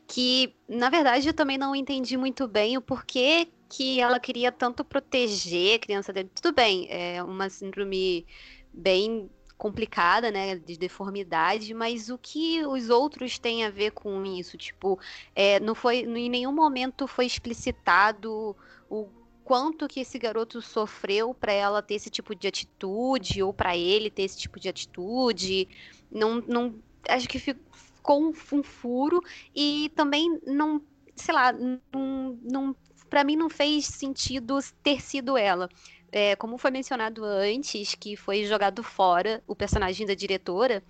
Que, 0.08 0.56
na 0.70 0.90
verdade, 0.90 1.28
eu 1.28 1.34
também 1.34 1.58
não 1.58 1.76
entendi 1.76 2.16
muito 2.16 2.48
bem 2.48 2.78
o 2.78 2.82
porquê 2.82 3.48
que 3.68 4.00
ela 4.00 4.20
queria 4.20 4.52
tanto 4.52 4.86
proteger 4.86 5.78
a 5.78 5.80
criança 5.80 6.14
dele. 6.14 6.30
Tudo 6.34 6.54
bem, 6.54 6.88
é 6.90 7.24
uma 7.24 7.50
síndrome 7.50 8.26
bem 8.72 9.30
complicada, 9.58 10.32
né, 10.32 10.56
de 10.56 10.78
deformidade, 10.78 11.74
mas 11.74 12.10
o 12.10 12.18
que 12.18 12.66
os 12.66 12.90
outros 12.90 13.40
têm 13.40 13.66
a 13.66 13.70
ver 13.70 13.92
com 13.92 14.24
isso? 14.26 14.58
Tipo, 14.58 15.00
é, 15.34 15.60
não 15.60 15.74
foi, 15.74 16.00
em 16.00 16.30
nenhum 16.30 16.52
momento 16.52 17.08
foi 17.08 17.26
explicitado 17.26 18.56
o 18.90 19.08
quanto 19.46 19.88
que 19.88 20.00
esse 20.00 20.18
garoto 20.18 20.60
sofreu 20.60 21.32
para 21.32 21.54
ela 21.54 21.82
ter 21.82 21.94
esse 21.94 22.10
tipo 22.10 22.34
de 22.34 22.48
atitude 22.48 23.44
ou 23.44 23.54
para 23.54 23.78
ele 23.78 24.10
ter 24.10 24.24
esse 24.24 24.40
tipo 24.40 24.60
de 24.60 24.68
atitude. 24.68 25.70
Não, 26.12 26.42
não 26.48 26.76
acho 27.08 27.30
que 27.30 27.38
ficou 27.38 28.24
um, 28.24 28.34
um 28.52 28.64
furo 28.64 29.22
e 29.56 29.92
também 29.96 30.42
não, 30.48 30.82
sei 31.16 31.34
lá, 31.36 31.54
não, 31.54 32.40
não 32.42 32.76
para 33.08 33.24
mim 33.24 33.36
não 33.36 33.48
fez 33.48 33.86
sentido 33.86 34.58
ter 34.82 35.00
sido 35.00 35.38
ela. 35.38 35.70
É, 36.12 36.36
como 36.36 36.58
foi 36.58 36.72
mencionado 36.72 37.24
antes, 37.24 37.94
que 37.94 38.16
foi 38.16 38.46
jogado 38.46 38.82
fora 38.82 39.44
o 39.46 39.56
personagem 39.56 40.08
da 40.08 40.16
diretora, 40.16 40.84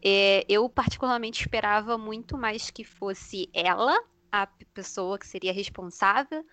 é, 0.00 0.44
eu 0.48 0.68
particularmente 0.68 1.40
esperava 1.40 1.98
muito 1.98 2.38
mais 2.38 2.70
que 2.70 2.84
fosse 2.84 3.50
ela 3.52 3.98
a 4.30 4.46
pessoa 4.72 5.18
que 5.18 5.26
seria 5.26 5.52
responsável 5.52 6.44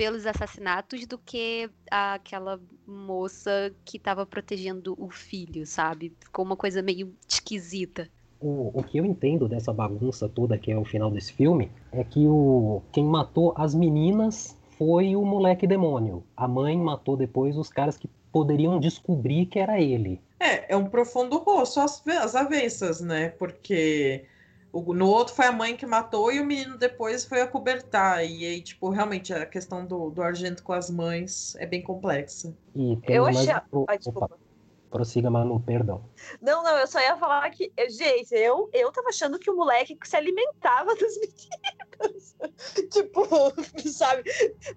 pelos 0.00 0.24
assassinatos 0.24 1.04
do 1.04 1.18
que 1.18 1.68
aquela 1.90 2.58
moça 2.86 3.70
que 3.84 3.98
estava 3.98 4.24
protegendo 4.24 4.96
o 4.98 5.10
filho, 5.10 5.66
sabe? 5.66 6.10
Ficou 6.20 6.42
uma 6.42 6.56
coisa 6.56 6.80
meio 6.80 7.14
esquisita. 7.28 8.08
O, 8.40 8.70
o 8.72 8.82
que 8.82 8.96
eu 8.96 9.04
entendo 9.04 9.46
dessa 9.46 9.74
bagunça 9.74 10.26
toda 10.26 10.56
que 10.56 10.72
é 10.72 10.78
o 10.78 10.86
final 10.86 11.10
desse 11.10 11.34
filme 11.34 11.70
é 11.92 12.02
que 12.02 12.26
o 12.26 12.80
quem 12.90 13.04
matou 13.04 13.52
as 13.54 13.74
meninas 13.74 14.56
foi 14.78 15.14
o 15.14 15.22
moleque 15.22 15.66
demônio. 15.66 16.24
A 16.34 16.48
mãe 16.48 16.78
matou 16.78 17.14
depois 17.14 17.58
os 17.58 17.68
caras 17.68 17.98
que 17.98 18.08
poderiam 18.32 18.80
descobrir 18.80 19.44
que 19.44 19.58
era 19.58 19.78
ele. 19.78 20.18
É, 20.40 20.72
é 20.72 20.76
um 20.78 20.86
profundo 20.86 21.36
rosto 21.36 21.78
às, 21.78 22.02
às 22.06 22.34
avessas, 22.34 23.02
né? 23.02 23.28
Porque 23.28 24.24
no 24.72 25.08
outro 25.08 25.34
foi 25.34 25.46
a 25.46 25.52
mãe 25.52 25.76
que 25.76 25.84
matou 25.84 26.32
e 26.32 26.40
o 26.40 26.44
menino 26.44 26.78
depois 26.78 27.24
foi 27.24 27.40
acobertar. 27.40 28.24
E 28.24 28.44
aí, 28.44 28.60
tipo, 28.62 28.88
realmente 28.88 29.32
a 29.32 29.44
questão 29.44 29.84
do, 29.84 30.10
do 30.10 30.22
argento 30.22 30.62
com 30.62 30.72
as 30.72 30.90
mães 30.90 31.56
é 31.56 31.66
bem 31.66 31.82
complexa. 31.82 32.54
eu 33.08 33.26
achei. 33.26 33.52
Ai, 33.88 33.98
desculpa. 33.98 34.38
Prossiga, 34.90 35.30
Manu, 35.30 35.60
perdão. 35.60 36.02
Não, 36.42 36.64
não, 36.64 36.76
eu 36.76 36.86
só 36.86 37.00
ia 37.00 37.16
falar 37.16 37.48
que, 37.50 37.72
gente, 37.88 38.34
eu, 38.34 38.68
eu 38.72 38.90
tava 38.90 39.08
achando 39.08 39.38
que 39.38 39.48
o 39.48 39.56
moleque 39.56 39.96
se 40.02 40.16
alimentava 40.16 40.94
dos 40.96 41.14
meninos. 41.16 42.34
tipo, 42.90 43.22
sabe? 43.88 44.24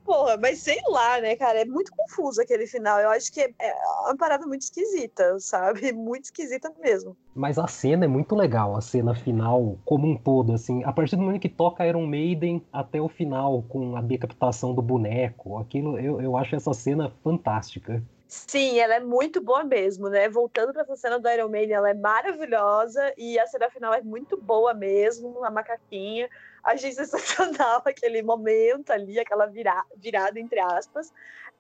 Porra, 0.04 0.38
mas 0.38 0.60
sei 0.60 0.80
lá, 0.88 1.20
né, 1.20 1.36
cara? 1.36 1.62
É 1.62 1.66
muito 1.66 1.92
confuso 1.96 2.42
aquele 2.42 2.68
final. 2.68 3.00
Eu 3.00 3.10
acho 3.10 3.32
que 3.32 3.42
é, 3.42 3.54
é 3.60 3.74
uma 4.06 4.16
parada 4.16 4.46
muito 4.46 4.62
esquisita, 4.62 5.40
sabe? 5.40 5.92
Muito 6.04 6.26
esquisita 6.26 6.72
mesmo. 6.80 7.16
Mas 7.34 7.58
a 7.58 7.68
cena 7.68 8.06
é 8.06 8.08
muito 8.08 8.36
legal, 8.36 8.76
a 8.76 8.82
cena 8.82 9.16
final 9.16 9.78
como 9.86 10.08
um 10.08 10.18
todo, 10.18 10.54
assim. 10.54 10.84
A 10.84 10.92
partir 10.92 11.16
do 11.16 11.22
momento 11.22 11.42
que 11.42 11.50
toca 11.50 11.88
Iron 11.88 12.06
Maiden 12.06 12.64
até 12.72 13.02
o 13.02 13.08
final, 13.08 13.64
com 13.64 13.96
a 13.96 14.02
decapitação 14.02 14.74
do 14.74 14.82
boneco, 14.82 15.58
aquilo, 15.58 15.98
eu, 16.00 16.22
eu 16.22 16.38
acho 16.38 16.56
essa 16.56 16.74
cena 16.74 17.12
fantástica. 17.24 18.04
Sim, 18.34 18.80
ela 18.80 18.96
é 18.96 19.00
muito 19.00 19.40
boa 19.40 19.64
mesmo, 19.64 20.10
né? 20.10 20.28
Voltando 20.28 20.74
para 20.74 20.82
essa 20.82 20.96
cena 20.96 21.20
do 21.20 21.30
Iron 21.30 21.50
Man, 21.50 21.72
ela 21.72 21.92
é 21.92 21.94
maravilhosa 21.94 23.14
e 23.16 23.38
a 23.38 23.46
cena 23.46 23.70
final 23.70 23.94
é 23.94 24.02
muito 24.02 24.36
boa 24.36 24.74
mesmo, 24.74 25.46
a 25.46 25.52
macaquinha. 25.52 26.28
Achei 26.64 26.92
sensacional 26.94 27.84
aquele 27.86 28.24
momento 28.24 28.90
ali, 28.90 29.20
aquela 29.20 29.46
vira, 29.46 29.86
virada, 29.96 30.40
entre 30.40 30.60
aspas. 30.60 31.14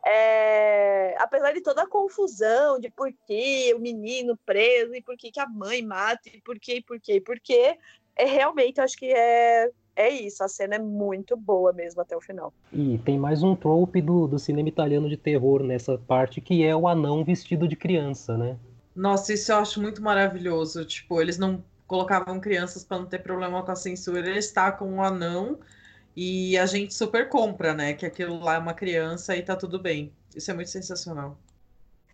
É, 0.03 1.15
apesar 1.19 1.53
de 1.53 1.61
toda 1.61 1.83
a 1.83 1.87
confusão 1.87 2.79
de 2.79 2.89
por 2.89 3.13
que 3.27 3.71
o 3.75 3.79
menino 3.79 4.35
preso 4.43 4.95
e 4.95 5.01
por 5.01 5.15
que, 5.15 5.31
que 5.31 5.39
a 5.39 5.47
mãe 5.47 5.83
mata 5.83 6.27
e 6.27 6.41
por 6.41 6.59
que, 6.59 6.77
e 6.77 6.81
por 6.81 6.99
que, 6.99 7.13
e 7.13 7.21
por 7.21 7.39
que, 7.39 7.77
é, 8.15 8.25
realmente 8.25 8.81
acho 8.81 8.97
que 8.97 9.13
é 9.13 9.69
é 9.95 10.09
isso, 10.09 10.43
a 10.43 10.47
cena 10.47 10.75
é 10.75 10.79
muito 10.79 11.37
boa 11.37 11.71
mesmo 11.71 12.01
até 12.01 12.15
o 12.15 12.21
final. 12.21 12.53
E 12.71 12.97
tem 12.99 13.17
mais 13.17 13.43
um 13.43 13.55
trope 13.55 14.01
do, 14.01 14.27
do 14.27 14.39
cinema 14.39 14.69
italiano 14.69 15.07
de 15.07 15.17
terror 15.17 15.63
nessa 15.63 15.97
parte, 15.97 16.41
que 16.41 16.63
é 16.63 16.75
o 16.75 16.87
anão 16.87 17.23
vestido 17.23 17.67
de 17.67 17.75
criança, 17.75 18.37
né? 18.37 18.57
Nossa, 18.95 19.33
isso 19.33 19.51
eu 19.51 19.57
acho 19.57 19.81
muito 19.81 20.01
maravilhoso. 20.01 20.85
Tipo, 20.85 21.21
eles 21.21 21.37
não 21.37 21.63
colocavam 21.87 22.39
crianças 22.39 22.83
para 22.83 22.99
não 22.99 23.05
ter 23.05 23.19
problema 23.19 23.63
com 23.63 23.71
a 23.71 23.75
censura, 23.75 24.27
eles 24.27 24.53
com 24.77 24.85
um 24.85 25.03
anão 25.03 25.59
e 26.15 26.57
a 26.57 26.65
gente 26.65 26.93
super 26.93 27.29
compra, 27.29 27.73
né? 27.73 27.93
Que 27.93 28.05
aquilo 28.05 28.39
lá 28.39 28.55
é 28.55 28.59
uma 28.59 28.73
criança 28.73 29.35
e 29.35 29.41
tá 29.41 29.55
tudo 29.55 29.79
bem. 29.79 30.11
Isso 30.35 30.49
é 30.49 30.53
muito 30.53 30.69
sensacional. 30.69 31.37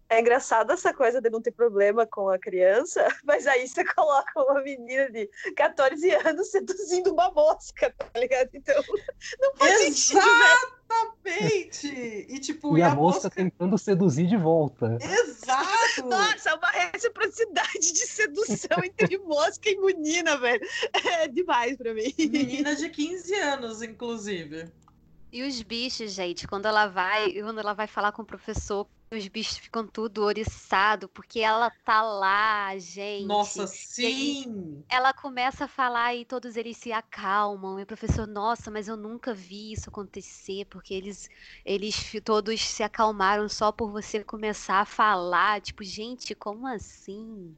É 0.09 0.19
engraçado 0.19 0.71
essa 0.71 0.91
coisa 0.91 1.21
de 1.21 1.29
não 1.29 1.39
ter 1.39 1.51
problema 1.51 2.03
com 2.03 2.29
a 2.29 2.39
criança, 2.39 3.07
mas 3.23 3.45
aí 3.45 3.67
você 3.67 3.85
coloca 3.85 4.41
uma 4.41 4.61
menina 4.63 5.07
de 5.11 5.29
14 5.55 6.09
anos 6.09 6.49
seduzindo 6.49 7.13
uma 7.13 7.29
mosca, 7.31 7.93
tá 7.95 8.19
ligado? 8.19 8.49
Então, 8.51 8.81
não 9.39 9.55
faz 9.55 9.81
Exatamente! 9.81 11.75
Sentido, 11.75 12.33
e 12.33 12.39
tipo, 12.39 12.75
e, 12.75 12.79
e 12.79 12.83
a, 12.83 12.87
a 12.87 12.95
mosca, 12.95 13.27
mosca 13.27 13.29
tentando 13.29 13.77
seduzir 13.77 14.25
de 14.25 14.35
volta. 14.35 14.97
Exato! 14.99 16.05
Nossa, 16.09 16.49
é 16.49 16.53
uma 16.55 16.71
reciprocidade 16.71 17.93
de 17.93 18.07
sedução 18.07 18.83
entre 18.83 19.15
mosca 19.21 19.69
e 19.69 19.77
menina, 19.77 20.37
velho. 20.37 20.65
É 21.05 21.27
demais 21.27 21.77
pra 21.77 21.93
mim. 21.93 22.11
Menina 22.17 22.75
de 22.75 22.89
15 22.89 23.35
anos, 23.35 23.83
inclusive. 23.83 24.71
E 25.31 25.43
os 25.43 25.61
bichos, 25.61 26.11
gente, 26.13 26.47
quando 26.47 26.65
ela 26.65 26.87
vai, 26.87 27.31
quando 27.33 27.59
ela 27.59 27.73
vai 27.73 27.85
falar 27.85 28.11
com 28.11 28.23
o 28.23 28.25
professor, 28.25 28.87
os 29.11 29.27
bichos 29.27 29.57
ficam 29.57 29.87
tudo 29.87 30.23
oriçado, 30.23 31.09
porque 31.09 31.39
ela 31.39 31.69
tá 31.71 32.01
lá, 32.01 32.77
gente. 32.77 33.27
Nossa, 33.27 33.67
sim! 33.67 34.83
ela 34.89 35.13
começa 35.13 35.65
a 35.65 35.67
falar 35.67 36.15
e 36.15 36.25
todos 36.25 36.55
eles 36.57 36.77
se 36.77 36.91
acalmam. 36.91 37.79
E 37.79 37.83
o 37.83 37.85
professor, 37.87 38.27
nossa, 38.27 38.71
mas 38.71 38.87
eu 38.87 38.97
nunca 38.97 39.33
vi 39.33 39.71
isso 39.73 39.89
acontecer, 39.89 40.65
porque 40.65 40.93
eles, 40.93 41.29
eles 41.65 42.11
todos 42.23 42.59
se 42.61 42.83
acalmaram 42.83 43.47
só 43.49 43.71
por 43.71 43.91
você 43.91 44.23
começar 44.23 44.81
a 44.81 44.85
falar. 44.85 45.61
Tipo, 45.61 45.83
gente, 45.83 46.35
como 46.35 46.67
assim? 46.67 47.57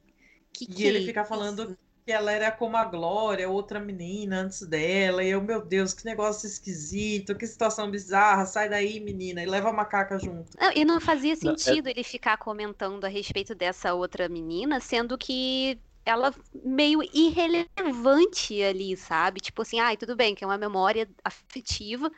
Que 0.53 0.67
e 0.67 0.73
que 0.73 0.87
ele 0.87 0.97
é 0.97 1.01
fica 1.01 1.23
isso? 1.23 1.25
falando 1.25 1.77
que 2.05 2.11
ela 2.11 2.31
era 2.31 2.51
como 2.51 2.77
a 2.77 2.85
Glória, 2.85 3.49
outra 3.49 3.79
menina 3.79 4.41
antes 4.41 4.61
dela. 4.61 5.23
E 5.23 5.29
eu, 5.29 5.41
meu 5.41 5.61
Deus, 5.61 5.93
que 5.93 6.05
negócio 6.05 6.47
esquisito, 6.47 7.35
que 7.35 7.45
situação 7.45 7.89
bizarra. 7.89 8.45
Sai 8.45 8.69
daí, 8.69 8.99
menina, 8.99 9.41
e 9.41 9.45
leva 9.45 9.69
a 9.69 9.73
macaca 9.73 10.17
junto. 10.17 10.51
Não, 10.59 10.71
e 10.73 10.83
não 10.83 10.99
fazia 10.99 11.35
sentido 11.35 11.85
não, 11.85 11.89
é... 11.89 11.91
ele 11.91 12.03
ficar 12.03 12.37
comentando 12.37 13.05
a 13.05 13.09
respeito 13.09 13.53
dessa 13.53 13.93
outra 13.93 14.27
menina, 14.27 14.79
sendo 14.79 15.17
que 15.17 15.79
ela 16.05 16.33
meio 16.63 17.01
irrelevante 17.13 18.61
ali, 18.61 18.97
sabe? 18.97 19.39
Tipo 19.39 19.61
assim, 19.61 19.79
ai, 19.79 19.93
ah, 19.93 19.97
tudo 19.97 20.15
bem, 20.15 20.33
que 20.33 20.43
é 20.43 20.47
uma 20.47 20.57
memória 20.57 21.07
afetiva, 21.23 22.11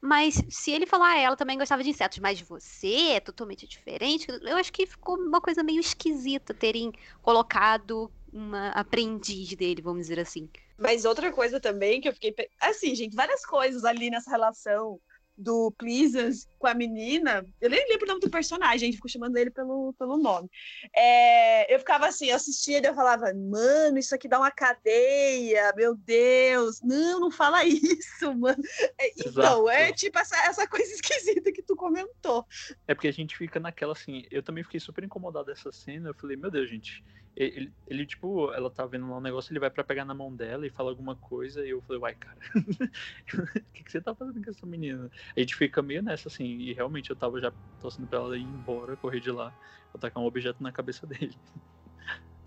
mas 0.00 0.42
se 0.48 0.70
ele 0.70 0.86
falar, 0.86 1.12
ah, 1.12 1.18
ela 1.18 1.36
também 1.36 1.58
gostava 1.58 1.82
de 1.82 1.90
insetos, 1.90 2.18
mas 2.18 2.40
você 2.40 3.12
é 3.12 3.20
totalmente 3.20 3.66
diferente, 3.66 4.26
eu 4.42 4.56
acho 4.56 4.72
que 4.72 4.86
ficou 4.86 5.16
uma 5.16 5.40
coisa 5.40 5.62
meio 5.62 5.80
esquisita 5.80 6.52
terem 6.52 6.92
colocado 7.22 8.10
uma 8.32 8.68
aprendiz 8.70 9.54
dele, 9.54 9.82
vamos 9.82 10.02
dizer 10.02 10.20
assim. 10.20 10.48
Mas 10.78 11.04
outra 11.04 11.30
coisa 11.32 11.60
também 11.60 12.00
que 12.00 12.08
eu 12.08 12.12
fiquei. 12.12 12.34
Assim, 12.60 12.94
gente, 12.94 13.14
várias 13.14 13.44
coisas 13.44 13.84
ali 13.84 14.10
nessa 14.10 14.30
relação 14.30 15.00
do 15.40 15.72
Pleasers 15.78 16.46
com 16.58 16.66
a 16.66 16.74
menina, 16.74 17.44
eu 17.60 17.70
nem 17.70 17.88
lembro 17.88 18.04
o 18.04 18.08
nome 18.08 18.20
do 18.20 18.28
personagem, 18.28 18.74
a 18.74 18.78
gente 18.78 18.96
ficou 18.96 19.08
chamando 19.08 19.36
ele 19.38 19.50
pelo, 19.50 19.94
pelo 19.98 20.18
nome. 20.18 20.50
É, 20.94 21.74
eu 21.74 21.78
ficava 21.78 22.06
assim, 22.06 22.26
eu 22.26 22.36
assistia 22.36 22.78
e 22.78 22.84
eu 22.84 22.94
falava, 22.94 23.32
mano, 23.32 23.98
isso 23.98 24.14
aqui 24.14 24.28
dá 24.28 24.38
uma 24.38 24.50
cadeia, 24.50 25.72
meu 25.74 25.96
Deus, 25.96 26.82
não, 26.82 27.20
não 27.20 27.30
fala 27.30 27.64
isso, 27.64 28.34
mano. 28.34 28.62
É, 28.98 29.10
então, 29.16 29.68
é 29.68 29.92
tipo 29.92 30.18
essa, 30.18 30.36
essa 30.44 30.66
coisa 30.68 30.92
esquisita 30.92 31.50
que 31.50 31.62
tu 31.62 31.74
comentou. 31.74 32.46
É 32.86 32.94
porque 32.94 33.08
a 33.08 33.12
gente 33.12 33.36
fica 33.36 33.58
naquela 33.58 33.92
assim, 33.92 34.24
eu 34.30 34.42
também 34.42 34.62
fiquei 34.62 34.78
super 34.78 35.02
incomodado 35.02 35.46
dessa 35.46 35.72
cena, 35.72 36.10
eu 36.10 36.14
falei, 36.14 36.36
meu 36.36 36.50
Deus, 36.50 36.68
gente, 36.68 37.02
ele, 37.36 37.72
ele, 37.86 38.06
tipo, 38.06 38.52
ela 38.52 38.70
tá 38.70 38.84
vendo 38.86 39.08
lá 39.08 39.18
um 39.18 39.20
negócio, 39.20 39.52
ele 39.52 39.60
vai 39.60 39.70
para 39.70 39.84
pegar 39.84 40.04
na 40.04 40.14
mão 40.14 40.34
dela 40.34 40.66
e 40.66 40.70
fala 40.70 40.90
alguma 40.90 41.16
coisa, 41.16 41.64
e 41.64 41.70
eu 41.70 41.80
falei, 41.82 42.02
uai, 42.02 42.14
cara, 42.14 42.38
o 42.54 42.56
que, 43.72 43.84
que 43.84 43.90
você 43.90 44.00
tá 44.00 44.14
fazendo 44.14 44.42
com 44.42 44.50
essa 44.50 44.66
menina? 44.66 45.10
A 45.36 45.40
gente 45.40 45.54
fica 45.54 45.80
meio 45.80 46.02
nessa, 46.02 46.28
assim, 46.28 46.44
e 46.44 46.72
realmente 46.72 47.10
eu 47.10 47.16
tava 47.16 47.40
já 47.40 47.52
torcendo 47.78 48.08
pra 48.08 48.18
ela 48.18 48.36
ir 48.36 48.42
embora, 48.42 48.96
correr 48.96 49.20
de 49.20 49.30
lá, 49.30 49.54
atacar 49.94 50.22
um 50.22 50.26
objeto 50.26 50.62
na 50.62 50.72
cabeça 50.72 51.06
dele. 51.06 51.36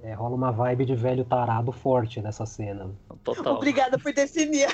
É, 0.02 0.14
rola 0.14 0.36
uma 0.36 0.52
vibe 0.52 0.86
de 0.86 0.96
velho 0.96 1.24
tarado 1.24 1.72
forte 1.72 2.22
nessa 2.22 2.46
cena. 2.46 2.94
Total. 3.24 3.56
Obrigada 3.56 3.98
por 3.98 4.14
definir, 4.14 4.68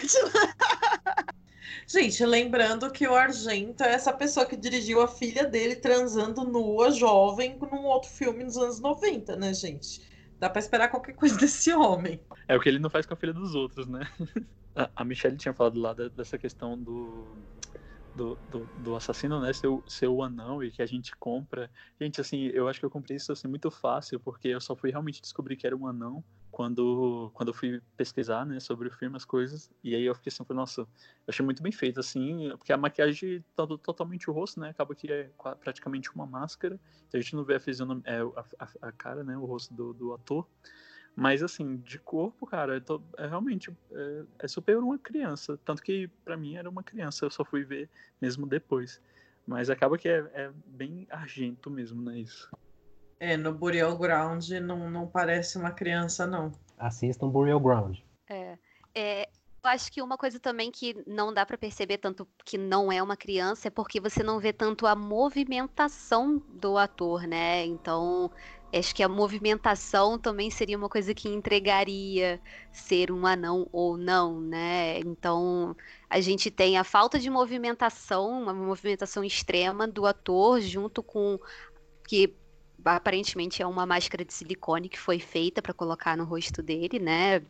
Gente, 1.87 2.25
lembrando 2.25 2.91
que 2.91 3.07
o 3.07 3.15
Argento 3.15 3.83
é 3.83 3.93
essa 3.93 4.13
pessoa 4.13 4.45
que 4.45 4.55
dirigiu 4.55 5.01
a 5.01 5.07
filha 5.07 5.45
dele 5.45 5.75
transando 5.75 6.43
nua, 6.43 6.91
jovem, 6.91 7.57
num 7.59 7.85
outro 7.85 8.09
filme 8.09 8.43
nos 8.43 8.57
anos 8.57 8.79
90, 8.79 9.35
né, 9.35 9.53
gente? 9.53 10.01
Dá 10.39 10.49
pra 10.49 10.59
esperar 10.59 10.89
qualquer 10.89 11.13
coisa 11.13 11.35
desse 11.39 11.71
homem. 11.73 12.19
É 12.47 12.55
o 12.55 12.59
que 12.59 12.69
ele 12.69 12.79
não 12.79 12.89
faz 12.89 13.05
com 13.05 13.13
a 13.13 13.17
filha 13.17 13.33
dos 13.33 13.55
outros, 13.55 13.87
né? 13.87 14.07
A 14.95 15.03
Michelle 15.03 15.35
tinha 15.35 15.53
falado 15.53 15.79
lá 15.79 15.93
dessa 15.93 16.37
questão 16.37 16.77
do, 16.77 17.35
do, 18.15 18.37
do, 18.49 18.69
do, 18.77 18.95
assassino, 18.95 19.41
né, 19.41 19.51
ser, 19.51 19.67
ser 19.87 20.07
o 20.07 20.23
anão 20.23 20.63
e 20.63 20.71
que 20.71 20.81
a 20.81 20.85
gente 20.85 21.15
compra. 21.17 21.69
Gente, 21.99 22.21
assim, 22.21 22.45
eu 22.47 22.67
acho 22.67 22.79
que 22.79 22.85
eu 22.85 22.89
comprei 22.89 23.17
isso 23.17 23.31
assim 23.31 23.47
muito 23.47 23.69
fácil, 23.69 24.19
porque 24.19 24.47
eu 24.47 24.61
só 24.61 24.75
fui 24.75 24.91
realmente 24.91 25.21
descobrir 25.21 25.55
que 25.57 25.67
era 25.67 25.75
um 25.75 25.87
anão 25.87 26.23
quando, 26.51 27.31
quando 27.33 27.49
eu 27.49 27.53
fui 27.53 27.81
pesquisar, 27.95 28.45
né, 28.45 28.59
sobre 28.59 28.87
o 28.87 28.91
filme, 28.91 29.15
as 29.15 29.25
coisas, 29.25 29.71
e 29.83 29.95
aí 29.95 30.03
eu 30.03 30.15
fiquei 30.15 30.31
assim, 30.31 30.43
nossa, 30.53 30.81
eu 30.81 30.87
achei 31.27 31.45
muito 31.45 31.61
bem 31.61 31.71
feito, 31.71 31.99
assim, 31.99 32.49
porque 32.57 32.73
a 32.73 32.77
maquiagem 32.77 33.43
tá 33.55 33.65
totalmente 33.65 34.29
o 34.29 34.33
rosto, 34.33 34.59
né, 34.59 34.69
acaba 34.69 34.95
que 34.95 35.11
é 35.11 35.29
praticamente 35.59 36.13
uma 36.13 36.25
máscara, 36.25 36.79
então 37.07 37.19
a 37.19 37.21
gente 37.21 37.35
não 37.35 37.43
vê 37.43 37.55
a 37.55 37.59
é, 38.05 38.19
a, 38.21 38.65
a, 38.65 38.87
a, 38.87 38.91
cara, 38.91 39.23
né, 39.23 39.37
o 39.37 39.45
rosto 39.45 39.73
do, 39.73 39.93
do 39.93 40.13
ator, 40.13 40.47
mas 41.15 41.43
assim, 41.43 41.77
de 41.77 41.99
corpo, 41.99 42.45
cara, 42.45 42.79
tô, 42.81 43.01
é 43.17 43.27
realmente 43.27 43.75
é, 43.91 44.23
é 44.39 44.47
superior 44.47 44.83
uma 44.83 44.97
criança, 44.97 45.59
tanto 45.63 45.81
que 45.81 46.07
para 46.23 46.37
mim 46.37 46.55
era 46.55 46.69
uma 46.69 46.83
criança, 46.83 47.25
eu 47.25 47.31
só 47.31 47.45
fui 47.45 47.63
ver 47.63 47.89
mesmo 48.21 48.47
depois, 48.47 49.01
mas 49.45 49.69
acaba 49.69 49.97
que 49.97 50.07
é, 50.07 50.17
é 50.33 50.51
bem 50.65 51.07
argento 51.09 51.69
mesmo, 51.69 52.01
né, 52.01 52.19
isso. 52.19 52.49
É, 53.19 53.35
no 53.35 53.53
Burial 53.53 53.97
Ground 53.97 54.49
não, 54.61 54.89
não 54.89 55.05
parece 55.05 55.57
uma 55.57 55.71
criança, 55.71 56.25
não. 56.25 56.51
Assistam 56.77 57.27
Burial 57.27 57.59
Ground. 57.59 57.99
É, 58.29 58.57
é, 58.95 59.29
eu 59.61 59.69
acho 59.69 59.91
que 59.91 60.01
uma 60.01 60.17
coisa 60.17 60.39
também 60.39 60.71
que 60.71 60.95
não 61.05 61.33
dá 61.33 61.45
para 61.45 61.57
perceber 61.57 61.97
tanto 61.97 62.25
que 62.45 62.57
não 62.57 62.89
é 62.89 63.03
uma 63.03 63.17
criança 63.17 63.67
é 63.67 63.71
porque 63.71 63.99
você 63.99 64.23
não 64.23 64.39
vê 64.39 64.53
tanto 64.53 64.87
a 64.87 64.95
movimentação 64.95 66.41
do 66.53 66.77
ator, 66.77 67.23
né? 67.23 67.65
Então, 67.65 68.31
acho 68.73 68.95
que 68.95 69.03
a 69.03 69.09
movimentação 69.09 70.17
também 70.17 70.49
seria 70.49 70.77
uma 70.77 70.87
coisa 70.87 71.13
que 71.13 71.27
entregaria 71.27 72.39
ser 72.71 73.11
um 73.11 73.25
anão 73.25 73.67
ou 73.73 73.97
não, 73.97 74.39
né? 74.39 74.99
Então, 74.99 75.75
a 76.09 76.21
gente 76.21 76.49
tem 76.49 76.77
a 76.77 76.85
falta 76.85 77.19
de 77.19 77.29
movimentação, 77.29 78.43
uma 78.43 78.53
movimentação 78.53 79.25
extrema 79.25 79.85
do 79.85 80.05
ator 80.05 80.61
junto 80.61 81.03
com 81.03 81.37
que 82.07 82.33
aparentemente 82.85 83.61
é 83.61 83.67
uma 83.67 83.85
máscara 83.85 84.23
de 84.25 84.33
silicone 84.33 84.89
que 84.89 84.99
foi 84.99 85.19
feita 85.19 85.61
para 85.61 85.73
colocar 85.73 86.17
no 86.17 86.23
rosto 86.23 86.61
dele, 86.61 86.99
né? 86.99 87.41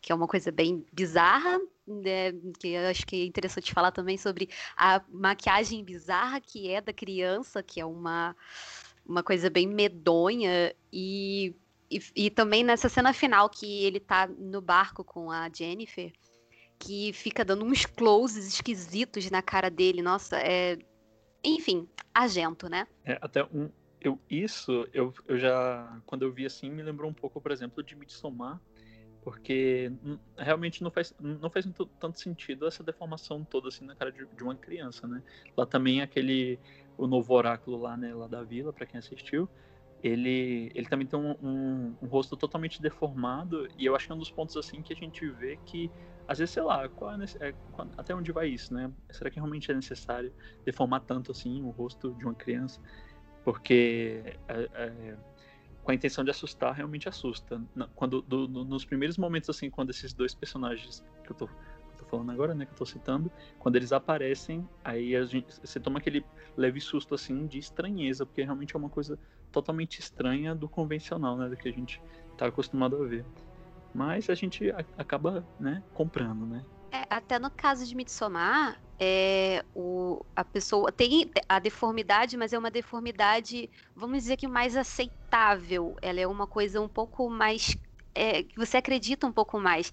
Que 0.00 0.12
é 0.12 0.14
uma 0.14 0.26
coisa 0.26 0.50
bem 0.52 0.84
bizarra, 0.92 1.58
né? 1.86 2.32
Que 2.58 2.68
eu 2.68 2.88
acho 2.88 3.06
que 3.06 3.22
é 3.22 3.24
interessante 3.24 3.72
falar 3.72 3.90
também 3.90 4.16
sobre 4.16 4.48
a 4.76 5.02
maquiagem 5.08 5.84
bizarra 5.84 6.40
que 6.40 6.70
é 6.70 6.80
da 6.80 6.92
criança, 6.92 7.62
que 7.62 7.80
é 7.80 7.84
uma 7.84 8.34
uma 9.08 9.22
coisa 9.22 9.48
bem 9.48 9.66
medonha 9.66 10.74
e, 10.92 11.54
e, 11.90 12.00
e, 12.14 12.30
também 12.30 12.62
nessa 12.62 12.90
cena 12.90 13.14
final 13.14 13.48
que 13.48 13.84
ele 13.84 13.98
tá 13.98 14.26
no 14.26 14.60
barco 14.60 15.02
com 15.02 15.30
a 15.30 15.48
Jennifer, 15.48 16.12
que 16.78 17.12
fica 17.14 17.42
dando 17.42 17.64
uns 17.64 17.86
closes 17.86 18.46
esquisitos 18.46 19.30
na 19.30 19.40
cara 19.40 19.70
dele. 19.70 20.02
Nossa, 20.02 20.38
é. 20.38 20.78
Enfim, 21.42 21.88
agento, 22.14 22.68
né? 22.68 22.86
É, 23.04 23.18
até 23.22 23.42
um. 23.44 23.70
Eu, 24.00 24.20
isso, 24.30 24.88
eu, 24.92 25.12
eu 25.26 25.38
já. 25.38 26.00
Quando 26.06 26.22
eu 26.22 26.32
vi 26.32 26.46
assim, 26.46 26.70
me 26.70 26.82
lembrou 26.82 27.10
um 27.10 27.14
pouco, 27.14 27.40
por 27.40 27.50
exemplo, 27.50 27.82
de 27.82 27.96
Midsommar, 27.96 28.60
porque 29.22 29.90
realmente 30.36 30.82
não 30.82 30.90
faz, 30.90 31.12
não 31.18 31.50
faz 31.50 31.66
tanto 31.98 32.20
sentido 32.20 32.66
essa 32.66 32.84
deformação 32.84 33.44
toda 33.44 33.68
assim 33.68 33.84
na 33.84 33.96
cara 33.96 34.12
de, 34.12 34.24
de 34.26 34.42
uma 34.42 34.54
criança, 34.56 35.06
né? 35.08 35.22
Lá 35.56 35.66
também 35.66 36.00
aquele 36.00 36.60
o 36.96 37.06
novo 37.06 37.32
oráculo 37.32 37.78
lá, 37.78 37.96
né, 37.96 38.12
lá 38.12 38.26
da 38.26 38.42
vila, 38.42 38.72
para 38.72 38.84
quem 38.84 38.98
assistiu, 38.98 39.48
ele, 40.02 40.70
ele 40.74 40.86
também 40.88 41.06
tem 41.06 41.18
um, 41.18 41.30
um, 41.40 41.96
um, 42.02 42.06
rosto 42.06 42.36
totalmente 42.36 42.82
deformado 42.82 43.68
e 43.76 43.84
eu 43.86 43.94
acho 43.94 44.06
que 44.06 44.12
é 44.12 44.14
um 44.14 44.18
dos 44.18 44.30
pontos 44.30 44.56
assim 44.56 44.82
que 44.82 44.92
a 44.92 44.96
gente 44.96 45.28
vê 45.30 45.58
que 45.64 45.90
às 46.26 46.38
vezes 46.38 46.52
sei 46.52 46.62
lá 46.62 46.88
qual 46.88 47.12
é, 47.12 47.24
é, 47.40 47.54
qual, 47.70 47.88
até 47.96 48.14
onde 48.14 48.30
vai 48.32 48.48
isso, 48.48 48.74
né? 48.74 48.92
Será 49.10 49.30
que 49.30 49.36
realmente 49.36 49.70
é 49.70 49.74
necessário 49.74 50.32
deformar 50.64 51.00
tanto 51.00 51.32
assim 51.32 51.62
o 51.62 51.70
rosto 51.70 52.14
de 52.14 52.24
uma 52.24 52.34
criança? 52.34 52.80
Porque 53.48 54.22
é, 54.46 54.68
é, 54.74 55.16
com 55.82 55.90
a 55.90 55.94
intenção 55.94 56.22
de 56.22 56.30
assustar, 56.30 56.74
realmente 56.74 57.08
assusta. 57.08 57.58
Quando, 57.94 58.20
do, 58.20 58.46
do, 58.46 58.62
nos 58.62 58.84
primeiros 58.84 59.16
momentos, 59.16 59.48
assim, 59.48 59.70
quando 59.70 59.88
esses 59.88 60.12
dois 60.12 60.34
personagens 60.34 61.02
que 61.24 61.32
eu 61.32 61.34
tô, 61.34 61.46
tô, 61.96 62.04
falando 62.04 62.30
agora, 62.30 62.54
né, 62.54 62.66
que 62.66 62.72
eu 62.72 62.76
tô 62.76 62.84
citando, 62.84 63.32
quando 63.58 63.76
eles 63.76 63.90
aparecem, 63.90 64.68
aí 64.84 65.16
a 65.16 65.24
gente, 65.24 65.46
você 65.66 65.80
toma 65.80 65.98
aquele 65.98 66.22
leve 66.58 66.78
susto, 66.78 67.14
assim, 67.14 67.46
de 67.46 67.58
estranheza, 67.58 68.26
porque 68.26 68.42
realmente 68.42 68.76
é 68.76 68.78
uma 68.78 68.90
coisa 68.90 69.18
totalmente 69.50 69.98
estranha 69.98 70.54
do 70.54 70.68
convencional, 70.68 71.34
né, 71.38 71.48
do 71.48 71.56
que 71.56 71.70
a 71.70 71.72
gente 71.72 72.02
tá 72.36 72.48
acostumado 72.48 73.02
a 73.02 73.06
ver. 73.06 73.24
Mas 73.94 74.28
a 74.28 74.34
gente 74.34 74.70
acaba, 74.98 75.42
né, 75.58 75.82
comprando, 75.94 76.44
né. 76.44 76.62
É, 76.90 77.04
até 77.10 77.38
no 77.38 77.50
caso 77.50 77.86
de 77.86 77.94
Midsommar, 77.94 78.80
é, 78.98 79.64
o, 79.74 80.24
a 80.34 80.44
pessoa 80.44 80.90
tem 80.90 81.30
a 81.48 81.58
deformidade, 81.58 82.36
mas 82.36 82.52
é 82.52 82.58
uma 82.58 82.70
deformidade, 82.70 83.70
vamos 83.94 84.18
dizer 84.18 84.36
que 84.36 84.48
mais 84.48 84.76
aceitável. 84.76 85.96
Ela 86.02 86.20
é 86.20 86.26
uma 86.26 86.46
coisa 86.46 86.80
um 86.80 86.88
pouco 86.88 87.28
mais. 87.28 87.76
É, 88.14 88.42
que 88.42 88.56
você 88.56 88.78
acredita 88.78 89.26
um 89.26 89.32
pouco 89.32 89.60
mais. 89.60 89.92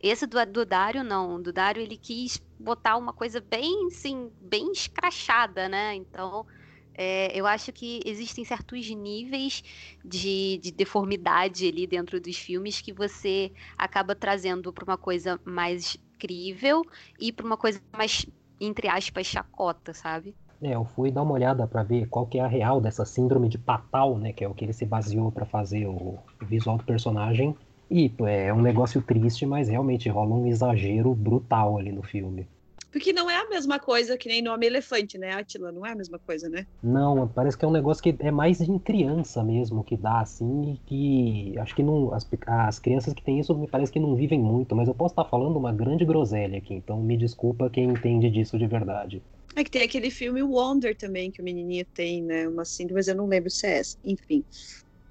Esse 0.00 0.26
do, 0.26 0.44
do 0.46 0.64
Dário, 0.64 1.02
não. 1.02 1.40
Do 1.40 1.52
Dário, 1.52 1.82
ele 1.82 1.96
quis 1.96 2.40
botar 2.60 2.96
uma 2.96 3.12
coisa 3.12 3.40
bem, 3.40 3.86
assim, 3.86 4.30
bem 4.40 4.70
escrachada, 4.70 5.68
né? 5.68 5.94
Então, 5.94 6.46
é, 6.94 7.36
eu 7.36 7.46
acho 7.46 7.72
que 7.72 8.00
existem 8.04 8.44
certos 8.44 8.88
níveis 8.90 9.64
de, 10.04 10.60
de, 10.62 10.70
deformidade 10.70 11.66
ali 11.66 11.86
dentro 11.86 12.20
dos 12.20 12.36
filmes 12.36 12.80
que 12.80 12.92
você 12.92 13.50
acaba 13.76 14.14
trazendo 14.14 14.72
para 14.72 14.84
uma 14.84 14.96
coisa 14.96 15.40
mais 15.44 15.96
crível 16.24 16.82
e 17.20 17.30
para 17.30 17.44
uma 17.44 17.56
coisa 17.56 17.78
mais 17.92 18.26
entre 18.60 18.88
aspas, 18.88 19.26
chacota, 19.26 19.92
sabe? 19.92 20.34
É, 20.62 20.74
eu 20.74 20.84
fui 20.84 21.10
dar 21.10 21.22
uma 21.22 21.34
olhada 21.34 21.66
para 21.66 21.82
ver 21.82 22.08
qual 22.08 22.26
que 22.26 22.38
é 22.38 22.42
a 22.42 22.46
real 22.46 22.80
dessa 22.80 23.04
síndrome 23.04 23.48
de 23.48 23.58
Patal, 23.58 24.16
né, 24.16 24.32
que 24.32 24.42
é 24.42 24.48
o 24.48 24.54
que 24.54 24.64
ele 24.64 24.72
se 24.72 24.86
baseou 24.86 25.30
para 25.30 25.44
fazer 25.44 25.86
o 25.86 26.18
visual 26.40 26.78
do 26.78 26.84
personagem. 26.84 27.54
E 27.90 28.10
é 28.26 28.52
um 28.52 28.62
negócio 28.62 29.02
triste, 29.02 29.44
mas 29.44 29.68
realmente 29.68 30.08
rola 30.08 30.34
um 30.34 30.46
exagero 30.46 31.14
brutal 31.14 31.78
ali 31.78 31.92
no 31.92 32.02
filme. 32.02 32.48
Porque 32.94 33.12
não 33.12 33.28
é 33.28 33.36
a 33.36 33.48
mesma 33.48 33.80
coisa 33.80 34.16
que 34.16 34.28
nem 34.28 34.40
nome 34.40 34.66
elefante, 34.66 35.18
né, 35.18 35.32
Atila? 35.32 35.72
Não 35.72 35.84
é 35.84 35.90
a 35.90 35.96
mesma 35.96 36.16
coisa, 36.16 36.48
né? 36.48 36.64
Não, 36.80 37.26
parece 37.26 37.58
que 37.58 37.64
é 37.64 37.68
um 37.68 37.72
negócio 37.72 38.00
que 38.00 38.14
é 38.20 38.30
mais 38.30 38.60
em 38.60 38.78
criança 38.78 39.42
mesmo 39.42 39.82
que 39.82 39.96
dá, 39.96 40.20
assim, 40.20 40.74
e 40.74 40.76
que 40.86 41.58
acho 41.58 41.74
que 41.74 41.82
não. 41.82 42.14
As, 42.14 42.24
as 42.46 42.78
crianças 42.78 43.12
que 43.12 43.20
têm 43.20 43.40
isso 43.40 43.52
me 43.52 43.66
parece 43.66 43.90
que 43.90 43.98
não 43.98 44.14
vivem 44.14 44.38
muito, 44.38 44.76
mas 44.76 44.86
eu 44.86 44.94
posso 44.94 45.10
estar 45.10 45.24
falando 45.24 45.56
uma 45.56 45.72
grande 45.72 46.04
groselha 46.04 46.58
aqui, 46.58 46.72
então 46.72 47.02
me 47.02 47.16
desculpa 47.16 47.68
quem 47.68 47.90
entende 47.90 48.30
disso 48.30 48.56
de 48.56 48.66
verdade. 48.68 49.20
É 49.56 49.64
que 49.64 49.72
tem 49.72 49.82
aquele 49.82 50.08
filme 50.08 50.40
Wonder 50.40 50.96
também, 50.96 51.32
que 51.32 51.40
o 51.40 51.44
menininho 51.44 51.84
tem, 51.86 52.22
né? 52.22 52.46
Uma 52.46 52.64
síndrome, 52.64 53.00
mas 53.00 53.08
eu 53.08 53.16
não 53.16 53.26
lembro 53.26 53.50
se 53.50 53.66
é 53.66 53.78
essa. 53.78 53.98
Enfim. 54.04 54.44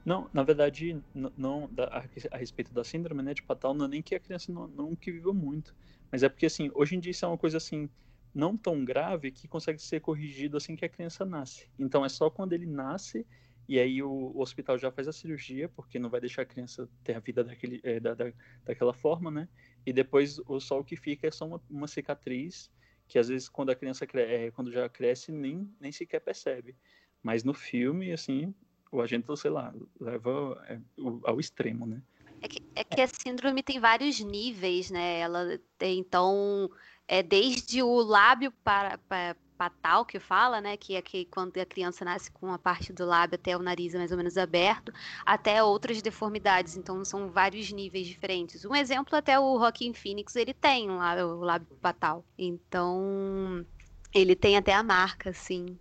Não, 0.06 0.30
na 0.34 0.44
verdade, 0.44 0.98
não, 1.14 1.70
a, 1.78 2.06
a, 2.32 2.38
respeito 2.38 2.74
da 2.74 2.86
síndrome 2.86 3.22
né, 3.22 3.34
de 3.34 3.44
Patal, 3.44 3.74
não 3.74 3.86
é 3.86 3.90
nem 3.90 4.02
que 4.02 4.16
a 4.16 4.20
criança 4.22 4.54
não, 4.54 4.70
não 4.70 4.96
que 4.96 5.12
viveu 5.12 5.34
muito. 5.34 5.76
Mas 6.14 6.22
é 6.22 6.30
porque, 6.30 6.46
assim, 6.46 6.70
hoje 6.76 6.96
em 6.96 7.00
dia 7.00 7.10
isso 7.10 7.26
é 7.26 7.28
uma 7.28 7.40
coisa, 7.40 7.58
assim, 7.58 7.90
não 8.36 8.56
tão 8.56 8.86
grave 8.86 9.32
que 9.32 9.48
consegue 9.48 9.82
ser 9.82 10.00
corrigido 10.00 10.58
assim 10.58 10.76
que 10.76 10.86
a 10.86 10.90
criança 10.90 11.26
nasce. 11.26 11.68
Então 11.78 12.06
é 12.06 12.10
só 12.10 12.30
quando 12.30 12.54
ele 12.54 12.68
nasce 12.68 13.26
e 13.68 13.80
aí 13.80 14.04
o, 14.04 14.12
o 14.12 14.40
hospital 14.40 14.78
já 14.78 14.92
faz 14.92 15.08
a 15.08 15.12
cirurgia, 15.12 15.68
porque 15.70 15.98
não 15.98 16.12
vai 16.12 16.22
deixar 16.22 16.44
a 16.44 16.46
criança 16.46 16.88
ter 17.04 17.16
a 17.16 17.20
vida 17.20 17.44
daquele, 17.44 17.82
é, 17.84 18.00
da, 18.00 18.14
da, 18.14 18.32
daquela 18.64 18.94
forma, 18.94 19.32
né? 19.32 19.50
E 19.84 19.92
depois 19.92 20.40
o 20.46 20.60
só 20.60 20.80
o 20.80 20.84
que 20.84 20.96
fica 20.96 21.28
é 21.28 21.32
só 21.32 21.48
uma, 21.48 21.60
uma 21.68 21.88
cicatriz 21.88 22.72
que 23.08 23.18
às 23.18 23.28
vezes 23.28 23.50
quando 23.50 23.72
a 23.72 23.76
criança 23.76 24.06
é, 24.14 24.52
quando 24.52 24.72
já 24.72 24.88
cresce 24.88 25.32
nem, 25.32 25.68
nem 25.80 25.92
sequer 25.92 26.20
percebe. 26.20 26.76
Mas 27.24 27.44
no 27.44 27.56
filme, 27.56 28.12
assim, 28.12 28.54
o 28.92 29.02
agente, 29.02 29.26
sei 29.36 29.50
lá, 29.50 29.74
leva 30.00 30.64
é, 30.68 30.80
ao 31.24 31.40
extremo, 31.40 31.88
né? 31.88 32.04
É 32.44 32.48
que, 32.50 32.62
é 32.76 32.84
que 32.84 33.00
a 33.00 33.08
síndrome 33.08 33.64
tem 33.64 33.80
vários 33.80 34.20
níveis, 34.20 34.92
né? 34.92 35.20
Ela 35.20 35.58
tem, 35.78 35.98
então, 35.98 36.70
é 37.08 37.24
desde 37.24 37.82
o 37.82 38.02
lábio 38.02 38.52
para, 38.64 38.98
para 38.98 39.38
patal 39.58 40.06
que 40.06 40.20
fala, 40.20 40.60
né, 40.60 40.76
que 40.76 40.96
é 40.96 41.02
que 41.02 41.24
quando 41.24 41.58
a 41.58 41.66
criança 41.66 42.04
nasce 42.04 42.30
com 42.30 42.52
a 42.52 42.60
parte 42.60 42.92
do 42.92 43.06
lábio 43.06 43.36
até 43.36 43.56
o 43.56 43.62
nariz 43.62 43.94
mais 43.94 44.12
ou 44.12 44.18
menos 44.18 44.38
aberto, 44.38 44.92
até 45.26 45.64
outras 45.64 46.02
deformidades. 46.02 46.76
Então 46.76 47.06
são 47.06 47.30
vários 47.30 47.72
níveis 47.72 48.08
diferentes. 48.08 48.66
Um 48.66 48.76
exemplo 48.76 49.16
até 49.16 49.40
o 49.40 49.58
Rockin 49.58 49.94
Phoenix, 49.94 50.36
ele 50.36 50.54
tem 50.54 50.90
o 50.90 51.40
lábio 51.40 51.78
patal. 51.82 52.26
Então 52.38 53.66
ele 54.14 54.36
tem 54.36 54.58
até 54.58 54.74
a 54.74 54.84
marca, 54.84 55.30
assim. 55.30 55.80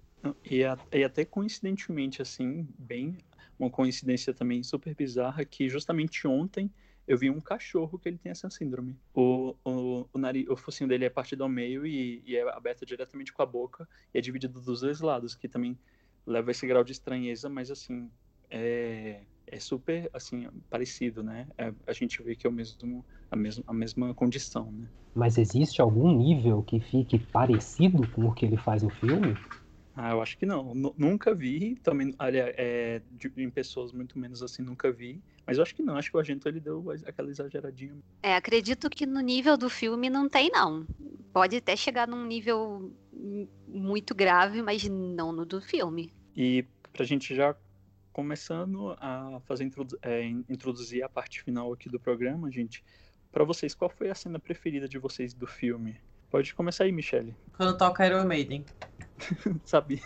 E, 0.49 0.61
e 0.93 1.03
até 1.03 1.25
coincidentemente, 1.25 2.23
assim, 2.23 2.69
bem 2.79 3.19
uma 3.63 3.71
coincidência 3.71 4.35
também 4.35 4.63
super 4.63 4.95
bizarra 4.95 5.45
que 5.45 5.69
justamente 5.69 6.27
ontem 6.27 6.71
eu 7.07 7.17
vi 7.17 7.31
um 7.31 7.41
cachorro 7.41 7.99
que 7.99 8.09
ele 8.09 8.19
tem 8.19 8.31
essa 8.31 8.49
síndrome. 8.49 8.97
O, 9.15 9.55
o, 9.65 10.07
o, 10.13 10.19
nariz, 10.19 10.49
o 10.49 10.57
focinho 10.57 10.89
dele 10.89 11.05
é 11.05 11.11
partido 11.11 11.43
ao 11.43 11.49
meio 11.49 11.87
e, 11.87 12.23
e, 12.25 12.37
é 12.37 12.43
aberto 12.53 12.87
diretamente 12.87 13.33
com 13.33 13.43
a 13.43 13.47
boca 13.47 13.89
e 14.15 14.19
é 14.19 14.21
dividido 14.21 14.61
dos 14.61 14.81
dois 14.81 15.01
lados, 15.01 15.35
que 15.35 15.49
também 15.49 15.79
leva 16.27 16.51
esse 16.51 16.67
grau 16.67 16.85
de 16.85 16.93
estranheza, 16.93 17.49
mas 17.49 17.71
assim, 17.71 18.09
é, 18.49 19.21
é 19.47 19.59
super 19.59 20.09
assim 20.13 20.49
parecido, 20.71 21.23
né? 21.23 21.49
É, 21.59 21.73
a 21.87 21.93
gente 21.93 22.23
vê 22.23 22.37
que 22.37 22.47
é 22.47 22.51
o 22.51 22.53
mesmo, 22.53 23.05
a, 23.31 23.37
mesma, 23.37 23.65
a 23.67 23.73
mesma 23.73 24.15
condição, 24.15 24.71
né? 24.71 24.87
Mas 25.15 25.39
existe 25.39 25.83
algum 25.83 26.17
nível 26.17 26.63
que 26.63 26.81
fique 26.81 27.19
parecido 27.19 28.07
com 28.09 28.27
o 28.27 28.33
que 28.33 28.47
ele 28.47 28.57
faz 28.57 28.83
no 28.83 28.91
filme? 28.91 29.37
Ah, 29.95 30.11
eu 30.11 30.23
acho 30.23 30.39
que 30.39 30.47
não. 30.47 30.75
N 30.75 30.93
nunca 30.97 31.35
vi, 31.35 31.77
também, 31.77 32.15
aliás, 32.19 32.55
é, 32.57 33.03
de, 33.11 33.31
em 33.37 33.51
pessoas 33.51 33.93
muito 33.93 34.19
menos 34.19 34.43
assim, 34.43 34.63
nunca 34.63 34.91
vi. 34.91 35.23
Mas 35.47 35.59
eu 35.59 35.63
acho 35.63 35.75
que 35.75 35.83
não, 35.83 35.97
acho 35.97 36.11
que 36.11 36.17
o 36.17 36.21
Argento 36.21 36.49
ele 36.49 36.61
deu 36.61 36.91
aquela 37.07 37.31
exageradinha. 37.31 37.99
É, 38.23 38.35
acredito 38.35 38.89
que 38.89 39.05
no 39.05 39.21
nível 39.21 39.57
do 39.57 39.69
filme 39.69 40.09
não 40.09 40.29
tem, 40.29 40.51
não. 40.51 40.87
Pode 41.33 41.57
até 41.57 41.77
chegar 41.77 42.09
num 42.09 42.25
nível 42.25 42.93
muito 43.69 44.15
grave, 44.15 44.63
mas 44.63 44.85
não 44.85 45.33
no 45.33 45.45
do 45.45 45.61
filme. 45.61 46.13
E 46.35 46.65
pra 46.93 47.05
gente 47.05 47.35
já 47.35 47.55
começando 48.13 48.95
a 48.99 49.41
fazer 49.47 49.65
introdu 49.65 49.99
é, 50.03 50.25
introduzir 50.27 51.03
a 51.03 51.09
parte 51.09 51.43
final 51.43 51.73
aqui 51.73 51.89
do 51.89 51.99
programa, 51.99 52.51
gente, 52.51 52.85
para 53.31 53.45
vocês, 53.45 53.75
qual 53.75 53.91
foi 53.91 54.11
a 54.11 54.15
cena 54.15 54.39
preferida 54.39 54.87
de 54.87 54.99
vocês 54.99 55.33
do 55.33 55.47
filme? 55.47 55.99
Pode 56.33 56.55
começar 56.55 56.85
aí, 56.85 56.93
Michele. 56.93 57.37
Quando 57.55 57.77
toca 57.77 58.07
Iron 58.07 58.25
Maiden. 58.25 58.65
Sabia. 59.67 60.01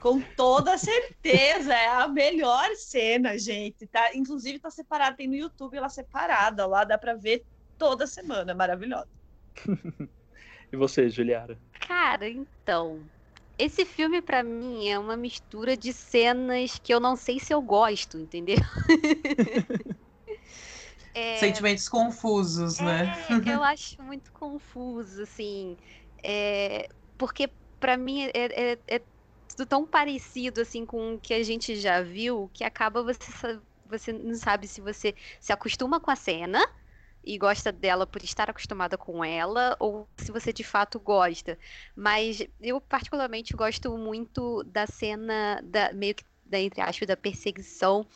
Com 0.00 0.20
toda 0.36 0.78
certeza, 0.78 1.74
é 1.74 1.88
a 1.88 2.06
melhor 2.06 2.72
cena, 2.76 3.36
gente. 3.36 3.84
Tá, 3.88 4.14
inclusive 4.14 4.60
tá 4.60 4.70
separada, 4.70 5.16
tem 5.16 5.26
no 5.26 5.34
YouTube 5.34 5.76
ela 5.76 5.88
separada 5.88 6.64
lá, 6.68 6.84
dá 6.84 6.96
para 6.96 7.14
ver 7.14 7.42
toda 7.76 8.06
semana, 8.06 8.54
maravilhosa. 8.54 9.08
e 10.72 10.76
você, 10.76 11.10
Juliara? 11.10 11.58
Cara, 11.80 12.28
então, 12.28 13.02
esse 13.58 13.84
filme 13.84 14.22
para 14.22 14.44
mim 14.44 14.88
é 14.88 14.96
uma 14.96 15.16
mistura 15.16 15.76
de 15.76 15.92
cenas 15.92 16.78
que 16.78 16.94
eu 16.94 17.00
não 17.00 17.16
sei 17.16 17.40
se 17.40 17.52
eu 17.52 17.60
gosto, 17.60 18.18
entendeu? 18.18 18.58
É... 21.14 21.36
Sentimentos 21.36 21.88
confusos, 21.88 22.78
né? 22.80 23.12
é, 23.28 23.34
né? 23.34 23.54
eu 23.54 23.62
acho 23.64 24.02
muito 24.02 24.32
confuso, 24.32 25.22
assim. 25.22 25.76
É... 26.22 26.88
Porque 27.18 27.50
para 27.78 27.96
mim 27.96 28.22
é, 28.22 28.30
é, 28.34 28.78
é, 28.86 29.02
tudo 29.48 29.66
tão 29.66 29.86
parecido 29.86 30.60
assim 30.60 30.86
com 30.86 31.14
o 31.14 31.20
que 31.20 31.34
a 31.34 31.42
gente 31.42 31.76
já 31.76 32.00
viu 32.00 32.48
que 32.54 32.64
acaba 32.64 33.02
você 33.02 33.60
você 33.84 34.12
não 34.12 34.34
sabe 34.34 34.66
se 34.66 34.80
você 34.80 35.14
se 35.38 35.52
acostuma 35.52 36.00
com 36.00 36.10
a 36.10 36.16
cena 36.16 36.64
e 37.22 37.36
gosta 37.38 37.70
dela 37.70 38.06
por 38.06 38.22
estar 38.22 38.48
acostumada 38.48 38.96
com 38.96 39.24
ela 39.24 39.76
ou 39.78 40.08
se 40.16 40.32
você 40.32 40.52
de 40.52 40.64
fato 40.64 40.98
gosta. 40.98 41.58
Mas 41.94 42.44
eu 42.60 42.80
particularmente 42.80 43.54
gosto 43.54 43.96
muito 43.96 44.64
da 44.64 44.86
cena 44.86 45.60
da 45.62 45.92
meio 45.92 46.14
que 46.14 46.24
né, 46.52 46.62
entre 46.62 46.80
aspas, 46.82 47.08
da 47.08 47.16
perseguição 47.16 48.06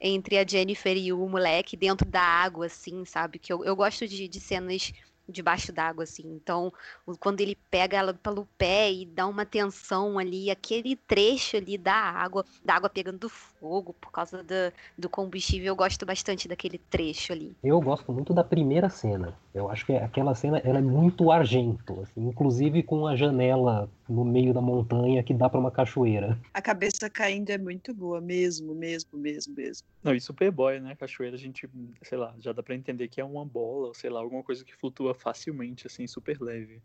entre 0.00 0.38
a 0.38 0.46
Jennifer 0.46 0.96
e 0.96 1.12
o 1.12 1.28
moleque 1.28 1.76
dentro 1.76 2.08
da 2.08 2.22
água, 2.22 2.66
assim, 2.66 3.04
sabe? 3.04 3.38
Que 3.38 3.52
eu, 3.52 3.64
eu 3.64 3.76
gosto 3.76 4.06
de, 4.08 4.28
de 4.28 4.40
cenas 4.40 4.92
debaixo 5.30 5.72
d'água, 5.72 6.04
assim. 6.04 6.22
Então, 6.26 6.72
quando 7.18 7.40
ele 7.40 7.56
pega 7.70 7.96
ela 7.96 8.14
pelo 8.14 8.46
pé 8.58 8.92
e 8.92 9.06
dá 9.06 9.26
uma 9.26 9.44
tensão 9.44 10.18
ali, 10.18 10.50
aquele 10.50 10.96
trecho 10.96 11.56
ali 11.56 11.78
da 11.78 11.94
água, 11.94 12.44
da 12.64 12.74
água 12.74 12.90
pegando 12.90 13.28
fogo 13.28 13.94
por 14.00 14.10
causa 14.10 14.42
do, 14.42 14.72
do 14.96 15.08
combustível, 15.08 15.68
eu 15.68 15.76
gosto 15.76 16.04
bastante 16.06 16.48
daquele 16.48 16.78
trecho 16.78 17.32
ali. 17.32 17.54
Eu 17.62 17.80
gosto 17.80 18.12
muito 18.12 18.32
da 18.32 18.42
primeira 18.42 18.88
cena. 18.88 19.36
Eu 19.52 19.68
acho 19.68 19.84
que 19.84 19.92
aquela 19.94 20.34
cena 20.34 20.58
ela 20.58 20.78
é 20.78 20.82
muito 20.82 21.30
argento, 21.30 22.00
assim, 22.02 22.28
inclusive 22.28 22.82
com 22.82 23.06
a 23.06 23.16
janela 23.16 23.90
no 24.08 24.24
meio 24.24 24.54
da 24.54 24.60
montanha 24.60 25.22
que 25.22 25.34
dá 25.34 25.48
para 25.48 25.58
uma 25.58 25.70
cachoeira. 25.70 26.38
A 26.54 26.62
cabeça 26.62 27.10
caindo 27.10 27.50
é 27.50 27.58
muito 27.58 27.94
boa, 27.94 28.20
mesmo, 28.20 28.74
mesmo, 28.74 29.18
mesmo, 29.18 29.54
mesmo. 29.54 29.86
Não, 30.02 30.14
e 30.14 30.20
Superboy, 30.20 30.80
né? 30.80 30.94
Cachoeira, 30.96 31.36
a 31.36 31.38
gente, 31.38 31.68
sei 32.02 32.18
lá, 32.18 32.34
já 32.38 32.52
dá 32.52 32.62
para 32.62 32.74
entender 32.74 33.08
que 33.08 33.20
é 33.20 33.24
uma 33.24 33.44
bola, 33.44 33.88
ou 33.88 33.94
sei 33.94 34.10
lá, 34.10 34.20
alguma 34.20 34.42
coisa 34.42 34.64
que 34.64 34.76
flutua 34.76 35.14
facilmente, 35.20 35.86
assim, 35.86 36.06
super 36.06 36.40
leve. 36.40 36.82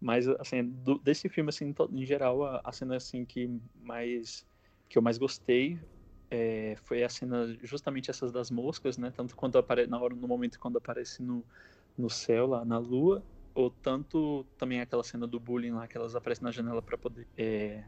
Mas, 0.00 0.26
assim, 0.28 0.64
do, 0.64 0.98
desse 0.98 1.28
filme, 1.28 1.50
assim, 1.50 1.74
em 1.92 2.06
geral, 2.06 2.44
a, 2.44 2.60
a, 2.64 2.72
cena, 2.72 2.96
assim, 2.96 3.24
que 3.24 3.48
mais... 3.74 4.46
que 4.88 4.98
eu 4.98 5.02
mais 5.02 5.18
gostei 5.18 5.78
é, 6.30 6.76
foi 6.84 7.02
a 7.04 7.08
cena, 7.08 7.56
justamente 7.62 8.10
essas 8.10 8.32
das 8.32 8.50
moscas, 8.50 8.96
né? 8.98 9.10
Tanto 9.10 9.36
quando 9.36 9.58
aparece, 9.58 9.90
na 9.90 10.00
hora, 10.00 10.14
no 10.14 10.28
momento 10.28 10.58
quando 10.58 10.78
aparece 10.78 11.22
no 11.22 11.44
no 11.96 12.08
céu, 12.08 12.46
lá 12.46 12.64
na 12.64 12.78
lua, 12.78 13.22
ou 13.54 13.70
tanto 13.70 14.44
também 14.56 14.80
aquela 14.80 15.04
cena 15.04 15.26
do 15.26 15.38
bullying 15.38 15.72
lá, 15.72 15.86
que 15.86 15.96
elas 15.96 16.14
aparecem 16.16 16.44
na 16.44 16.50
janela 16.50 16.80
para 16.80 16.96
poder. 16.96 17.28
É, 17.36 17.84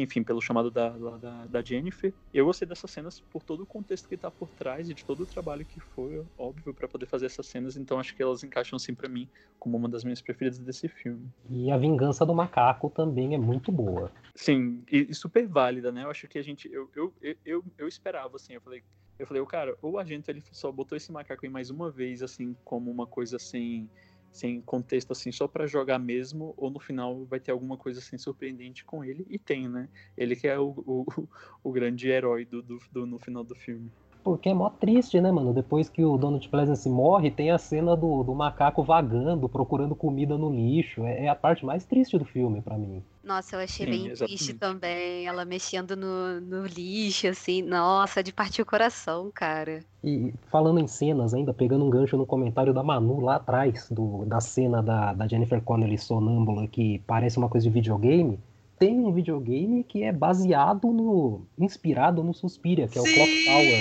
enfim, 0.00 0.22
pelo 0.22 0.40
chamado 0.40 0.70
da, 0.70 0.90
da, 0.90 1.46
da, 1.46 1.62
Jennifer. 1.62 2.12
Eu 2.32 2.46
gostei 2.46 2.66
dessas 2.66 2.90
cenas 2.90 3.20
por 3.20 3.42
todo 3.42 3.62
o 3.62 3.66
contexto 3.66 4.08
que 4.08 4.16
tá 4.16 4.30
por 4.30 4.48
trás 4.50 4.88
e 4.88 4.94
de 4.94 5.04
todo 5.04 5.22
o 5.22 5.26
trabalho 5.26 5.64
que 5.64 5.80
foi, 5.80 6.24
óbvio, 6.38 6.72
para 6.72 6.88
poder 6.88 7.06
fazer 7.06 7.26
essas 7.26 7.46
cenas. 7.46 7.76
Então 7.76 7.98
acho 7.98 8.14
que 8.14 8.22
elas 8.22 8.42
encaixam, 8.42 8.76
assim, 8.76 8.94
para 8.94 9.08
mim, 9.08 9.28
como 9.58 9.76
uma 9.76 9.88
das 9.88 10.04
minhas 10.04 10.20
preferidas 10.20 10.58
desse 10.58 10.88
filme. 10.88 11.28
E 11.50 11.70
a 11.70 11.76
vingança 11.76 12.24
do 12.24 12.34
macaco 12.34 12.90
também 12.90 13.34
é 13.34 13.38
muito 13.38 13.70
boa. 13.70 14.10
Sim, 14.34 14.82
e, 14.90 15.08
e 15.10 15.14
super 15.14 15.46
válida, 15.46 15.92
né? 15.92 16.04
Eu 16.04 16.10
acho 16.10 16.28
que 16.28 16.38
a 16.38 16.42
gente. 16.42 16.72
Eu, 16.72 16.88
eu, 16.94 17.12
eu, 17.20 17.36
eu, 17.44 17.64
eu 17.78 17.88
esperava, 17.88 18.36
assim, 18.36 18.54
eu 18.54 18.60
falei 18.60 18.82
eu 19.18 19.26
falei, 19.26 19.40
o 19.40 19.46
cara, 19.46 19.76
o 19.80 19.98
Argento 19.98 20.30
ele 20.30 20.42
só 20.50 20.72
botou 20.72 20.96
esse 20.96 21.12
macaco 21.12 21.46
aí 21.46 21.50
mais 21.50 21.70
uma 21.70 21.90
vez, 21.90 22.22
assim, 22.22 22.56
como 22.64 22.90
uma 22.90 23.06
coisa 23.06 23.38
sem, 23.38 23.88
sem 24.32 24.62
contexto, 24.62 25.12
assim, 25.12 25.30
só 25.30 25.46
para 25.46 25.66
jogar 25.66 25.98
mesmo, 25.98 26.54
ou 26.56 26.70
no 26.70 26.80
final 26.80 27.24
vai 27.26 27.38
ter 27.38 27.52
alguma 27.52 27.76
coisa 27.76 28.00
assim 28.00 28.16
surpreendente 28.16 28.82
com 28.84 29.04
ele, 29.04 29.26
e 29.28 29.38
tem, 29.38 29.68
né? 29.68 29.88
Ele 30.16 30.34
que 30.34 30.48
é 30.48 30.58
o, 30.58 30.70
o, 30.86 31.04
o 31.62 31.70
grande 31.70 32.08
herói 32.08 32.46
do, 32.46 32.62
do, 32.62 32.78
do, 32.90 33.06
no 33.06 33.18
final 33.18 33.44
do 33.44 33.54
filme. 33.54 33.92
Porque 34.22 34.48
é 34.48 34.54
mó 34.54 34.70
triste, 34.70 35.20
né, 35.20 35.32
mano? 35.32 35.52
Depois 35.52 35.88
que 35.88 36.04
o 36.04 36.16
Donald 36.16 36.48
Pleasance 36.48 36.88
morre, 36.88 37.30
tem 37.30 37.50
a 37.50 37.58
cena 37.58 37.96
do, 37.96 38.22
do 38.22 38.34
macaco 38.34 38.82
vagando, 38.82 39.48
procurando 39.48 39.96
comida 39.96 40.38
no 40.38 40.50
lixo. 40.50 41.04
É, 41.04 41.24
é 41.24 41.28
a 41.28 41.34
parte 41.34 41.64
mais 41.64 41.84
triste 41.84 42.16
do 42.16 42.24
filme, 42.24 42.60
para 42.60 42.78
mim. 42.78 43.02
Nossa, 43.24 43.56
eu 43.56 43.60
achei 43.60 43.84
Sim, 43.86 43.90
bem 43.90 44.06
exatamente. 44.08 44.36
triste 44.36 44.54
também. 44.54 45.26
Ela 45.26 45.44
mexendo 45.44 45.96
no, 45.96 46.40
no 46.40 46.66
lixo, 46.66 47.26
assim. 47.26 47.62
Nossa, 47.62 48.22
de 48.22 48.32
partir 48.32 48.62
o 48.62 48.66
coração, 48.66 49.30
cara. 49.34 49.80
E 50.04 50.32
falando 50.50 50.78
em 50.78 50.86
cenas, 50.86 51.34
ainda 51.34 51.52
pegando 51.52 51.84
um 51.84 51.90
gancho 51.90 52.16
no 52.16 52.26
comentário 52.26 52.72
da 52.72 52.82
Manu 52.82 53.20
lá 53.20 53.36
atrás, 53.36 53.88
do, 53.90 54.24
da 54.24 54.40
cena 54.40 54.82
da, 54.82 55.12
da 55.12 55.26
Jennifer 55.26 55.60
Connelly 55.60 55.98
sonâmbula, 55.98 56.66
que 56.66 57.00
parece 57.06 57.38
uma 57.38 57.48
coisa 57.48 57.64
de 57.64 57.72
videogame 57.72 58.38
tem 58.82 58.98
um 58.98 59.12
videogame 59.12 59.84
que 59.84 60.02
é 60.02 60.10
baseado 60.10 60.92
no. 60.92 61.46
inspirado 61.56 62.24
no 62.24 62.34
Suspiria, 62.34 62.88
que 62.88 62.98
é 62.98 63.00
o 63.00 63.04
sim, 63.04 63.14
Clock 63.14 63.44
Tower. 63.44 63.80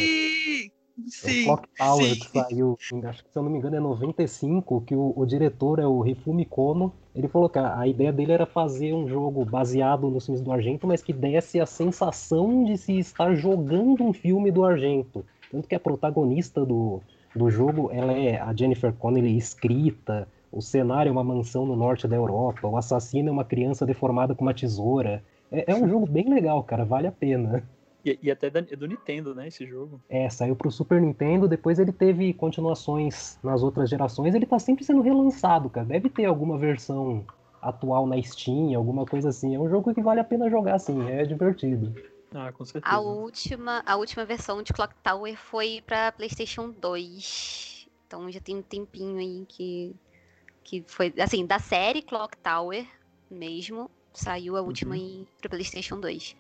Sim, 1.07 1.39
é 1.39 1.41
o 1.41 1.45
Clock 1.45 1.69
Tower 1.75 2.13
sim. 2.13 2.19
que 2.19 2.29
saiu, 2.29 2.77
acho 3.05 3.23
que 3.23 3.31
se 3.31 3.39
eu 3.39 3.41
não 3.41 3.49
me 3.49 3.57
engano 3.57 3.77
é 3.77 3.79
95, 3.79 4.81
que 4.81 4.93
o, 4.93 5.11
o 5.15 5.25
diretor 5.25 5.79
é 5.79 5.87
o 5.87 6.01
Rifumi 6.01 6.45
Kono. 6.45 6.93
Ele 7.15 7.27
falou 7.27 7.49
que 7.49 7.57
a, 7.57 7.79
a, 7.79 7.87
ideia 7.87 8.13
dele 8.13 8.31
era 8.31 8.45
fazer 8.45 8.93
um 8.93 9.07
jogo 9.07 9.43
baseado 9.43 10.07
nos 10.11 10.27
filmes 10.27 10.43
do 10.43 10.51
Argento, 10.51 10.85
mas 10.85 11.01
que 11.01 11.11
desse 11.11 11.59
a 11.59 11.65
sensação 11.65 12.63
de 12.63 12.77
se 12.77 12.99
estar 12.99 13.33
jogando 13.33 14.03
um 14.03 14.13
filme 14.13 14.51
do 14.51 14.63
Argento. 14.63 15.25
Tanto 15.51 15.67
que 15.67 15.73
a 15.73 15.79
protagonista 15.79 16.63
do, 16.63 17.01
do 17.35 17.49
jogo 17.49 17.89
ela 17.91 18.13
é 18.13 18.39
a 18.39 18.53
Jennifer 18.53 18.93
Connelly 18.93 19.35
escrita, 19.35 20.27
o 20.51 20.61
cenário 20.61 21.09
é 21.09 21.11
uma 21.11 21.23
mansão 21.23 21.65
no 21.65 21.75
norte 21.75 22.07
da 22.07 22.15
Europa, 22.15 22.67
o 22.67 22.77
assassino 22.77 23.29
é 23.29 23.31
uma 23.31 23.45
criança 23.45 23.85
deformada 23.85 24.35
com 24.35 24.43
uma 24.43 24.53
tesoura. 24.53 25.23
É, 25.51 25.71
é 25.71 25.75
um 25.75 25.87
jogo 25.87 26.05
bem 26.05 26.29
legal, 26.29 26.63
cara, 26.63 26.83
vale 26.83 27.07
a 27.07 27.11
pena. 27.11 27.63
E, 28.03 28.17
e 28.21 28.31
até 28.31 28.47
é 28.47 28.75
do 28.75 28.87
Nintendo, 28.87 29.35
né, 29.35 29.47
esse 29.47 29.65
jogo? 29.65 30.01
É, 30.09 30.29
saiu 30.29 30.55
pro 30.55 30.71
Super 30.71 30.99
Nintendo, 30.99 31.47
depois 31.47 31.77
ele 31.79 31.91
teve 31.91 32.33
continuações 32.33 33.37
nas 33.43 33.61
outras 33.61 33.89
gerações, 33.89 34.33
ele 34.33 34.45
tá 34.45 34.57
sempre 34.57 34.83
sendo 34.83 35.01
relançado, 35.01 35.69
cara. 35.69 35.85
Deve 35.85 36.09
ter 36.09 36.25
alguma 36.25 36.57
versão 36.57 37.23
atual 37.61 38.07
na 38.07 38.21
Steam, 38.21 38.75
alguma 38.75 39.05
coisa 39.05 39.29
assim. 39.29 39.55
É 39.55 39.59
um 39.59 39.69
jogo 39.69 39.93
que 39.93 40.01
vale 40.01 40.19
a 40.19 40.23
pena 40.23 40.49
jogar, 40.49 40.75
assim, 40.75 41.09
é 41.09 41.23
divertido. 41.25 41.93
Ah, 42.33 42.51
com 42.51 42.65
certeza. 42.65 42.95
A 42.95 42.99
última, 42.99 43.83
a 43.85 43.95
última 43.97 44.25
versão 44.25 44.63
de 44.63 44.73
Clock 44.73 44.95
Tower 45.03 45.37
foi 45.37 45.83
pra 45.85 46.11
PlayStation 46.11 46.71
2. 46.71 47.87
Então 48.07 48.31
já 48.31 48.39
tem 48.39 48.57
um 48.57 48.61
tempinho 48.61 49.17
aí 49.17 49.45
que 49.47 49.95
que 50.63 50.83
foi, 50.87 51.13
assim, 51.19 51.45
da 51.45 51.59
série 51.59 52.01
Clock 52.01 52.37
Tower 52.37 52.85
mesmo, 53.29 53.89
saiu 54.13 54.55
a 54.57 54.61
última 54.61 54.95
uhum. 54.95 55.01
em, 55.01 55.27
pro 55.39 55.49
PlayStation 55.49 55.99
2. 55.99 56.35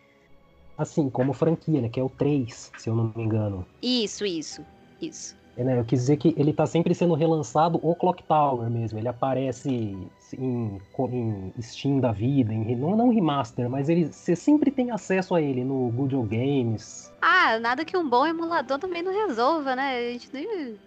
Assim, 0.77 1.09
como 1.09 1.33
franquia, 1.33 1.81
né? 1.81 1.89
Que 1.89 1.99
é 1.99 2.03
o 2.03 2.09
3, 2.09 2.71
se 2.77 2.89
eu 2.89 2.95
não 2.95 3.11
me 3.15 3.23
engano. 3.23 3.65
Isso, 3.81 4.25
isso, 4.25 4.65
isso. 5.01 5.39
É, 5.57 5.63
né, 5.63 5.77
eu 5.77 5.83
quis 5.83 5.99
dizer 5.99 6.17
que 6.17 6.33
ele 6.37 6.53
tá 6.53 6.65
sempre 6.65 6.95
sendo 6.95 7.13
relançado 7.13 7.79
o 7.83 7.93
Clock 7.93 8.23
Tower 8.23 8.69
mesmo. 8.69 8.97
Ele 8.97 9.07
aparece 9.07 9.69
em, 9.69 10.81
em 11.03 11.61
Steam 11.61 11.99
da 11.99 12.11
vida, 12.11 12.53
em, 12.53 12.75
não, 12.75 12.95
não 12.95 13.09
remaster, 13.09 13.69
mas 13.69 13.89
ele, 13.89 14.05
você 14.05 14.35
sempre 14.35 14.71
tem 14.71 14.91
acesso 14.91 15.35
a 15.35 15.41
ele 15.41 15.63
no 15.63 15.89
Google 15.91 16.23
Games. 16.23 17.11
Ah, 17.21 17.59
nada 17.59 17.83
que 17.83 17.97
um 17.97 18.07
bom 18.07 18.25
emulador 18.25 18.79
também 18.79 19.03
não 19.03 19.11
resolva, 19.27 19.75
né? 19.75 19.97
A 19.97 20.11
gente 20.13 20.29
nem 20.33 20.79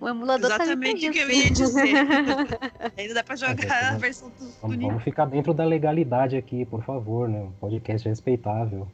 o 0.00 0.08
emulador 0.08 0.48
tá 0.48 0.64
Exatamente 0.64 1.04
tá 1.04 1.10
o 1.10 1.12
que 1.12 1.18
eu 1.18 1.30
ia 1.30 1.50
dizer. 1.50 1.94
Ainda 2.96 3.14
dá 3.14 3.24
pra 3.24 3.36
jogar 3.36 3.82
é, 3.82 3.84
a 3.86 3.98
versão 3.98 4.30
do, 4.30 4.50
vamos, 4.60 4.76
vamos 4.76 5.04
ficar 5.04 5.26
dentro 5.26 5.52
da 5.54 5.64
legalidade 5.64 6.36
aqui, 6.36 6.64
por 6.64 6.82
favor, 6.82 7.28
né? 7.28 7.40
Um 7.40 7.52
podcast 7.52 8.08
respeitável. 8.08 8.88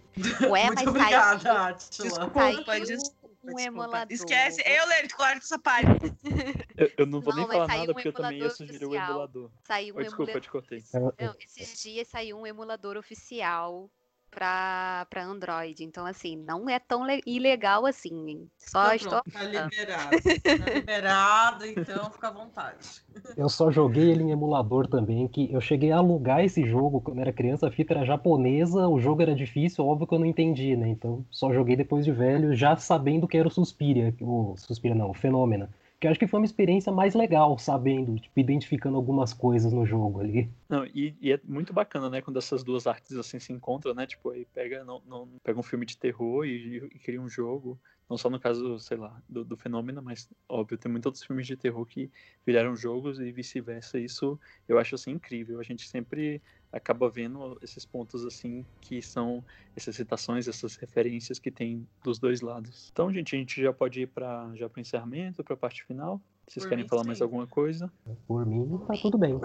Ué, 0.49 0.67
Muito 0.67 0.79
mas 0.79 0.87
obrigada, 0.87 1.69
Atila. 1.69 2.09
Desculpa, 2.09 2.81
desculpa. 2.81 3.23
Um 3.45 3.59
emulador. 3.59 4.07
Esquece, 4.09 4.63
eu, 4.65 4.87
Lênin, 4.87 5.09
corta 5.09 5.39
essa 5.39 5.59
parte. 5.59 6.15
Eu, 6.75 6.91
eu, 6.97 7.07
não 7.07 7.21
vou 7.21 7.35
não, 7.35 7.43
nem 7.43 7.47
falar 7.47 7.69
nada 7.69 7.91
um 7.91 7.95
porque 7.95 8.09
eu 8.09 8.13
também 8.15 8.39
ia 8.39 8.49
sugerir 8.49 8.87
o 8.87 8.95
emulador. 8.95 9.51
Saiu 9.63 9.95
um 9.95 9.99
oh, 9.99 10.03
desculpa, 10.03 10.33
eu 10.33 10.41
te 10.41 10.51
cortei. 10.51 10.83
Não, 10.95 11.35
esses 11.39 11.83
dias 11.83 12.09
saiu 12.09 12.39
um 12.39 12.47
emulador 12.47 12.97
oficial 12.97 13.91
para 14.33 15.07
Android. 15.17 15.85
Então, 15.85 16.07
assim, 16.07 16.37
não 16.37 16.69
é 16.69 16.79
tão 16.79 17.07
ilegal 17.27 17.85
assim. 17.87 18.49
Só 18.57 18.87
tá 18.87 18.97
estou. 18.97 19.23
Tá 19.33 19.43
liberado. 19.43 20.11
Tá 20.11 20.71
liberado, 20.75 21.67
então 21.67 22.11
fica 22.11 22.29
à 22.29 22.31
vontade. 22.31 23.03
Eu 23.37 23.49
só 23.49 23.71
joguei 23.71 24.11
ele 24.11 24.25
em 24.25 24.31
emulador 24.31 24.89
também, 24.89 25.29
que 25.29 25.53
eu 25.53 25.61
cheguei 25.61 25.93
a 25.93 25.99
alugar 25.99 26.45
esse 26.45 26.67
jogo 26.67 27.01
quando 27.01 27.21
era 27.21 27.33
criança, 27.33 27.69
a 27.69 27.71
fita 27.71 27.95
era 27.95 28.05
japonesa, 28.05 28.89
o 28.89 28.99
jogo 28.99 29.23
era 29.23 29.35
difícil, 29.35 29.87
óbvio 29.87 30.07
que 30.07 30.15
eu 30.15 30.19
não 30.19 30.27
entendi, 30.27 30.77
né? 30.77 30.89
Então 30.89 31.25
só 31.31 31.53
joguei 31.53 31.77
depois 31.77 32.05
de 32.05 32.13
velho, 32.13 32.55
já 32.55 32.77
sabendo 32.77 33.29
que 33.29 33.37
era 33.37 33.49
o 33.49 33.51
Suspiria, 33.51 34.15
o 34.21 34.55
Suspiria 34.57 34.97
não, 34.97 35.11
o 35.11 35.15
Fenômeno 35.15 35.69
que 36.03 36.09
acho 36.09 36.19
que 36.19 36.27
foi 36.27 36.41
uma 36.41 36.47
experiência 36.47 36.91
mais 36.91 37.15
legal, 37.15 37.57
sabendo, 37.57 38.19
tipo, 38.19 38.41
identificando 38.41 38.97
algumas 38.97 39.33
coisas 39.33 39.73
no 39.73 39.87
jogo 39.87 40.19
ali. 40.19 40.51
Não, 40.69 40.85
e, 40.85 41.17
e, 41.21 41.33
é 41.33 41.41
muito 41.45 41.73
bacana, 41.73 42.11
né, 42.11 42.21
quando 42.21 42.39
essas 42.39 42.65
duas 42.65 42.89
artes 42.89 43.17
assim 43.17 43.39
se 43.39 43.53
encontram, 43.53 43.95
né? 43.95 44.05
Tipo, 44.05 44.31
aí 44.31 44.45
pega, 44.53 44.83
não, 44.83 45.01
não, 45.07 45.29
pega 45.45 45.61
um 45.61 45.63
filme 45.63 45.87
de 45.87 45.97
terror 45.97 46.45
e, 46.45 46.79
e 46.93 46.99
cria 46.99 47.23
um 47.23 47.29
jogo. 47.29 47.81
Não 48.11 48.19
só 48.19 48.29
no 48.29 48.41
caso, 48.41 48.81
sei 48.81 48.97
lá, 48.97 49.17
do, 49.29 49.45
do 49.45 49.57
fenômeno, 49.57 50.03
mas 50.03 50.29
óbvio, 50.49 50.77
tem 50.77 50.91
muitos 50.91 51.07
outros 51.07 51.25
filmes 51.25 51.47
de 51.47 51.57
terror 51.57 51.87
que 51.87 52.11
viraram 52.45 52.75
jogos 52.75 53.21
e 53.21 53.31
vice-versa. 53.31 53.97
Isso 53.97 54.39
eu 54.69 54.81
acho 54.81 54.97
assim 54.97 55.13
incrível. 55.13 55.61
A 55.61 55.63
gente 55.63 55.89
sempre 55.89 56.43
acaba 56.73 57.09
vendo 57.11 57.59
esses 57.63 57.85
pontos 57.85 58.25
assim 58.25 58.65
que 58.81 59.03
são 59.03 59.45
essas 59.77 59.95
citações, 59.95 60.49
essas 60.49 60.77
referências 60.77 61.39
que 61.39 61.51
tem 61.51 61.87
dos 62.03 62.19
dois 62.19 62.41
lados. 62.41 62.89
Então, 62.93 63.13
gente, 63.13 63.37
a 63.37 63.39
gente 63.39 63.61
já 63.63 63.73
pode 63.73 64.01
ir 64.01 64.07
para 64.07 64.51
já 64.55 64.69
para 64.69 64.81
encerramento, 64.81 65.45
para 65.45 65.55
a 65.55 65.57
parte 65.57 65.85
final. 65.85 66.21
Vocês 66.49 66.65
Por 66.65 66.71
querem 66.71 66.87
falar 66.87 67.03
sim. 67.03 67.09
mais 67.09 67.23
alguma 67.23 67.47
coisa? 67.47 67.93
Por 68.27 68.45
mim, 68.45 68.79
tá 68.87 68.95
tudo 69.01 69.17
bem. 69.17 69.39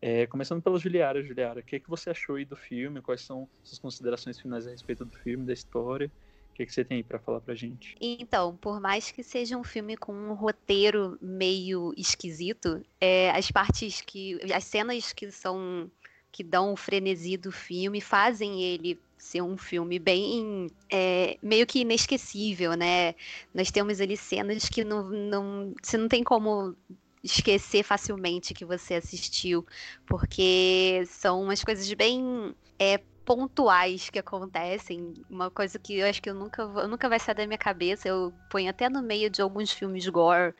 É, 0.00 0.26
começando 0.26 0.60
pela 0.60 0.78
Juliara, 0.78 1.22
Juliara, 1.22 1.60
o 1.60 1.62
que, 1.62 1.80
que 1.80 1.88
você 1.88 2.10
achou 2.10 2.36
aí 2.36 2.44
do 2.44 2.56
filme? 2.56 3.00
Quais 3.00 3.22
são 3.22 3.48
suas 3.62 3.78
considerações 3.78 4.38
finais 4.38 4.66
a 4.66 4.70
respeito 4.70 5.04
do 5.04 5.16
filme, 5.18 5.46
da 5.46 5.52
história? 5.52 6.10
O 6.50 6.54
que, 6.54 6.66
que 6.66 6.72
você 6.72 6.84
tem 6.84 6.98
aí 6.98 7.02
para 7.02 7.18
falar 7.18 7.40
pra 7.40 7.54
gente? 7.54 7.96
Então, 7.98 8.54
por 8.56 8.78
mais 8.78 9.10
que 9.10 9.22
seja 9.22 9.56
um 9.56 9.64
filme 9.64 9.96
com 9.96 10.12
um 10.12 10.34
roteiro 10.34 11.16
meio 11.22 11.94
esquisito, 11.96 12.84
é, 13.00 13.30
as 13.30 13.50
partes 13.50 14.02
que. 14.02 14.38
as 14.52 14.64
cenas 14.64 15.14
que 15.14 15.30
são 15.30 15.90
que 16.32 16.42
dão 16.42 16.72
o 16.72 16.76
frenesi 16.76 17.36
do 17.36 17.52
filme, 17.52 18.00
fazem 18.00 18.62
ele 18.62 18.98
ser 19.18 19.42
um 19.42 19.56
filme 19.56 19.98
bem 19.98 20.68
é, 20.90 21.38
meio 21.42 21.66
que 21.66 21.80
inesquecível, 21.80 22.72
né? 22.72 23.14
Nós 23.54 23.70
temos 23.70 24.00
ali 24.00 24.16
cenas 24.16 24.68
que 24.68 24.82
não, 24.82 25.08
não, 25.08 25.74
você 25.80 25.96
não 25.96 26.08
tem 26.08 26.24
como 26.24 26.74
esquecer 27.22 27.84
facilmente 27.84 28.52
que 28.52 28.64
você 28.64 28.94
assistiu, 28.94 29.64
porque 30.06 31.04
são 31.06 31.40
umas 31.40 31.62
coisas 31.62 31.92
bem 31.94 32.52
é, 32.78 32.98
pontuais 33.24 34.10
que 34.10 34.18
acontecem, 34.18 35.14
uma 35.30 35.50
coisa 35.50 35.78
que 35.78 35.98
eu 35.98 36.06
acho 36.08 36.20
que 36.20 36.30
eu 36.30 36.34
nunca, 36.34 36.66
nunca 36.88 37.08
vai 37.08 37.20
sair 37.20 37.36
da 37.36 37.46
minha 37.46 37.58
cabeça, 37.58 38.08
eu 38.08 38.32
ponho 38.50 38.68
até 38.68 38.88
no 38.88 39.02
meio 39.02 39.30
de 39.30 39.40
alguns 39.40 39.70
filmes 39.70 40.08
gore 40.08 40.52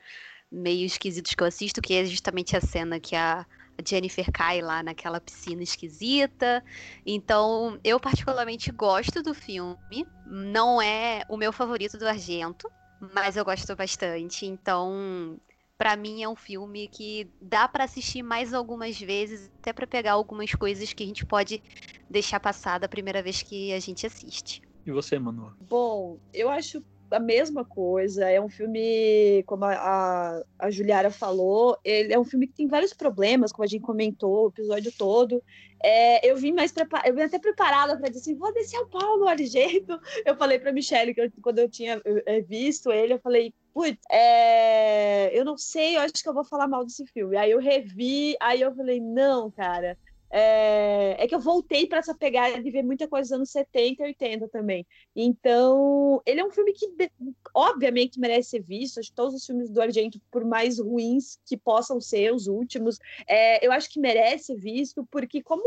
meio 0.53 0.87
esquisitos 0.87 1.35
que 1.35 1.43
eu 1.43 1.47
assisto, 1.47 1.83
que 1.83 1.95
é 1.95 2.05
justamente 2.05 2.57
a 2.57 2.61
cena 2.61 3.01
que 3.01 3.17
a 3.17 3.45
Jennifer 3.87 4.31
cai 4.33 4.61
lá 4.61 4.83
naquela 4.83 5.21
piscina 5.21 5.63
esquisita. 5.63 6.63
Então, 7.05 7.79
eu 7.83 7.99
particularmente 7.99 8.71
gosto 8.71 9.23
do 9.23 9.35
filme. 9.35 10.07
Não 10.27 10.81
é 10.81 11.25
o 11.29 11.37
meu 11.37 11.53
favorito 11.53 11.99
do 11.99 12.07
Argento, 12.07 12.71
mas 13.15 13.37
eu 13.37 13.45
gosto 13.45 13.75
bastante. 13.75 14.47
Então, 14.47 15.39
para 15.77 15.97
mim 15.97 16.23
é 16.23 16.29
um 16.29 16.37
filme 16.37 16.89
que 16.89 17.29
dá 17.41 17.67
para 17.67 17.85
assistir 17.85 18.23
mais 18.23 18.55
algumas 18.55 19.01
vezes, 19.01 19.51
até 19.59 19.73
para 19.73 19.87
pegar 19.87 20.13
algumas 20.13 20.55
coisas 20.55 20.93
que 20.93 21.03
a 21.03 21.07
gente 21.07 21.27
pode 21.27 21.63
deixar 22.09 22.39
passar 22.39 22.79
da 22.79 22.89
primeira 22.89 23.23
vez 23.23 23.43
que 23.43 23.73
a 23.73 23.81
gente 23.81 24.07
assiste. 24.07 24.63
E 24.85 24.91
você, 24.91 25.19
Manu? 25.19 25.55
Bom, 25.61 26.19
eu 26.33 26.49
acho 26.49 26.83
a 27.13 27.21
mesma 27.21 27.65
coisa. 27.65 28.29
É 28.29 28.41
um 28.41 28.49
filme, 28.49 29.43
como 29.47 29.65
a, 29.65 29.75
a, 29.75 30.43
a 30.59 30.71
Juliara 30.71 31.11
falou, 31.11 31.79
ele 31.85 32.13
é 32.13 32.19
um 32.19 32.25
filme 32.25 32.47
que 32.47 32.55
tem 32.55 32.67
vários 32.67 32.93
problemas, 32.93 33.53
como 33.53 33.65
a 33.65 33.67
gente 33.67 33.83
comentou 33.83 34.47
o 34.47 34.49
episódio 34.49 34.93
todo. 34.97 35.43
É, 35.83 36.29
eu 36.29 36.37
vim 36.37 36.53
mais 36.53 36.71
preparada, 36.71 37.09
eu 37.09 37.15
vim 37.15 37.23
até 37.23 37.39
preparada 37.39 37.97
para 37.97 38.09
dizer 38.09 38.21
assim, 38.21 38.37
vou 38.37 38.53
descer 38.53 38.79
o 38.79 38.87
pau 38.87 39.19
no 39.19 39.37
jeito. 39.39 40.01
Eu 40.25 40.37
falei 40.37 40.59
para 40.59 40.73
Michelle 40.73 41.13
que 41.13 41.21
eu, 41.21 41.33
quando 41.43 41.59
eu 41.59 41.69
tinha 41.69 42.01
é, 42.27 42.41
visto 42.41 42.93
ele, 42.93 43.15
eu 43.15 43.19
falei, 43.19 43.53
putz, 43.75 43.99
é, 44.11 45.37
eu 45.37 45.45
não 45.45 45.57
sei, 45.57 45.97
eu 45.97 46.01
acho 46.01 46.23
que 46.23 46.29
eu 46.29 46.35
vou 46.35 46.45
falar 46.45 46.69
mal 46.69 46.85
desse 46.85 47.05
filme. 47.07 47.37
Aí 47.37 47.51
eu 47.51 47.59
revi, 47.59 48.37
aí 48.41 48.61
eu 48.61 48.75
falei, 48.75 49.01
não, 49.01 49.51
cara, 49.51 49.99
é, 50.35 51.23
é, 51.23 51.29
que 51.29 51.35
eu 51.35 51.41
voltei 51.41 51.87
para 51.87 51.99
essa 51.99 52.15
pegada 52.15 52.61
de 52.63 52.71
ver 52.71 52.83
muita 52.83 53.07
coisa 53.07 53.29
dos 53.29 53.33
anos 53.33 53.51
70 53.51 54.03
e 54.03 54.07
80 54.07 54.49
também. 54.49 54.87
Então, 55.15 56.23
ele 56.25 56.41
é 56.41 56.45
um 56.45 56.51
filme 56.51 56.73
que, 56.73 56.89
obviamente, 57.55 58.19
merece 58.19 58.51
ser 58.51 58.63
visto. 58.63 58.99
Acho 58.99 59.11
que 59.11 59.15
todos 59.15 59.35
os 59.35 59.45
filmes 59.45 59.69
do 59.69 59.83
Argento, 59.83 60.19
por 60.31 60.43
mais 60.43 60.79
ruins 60.79 61.39
que 61.45 61.55
possam 61.55 62.01
ser 62.01 62.33
os 62.33 62.47
últimos, 62.47 62.99
é, 63.29 63.65
eu 63.65 63.71
acho 63.71 63.91
que 63.91 64.01
merece 64.01 64.47
ser 64.47 64.57
visto, 64.57 65.07
porque, 65.11 65.43
como 65.43 65.63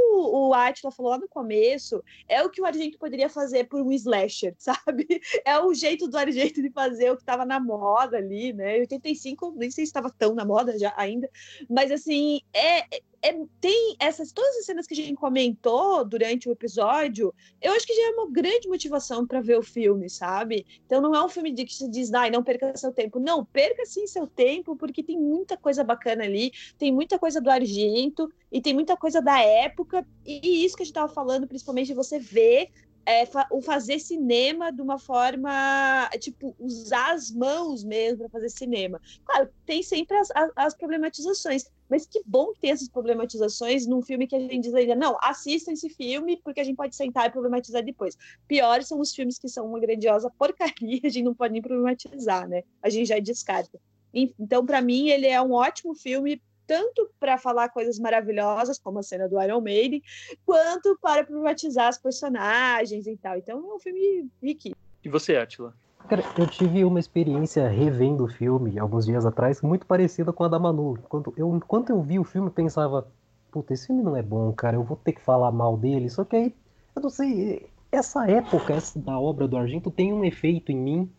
o 0.49 0.51
Atila 0.51 0.91
falou 0.91 1.11
lá 1.11 1.19
no 1.19 1.29
começo, 1.29 2.03
é 2.27 2.41
o 2.43 2.49
que 2.49 2.59
o 2.59 2.65
Argento 2.65 2.97
poderia 2.97 3.29
fazer 3.29 3.65
por 3.65 3.81
um 3.81 3.91
slasher, 3.91 4.55
sabe? 4.57 5.05
É 5.45 5.59
o 5.59 5.75
jeito 5.75 6.07
do 6.07 6.17
Argento 6.17 6.59
de 6.59 6.71
fazer 6.71 7.11
o 7.11 7.15
que 7.15 7.21
estava 7.21 7.45
na 7.45 7.59
moda 7.59 8.17
ali, 8.17 8.51
né? 8.51 8.77
Em 8.77 8.81
85, 8.81 9.53
nem 9.55 9.69
sei 9.69 9.85
se 9.85 9.89
estava 9.89 10.09
tão 10.09 10.33
na 10.33 10.43
moda 10.43 10.77
já 10.79 10.91
ainda, 10.97 11.29
mas 11.69 11.91
assim, 11.91 12.41
é 12.51 12.83
é, 13.25 13.35
tem 13.59 13.95
essas 13.99 14.31
todas 14.31 14.55
as 14.57 14.65
cenas 14.65 14.85
que 14.85 14.93
a 14.93 14.97
gente 14.97 15.15
comentou 15.15 16.05
durante 16.05 16.47
o 16.47 16.51
episódio, 16.51 17.33
eu 17.59 17.73
acho 17.73 17.87
que 17.87 17.95
já 17.95 18.03
é 18.03 18.09
uma 18.11 18.29
grande 18.29 18.67
motivação 18.67 19.25
para 19.25 19.41
ver 19.41 19.57
o 19.57 19.63
filme, 19.63 20.07
sabe? 20.07 20.63
Então 20.85 21.01
não 21.01 21.15
é 21.15 21.25
um 21.25 21.29
filme 21.29 21.51
de 21.51 21.65
que 21.65 21.73
se 21.73 21.89
diz, 21.89 22.13
ai, 22.13 22.29
não 22.29 22.43
perca 22.43 22.77
seu 22.77 22.93
tempo. 22.93 23.19
Não, 23.19 23.43
perca 23.43 23.83
sim 23.85 24.05
seu 24.05 24.27
tempo, 24.27 24.75
porque 24.75 25.01
tem 25.01 25.19
muita 25.19 25.57
coisa 25.57 25.83
bacana 25.83 26.23
ali, 26.23 26.51
tem 26.77 26.91
muita 26.93 27.17
coisa 27.17 27.41
do 27.41 27.49
Argento 27.49 28.31
e 28.51 28.61
tem 28.61 28.75
muita 28.75 28.95
coisa 28.95 29.21
da 29.21 29.39
época, 29.39 30.07
e 30.23 30.63
isso 30.63 30.75
que 30.75 30.83
a 30.83 30.85
gente 30.85 30.91
estava 30.91 31.11
falando, 31.11 31.47
principalmente 31.47 31.87
de 31.87 31.93
você 31.93 32.19
ver 32.19 32.69
é, 33.05 33.25
fa 33.25 33.47
o 33.51 33.61
fazer 33.61 33.99
cinema 33.99 34.71
de 34.71 34.81
uma 34.81 34.97
forma, 34.97 36.09
tipo, 36.19 36.55
usar 36.59 37.13
as 37.13 37.29
mãos 37.31 37.83
mesmo 37.83 38.17
para 38.17 38.29
fazer 38.29 38.49
cinema. 38.49 38.99
Claro, 39.23 39.49
tem 39.65 39.83
sempre 39.83 40.17
as, 40.17 40.29
as, 40.31 40.51
as, 40.55 40.73
problematizações, 40.73 41.65
mas 41.87 42.05
que 42.05 42.21
bom 42.25 42.51
tem 42.59 42.71
essas 42.71 42.89
problematizações 42.89 43.85
num 43.85 44.01
filme 44.01 44.27
que 44.27 44.35
a 44.35 44.39
gente 44.39 44.59
diz 44.59 44.73
ainda, 44.73 44.95
não, 44.95 45.17
assista 45.21 45.71
esse 45.71 45.89
filme 45.89 46.41
porque 46.43 46.59
a 46.59 46.63
gente 46.63 46.75
pode 46.75 46.95
sentar 46.95 47.27
e 47.27 47.31
problematizar 47.31 47.83
depois. 47.83 48.17
Piores 48.47 48.87
são 48.87 48.99
os 48.99 49.13
filmes 49.13 49.37
que 49.37 49.47
são 49.47 49.67
uma 49.67 49.79
grandiosa 49.79 50.31
porcaria, 50.37 50.99
a 51.05 51.09
gente 51.09 51.23
não 51.23 51.35
pode 51.35 51.53
nem 51.53 51.61
problematizar, 51.61 52.47
né? 52.47 52.63
A 52.81 52.89
gente 52.89 53.07
já 53.07 53.19
descarta. 53.19 53.79
Então, 54.13 54.65
para 54.65 54.81
mim, 54.81 55.09
ele 55.09 55.27
é 55.27 55.41
um 55.41 55.51
ótimo 55.51 55.93
filme 55.93 56.41
tanto 56.65 57.09
para 57.19 57.37
falar 57.37 57.69
coisas 57.69 57.99
maravilhosas, 57.99 58.79
como 58.79 58.99
a 58.99 59.03
cena 59.03 59.27
do 59.27 59.41
Iron 59.41 59.61
Maiden, 59.61 60.01
quanto 60.45 60.97
para 61.01 61.23
privatizar 61.23 61.89
os 61.89 61.97
personagens 61.97 63.07
e 63.07 63.17
tal. 63.17 63.37
Então 63.37 63.57
é 63.57 63.75
um 63.75 63.79
filme 63.79 64.29
riquíssimo. 64.41 64.75
E 65.03 65.09
você, 65.09 65.37
Atila? 65.37 65.73
Cara, 66.07 66.23
eu 66.37 66.47
tive 66.47 66.85
uma 66.85 66.99
experiência 66.99 67.67
revendo 67.67 68.25
o 68.25 68.27
filme 68.27 68.77
alguns 68.77 69.05
dias 69.05 69.25
atrás, 69.25 69.61
muito 69.61 69.85
parecida 69.87 70.31
com 70.31 70.43
a 70.43 70.47
da 70.47 70.59
Manu. 70.59 70.99
Quando 71.09 71.33
eu, 71.35 71.55
enquanto 71.55 71.89
eu 71.89 72.01
vi 72.01 72.19
o 72.19 72.23
filme, 72.23 72.47
eu 72.47 72.53
pensava, 72.53 73.07
puta, 73.51 73.73
esse 73.73 73.87
filme 73.87 74.03
não 74.03 74.15
é 74.15 74.21
bom, 74.21 74.51
cara, 74.53 74.77
eu 74.77 74.83
vou 74.83 74.97
ter 74.97 75.13
que 75.13 75.21
falar 75.21 75.51
mal 75.51 75.75
dele. 75.75 76.09
Só 76.09 76.23
que 76.23 76.35
aí, 76.35 76.55
eu 76.95 77.01
não 77.01 77.09
sei, 77.09 77.67
essa 77.91 78.29
época 78.29 78.73
essa, 78.73 78.99
da 78.99 79.17
obra 79.19 79.47
do 79.47 79.57
Argento 79.57 79.89
tem 79.89 80.13
um 80.13 80.23
efeito 80.23 80.71
em 80.71 80.77
mim 80.77 81.11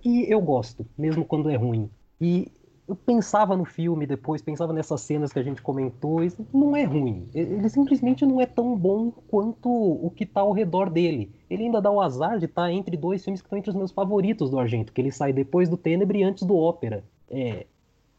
que 0.00 0.28
eu 0.28 0.40
gosto, 0.40 0.84
mesmo 0.98 1.24
quando 1.24 1.48
é 1.48 1.56
ruim. 1.56 1.88
E 2.20 2.50
eu 2.88 2.96
pensava 2.96 3.56
no 3.56 3.64
filme 3.64 4.06
depois, 4.06 4.42
pensava 4.42 4.72
nessas 4.72 5.00
cenas 5.02 5.32
que 5.32 5.38
a 5.38 5.42
gente 5.42 5.62
comentou, 5.62 6.22
e 6.22 6.32
não 6.52 6.76
é 6.76 6.84
ruim. 6.84 7.28
Ele 7.32 7.68
simplesmente 7.68 8.26
não 8.26 8.40
é 8.40 8.46
tão 8.46 8.76
bom 8.76 9.10
quanto 9.28 9.68
o 9.68 10.10
que 10.10 10.24
está 10.24 10.40
ao 10.40 10.52
redor 10.52 10.90
dele. 10.90 11.30
Ele 11.48 11.64
ainda 11.64 11.80
dá 11.80 11.90
o 11.90 12.00
azar 12.00 12.38
de 12.38 12.46
estar 12.46 12.62
tá 12.62 12.72
entre 12.72 12.96
dois 12.96 13.22
filmes 13.22 13.40
que 13.40 13.46
estão 13.46 13.58
entre 13.58 13.70
os 13.70 13.76
meus 13.76 13.92
favoritos 13.92 14.50
do 14.50 14.58
Argento, 14.58 14.92
que 14.92 15.00
ele 15.00 15.12
sai 15.12 15.32
depois 15.32 15.68
do 15.68 15.76
Tenebre 15.76 16.18
e 16.18 16.22
antes 16.22 16.42
do 16.44 16.56
Ópera. 16.56 17.04
É, 17.30 17.66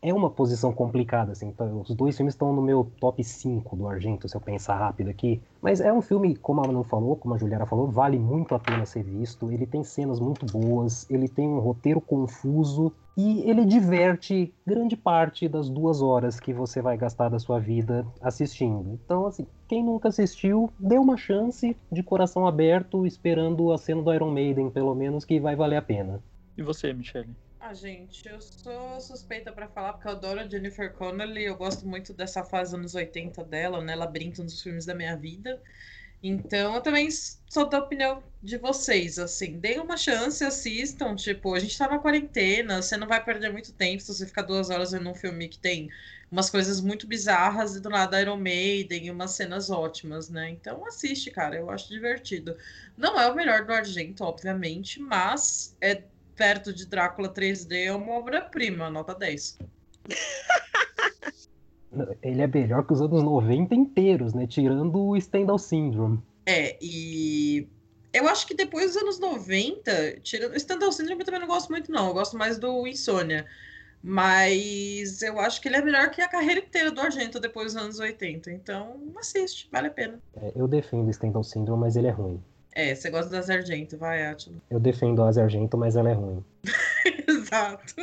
é 0.03 0.13
uma 0.13 0.29
posição 0.29 0.73
complicada, 0.73 1.31
assim. 1.31 1.47
Então, 1.47 1.79
os 1.79 1.95
dois 1.95 2.17
filmes 2.17 2.33
estão 2.33 2.53
no 2.53 2.61
meu 2.61 2.91
top 2.99 3.23
5 3.23 3.75
do 3.77 3.87
Argento, 3.87 4.27
se 4.27 4.35
eu 4.35 4.41
pensar 4.41 4.77
rápido 4.77 5.09
aqui. 5.09 5.41
Mas 5.61 5.79
é 5.79 5.93
um 5.93 6.01
filme, 6.01 6.35
como 6.35 6.61
a 6.61 6.67
Manu 6.67 6.83
falou, 6.83 7.15
como 7.15 7.33
a 7.33 7.37
Juliana 7.37 7.65
falou, 7.65 7.87
vale 7.87 8.19
muito 8.19 8.53
a 8.53 8.59
pena 8.59 8.85
ser 8.85 9.01
visto. 9.01 9.49
Ele 9.49 9.65
tem 9.65 9.81
cenas 9.81 10.19
muito 10.19 10.45
boas, 10.45 11.09
ele 11.09 11.29
tem 11.29 11.47
um 11.47 11.59
roteiro 11.59 12.01
confuso 12.01 12.91
e 13.15 13.49
ele 13.49 13.63
diverte 13.63 14.53
grande 14.65 14.97
parte 14.97 15.47
das 15.47 15.69
duas 15.69 16.01
horas 16.01 16.39
que 16.39 16.51
você 16.51 16.81
vai 16.81 16.97
gastar 16.97 17.29
da 17.29 17.39
sua 17.39 17.59
vida 17.59 18.05
assistindo. 18.19 18.99
Então, 19.05 19.25
assim, 19.25 19.47
quem 19.69 19.83
nunca 19.85 20.09
assistiu, 20.09 20.69
dê 20.77 20.97
uma 20.97 21.15
chance 21.15 21.77
de 21.89 22.03
coração 22.03 22.45
aberto, 22.45 23.05
esperando 23.05 23.71
a 23.71 23.77
cena 23.77 24.01
do 24.01 24.13
Iron 24.13 24.31
Maiden, 24.31 24.69
pelo 24.69 24.93
menos, 24.93 25.23
que 25.23 25.39
vai 25.39 25.55
valer 25.55 25.77
a 25.77 25.81
pena. 25.81 26.21
E 26.57 26.61
você, 26.61 26.91
Michelle? 26.91 27.29
Ah, 27.65 27.73
gente, 27.73 28.27
eu 28.27 28.41
sou 28.41 28.99
suspeita 28.99 29.49
para 29.53 29.69
falar 29.69 29.93
porque 29.93 30.05
eu 30.09 30.11
adoro 30.11 30.41
a 30.41 30.49
Jennifer 30.49 30.91
Connelly, 30.91 31.45
eu 31.45 31.55
gosto 31.55 31.87
muito 31.87 32.13
dessa 32.13 32.43
fase 32.43 32.75
anos 32.75 32.93
80 32.93 33.41
dela, 33.41 33.81
né? 33.81 33.95
Labirinto 33.95 34.41
um 34.41 34.45
dos 34.45 34.61
filmes 34.61 34.85
da 34.85 34.93
minha 34.93 35.15
vida. 35.15 35.61
Então, 36.21 36.75
eu 36.75 36.81
também 36.81 37.09
sou 37.49 37.69
da 37.69 37.79
opinião 37.79 38.23
de 38.41 38.57
vocês, 38.57 39.17
assim, 39.19 39.59
deem 39.59 39.79
uma 39.79 39.97
chance, 39.97 40.43
assistam, 40.43 41.15
tipo, 41.15 41.53
a 41.53 41.59
gente 41.59 41.77
tá 41.77 41.87
na 41.87 41.99
quarentena, 41.99 42.81
você 42.81 42.97
não 42.97 43.07
vai 43.07 43.23
perder 43.23 43.51
muito 43.51 43.73
tempo 43.73 44.01
se 44.01 44.13
você 44.13 44.27
ficar 44.27 44.43
duas 44.43 44.69
horas 44.69 44.91
vendo 44.91 45.09
um 45.09 45.15
filme 45.15 45.47
que 45.49 45.59
tem 45.59 45.89
umas 46.31 46.49
coisas 46.49 46.81
muito 46.81 47.07
bizarras 47.07 47.75
e 47.75 47.81
do 47.81 47.89
nada 47.89 48.21
Iron 48.21 48.37
Maiden 48.37 49.07
e 49.07 49.11
umas 49.11 49.31
cenas 49.31 49.69
ótimas, 49.69 50.29
né? 50.29 50.49
Então 50.49 50.85
assiste, 50.87 51.31
cara, 51.31 51.55
eu 51.57 51.69
acho 51.69 51.89
divertido. 51.89 52.57
Não 52.97 53.19
é 53.19 53.27
o 53.31 53.35
melhor 53.35 53.65
do 53.65 53.73
Argento, 53.73 54.23
obviamente, 54.23 54.99
mas 54.99 55.77
é 55.81 56.03
perto 56.35 56.73
de 56.73 56.85
Drácula 56.85 57.29
3D 57.29 57.85
é 57.85 57.93
uma 57.93 58.13
obra-prima, 58.13 58.89
nota 58.89 59.15
10. 59.15 59.57
Ele 62.21 62.41
é 62.41 62.47
melhor 62.47 62.85
que 62.85 62.93
os 62.93 63.01
anos 63.01 63.21
90 63.21 63.75
inteiros, 63.75 64.33
né? 64.33 64.47
Tirando 64.47 65.09
o 65.09 65.19
Stendhal 65.19 65.59
Syndrome. 65.59 66.19
É, 66.45 66.77
e 66.81 67.67
eu 68.11 68.27
acho 68.27 68.47
que 68.47 68.55
depois 68.55 68.93
dos 68.93 68.97
anos 68.97 69.19
90, 69.19 70.19
tirando 70.21 70.53
o 70.53 70.59
Stendhal 70.59 70.91
Syndrome 70.91 71.21
eu 71.21 71.25
também 71.25 71.39
não 71.39 71.47
gosto 71.47 71.69
muito, 71.69 71.91
não. 71.91 72.07
Eu 72.07 72.13
gosto 72.13 72.37
mais 72.37 72.57
do 72.57 72.87
Insônia. 72.87 73.45
Mas 74.05 75.21
eu 75.21 75.39
acho 75.39 75.61
que 75.61 75.69
ele 75.69 75.77
é 75.77 75.81
melhor 75.81 76.09
que 76.09 76.21
a 76.21 76.27
carreira 76.27 76.59
inteira 76.59 76.91
do 76.91 76.99
Argento 76.99 77.39
depois 77.39 77.73
dos 77.73 77.81
anos 77.81 77.99
80. 77.99 78.51
Então, 78.51 78.99
assiste, 79.17 79.69
vale 79.71 79.87
a 79.87 79.91
pena. 79.91 80.19
É, 80.35 80.51
eu 80.55 80.67
defendo 80.67 81.07
o 81.07 81.13
Stendhal 81.13 81.43
Syndrome, 81.43 81.79
mas 81.79 81.95
ele 81.95 82.07
é 82.07 82.11
ruim. 82.11 82.43
É, 82.75 82.95
você 82.95 83.09
gosta 83.09 83.29
da 83.29 83.53
Argento, 83.53 83.97
vai, 83.97 84.25
Átila. 84.25 84.57
Eu 84.69 84.79
defendo 84.79 85.21
a 85.21 85.27
Argento, 85.27 85.77
mas 85.77 85.95
ela 85.95 86.09
é 86.09 86.13
ruim. 86.13 86.43
Exato. 87.27 87.93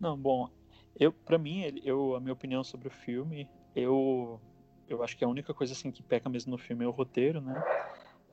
Não, 0.00 0.16
bom, 0.16 0.50
eu, 0.98 1.12
para 1.12 1.38
mim, 1.38 1.80
eu, 1.84 2.16
a 2.16 2.20
minha 2.20 2.32
opinião 2.32 2.64
sobre 2.64 2.88
o 2.88 2.90
filme, 2.90 3.48
eu, 3.74 4.40
eu 4.88 5.02
acho 5.02 5.16
que 5.16 5.24
a 5.24 5.28
única 5.28 5.54
coisa 5.54 5.72
assim 5.72 5.92
que 5.92 6.02
peca 6.02 6.28
mesmo 6.28 6.50
no 6.50 6.58
filme 6.58 6.84
é 6.84 6.88
o 6.88 6.90
roteiro, 6.90 7.40
né? 7.40 7.62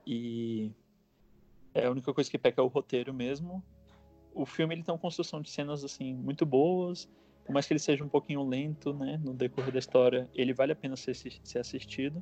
E 0.05 0.71
é 1.73 1.85
a 1.85 1.91
única 1.91 2.13
coisa 2.13 2.29
que 2.29 2.37
peca 2.37 2.61
é 2.61 2.63
o 2.63 2.67
roteiro 2.67 3.13
mesmo. 3.13 3.63
O 4.33 4.45
filme 4.45 4.73
ele 4.73 4.83
tem 4.83 4.93
uma 4.93 4.99
construção 4.99 5.41
de 5.41 5.49
cenas 5.49 5.83
assim 5.83 6.15
muito 6.15 6.45
boas, 6.45 7.07
por 7.45 7.53
mais 7.53 7.65
que 7.65 7.73
ele 7.73 7.79
seja 7.79 8.03
um 8.03 8.09
pouquinho 8.09 8.43
lento, 8.43 8.93
né, 8.93 9.19
no 9.23 9.33
decorrer 9.33 9.71
da 9.71 9.79
história, 9.79 10.29
ele 10.35 10.53
vale 10.53 10.73
a 10.73 10.75
pena 10.75 10.97
ser, 10.97 11.15
ser 11.15 11.59
assistido. 11.59 12.21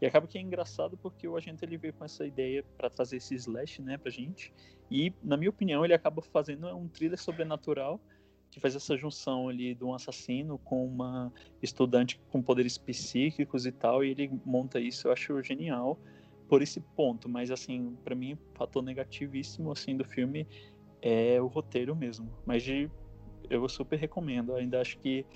E 0.00 0.06
acaba 0.06 0.26
que 0.26 0.36
é 0.36 0.40
engraçado 0.40 0.96
porque 0.96 1.26
o 1.26 1.36
agente 1.36 1.64
ele 1.64 1.76
veio 1.76 1.94
com 1.94 2.04
essa 2.04 2.26
ideia 2.26 2.64
para 2.76 2.90
trazer 2.90 3.16
esse 3.16 3.34
slash, 3.34 3.80
né, 3.80 3.96
pra 3.96 4.10
gente. 4.10 4.52
E, 4.90 5.12
na 5.22 5.36
minha 5.36 5.50
opinião, 5.50 5.84
ele 5.84 5.94
acaba 5.94 6.20
fazendo 6.20 6.66
um 6.76 6.88
thriller 6.88 7.18
sobrenatural 7.18 8.00
que 8.50 8.60
faz 8.60 8.76
essa 8.76 8.96
junção 8.96 9.48
ali 9.48 9.74
de 9.74 9.82
um 9.82 9.92
assassino 9.92 10.58
com 10.58 10.86
uma 10.86 11.32
estudante 11.60 12.20
com 12.30 12.40
poderes 12.40 12.78
psíquicos 12.78 13.66
e 13.66 13.72
tal, 13.72 14.04
e 14.04 14.10
ele 14.10 14.30
monta 14.44 14.78
isso, 14.78 15.08
eu 15.08 15.12
acho 15.12 15.42
genial 15.42 15.98
por 16.48 16.62
esse 16.62 16.80
ponto, 16.80 17.28
mas 17.28 17.50
assim, 17.50 17.96
para 18.04 18.14
mim, 18.14 18.38
fator 18.54 18.82
negativíssimo 18.82 19.72
assim 19.72 19.96
do 19.96 20.04
filme 20.04 20.46
é 21.02 21.40
o 21.40 21.46
roteiro 21.48 21.96
mesmo. 21.96 22.30
Mas 22.46 22.62
de, 22.62 22.88
eu 23.50 23.68
super 23.68 23.98
recomendo, 23.98 24.54
ainda 24.54 24.80
acho 24.80 24.98
que 24.98 25.26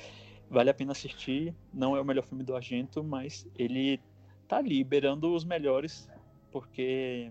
vale 0.49 0.71
a 0.71 0.75
pena 0.75 0.93
assistir. 0.93 1.55
Não 1.73 1.97
é 1.97 2.01
o 2.01 2.05
melhor 2.05 2.23
filme 2.23 2.45
do 2.45 2.55
Argento, 2.55 3.03
mas 3.03 3.47
ele 3.57 4.01
tá 4.49 4.61
liberando 4.61 5.33
os 5.35 5.45
melhores, 5.45 6.09
porque 6.51 7.31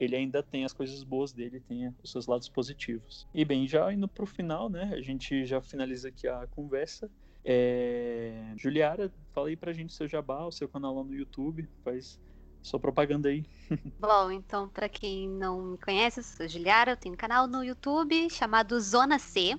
ele 0.00 0.16
ainda 0.16 0.42
tem 0.42 0.64
as 0.64 0.72
coisas 0.72 1.02
boas 1.04 1.32
dele, 1.32 1.60
tem 1.60 1.94
os 2.02 2.10
seus 2.10 2.26
lados 2.26 2.48
positivos. 2.48 3.28
E 3.34 3.44
bem, 3.44 3.66
já 3.66 3.92
indo 3.92 4.08
pro 4.08 4.26
final, 4.26 4.68
né? 4.68 4.90
A 4.94 5.00
gente 5.00 5.44
já 5.44 5.60
finaliza 5.60 6.08
aqui 6.08 6.26
a 6.26 6.46
conversa. 6.46 7.10
É... 7.44 8.52
Juliara, 8.56 9.12
fala 9.32 9.48
aí 9.48 9.56
pra 9.56 9.72
gente 9.72 9.92
seu 9.92 10.08
jabá, 10.08 10.44
o 10.44 10.52
seu 10.52 10.68
canal 10.68 10.94
lá 10.94 11.04
no 11.04 11.14
YouTube, 11.14 11.68
faz 11.84 12.18
sua 12.62 12.80
propaganda 12.80 13.28
aí. 13.28 13.44
Bom, 14.00 14.30
então, 14.30 14.68
para 14.68 14.88
quem 14.88 15.28
não 15.28 15.62
me 15.62 15.78
conhece, 15.78 16.20
eu 16.20 16.24
sou 16.24 16.48
Juliara, 16.48 16.92
eu 16.92 16.96
tenho 16.96 17.14
um 17.14 17.18
canal 17.18 17.46
no 17.46 17.64
YouTube 17.64 18.30
chamado 18.30 18.80
Zona 18.80 19.18
C. 19.18 19.56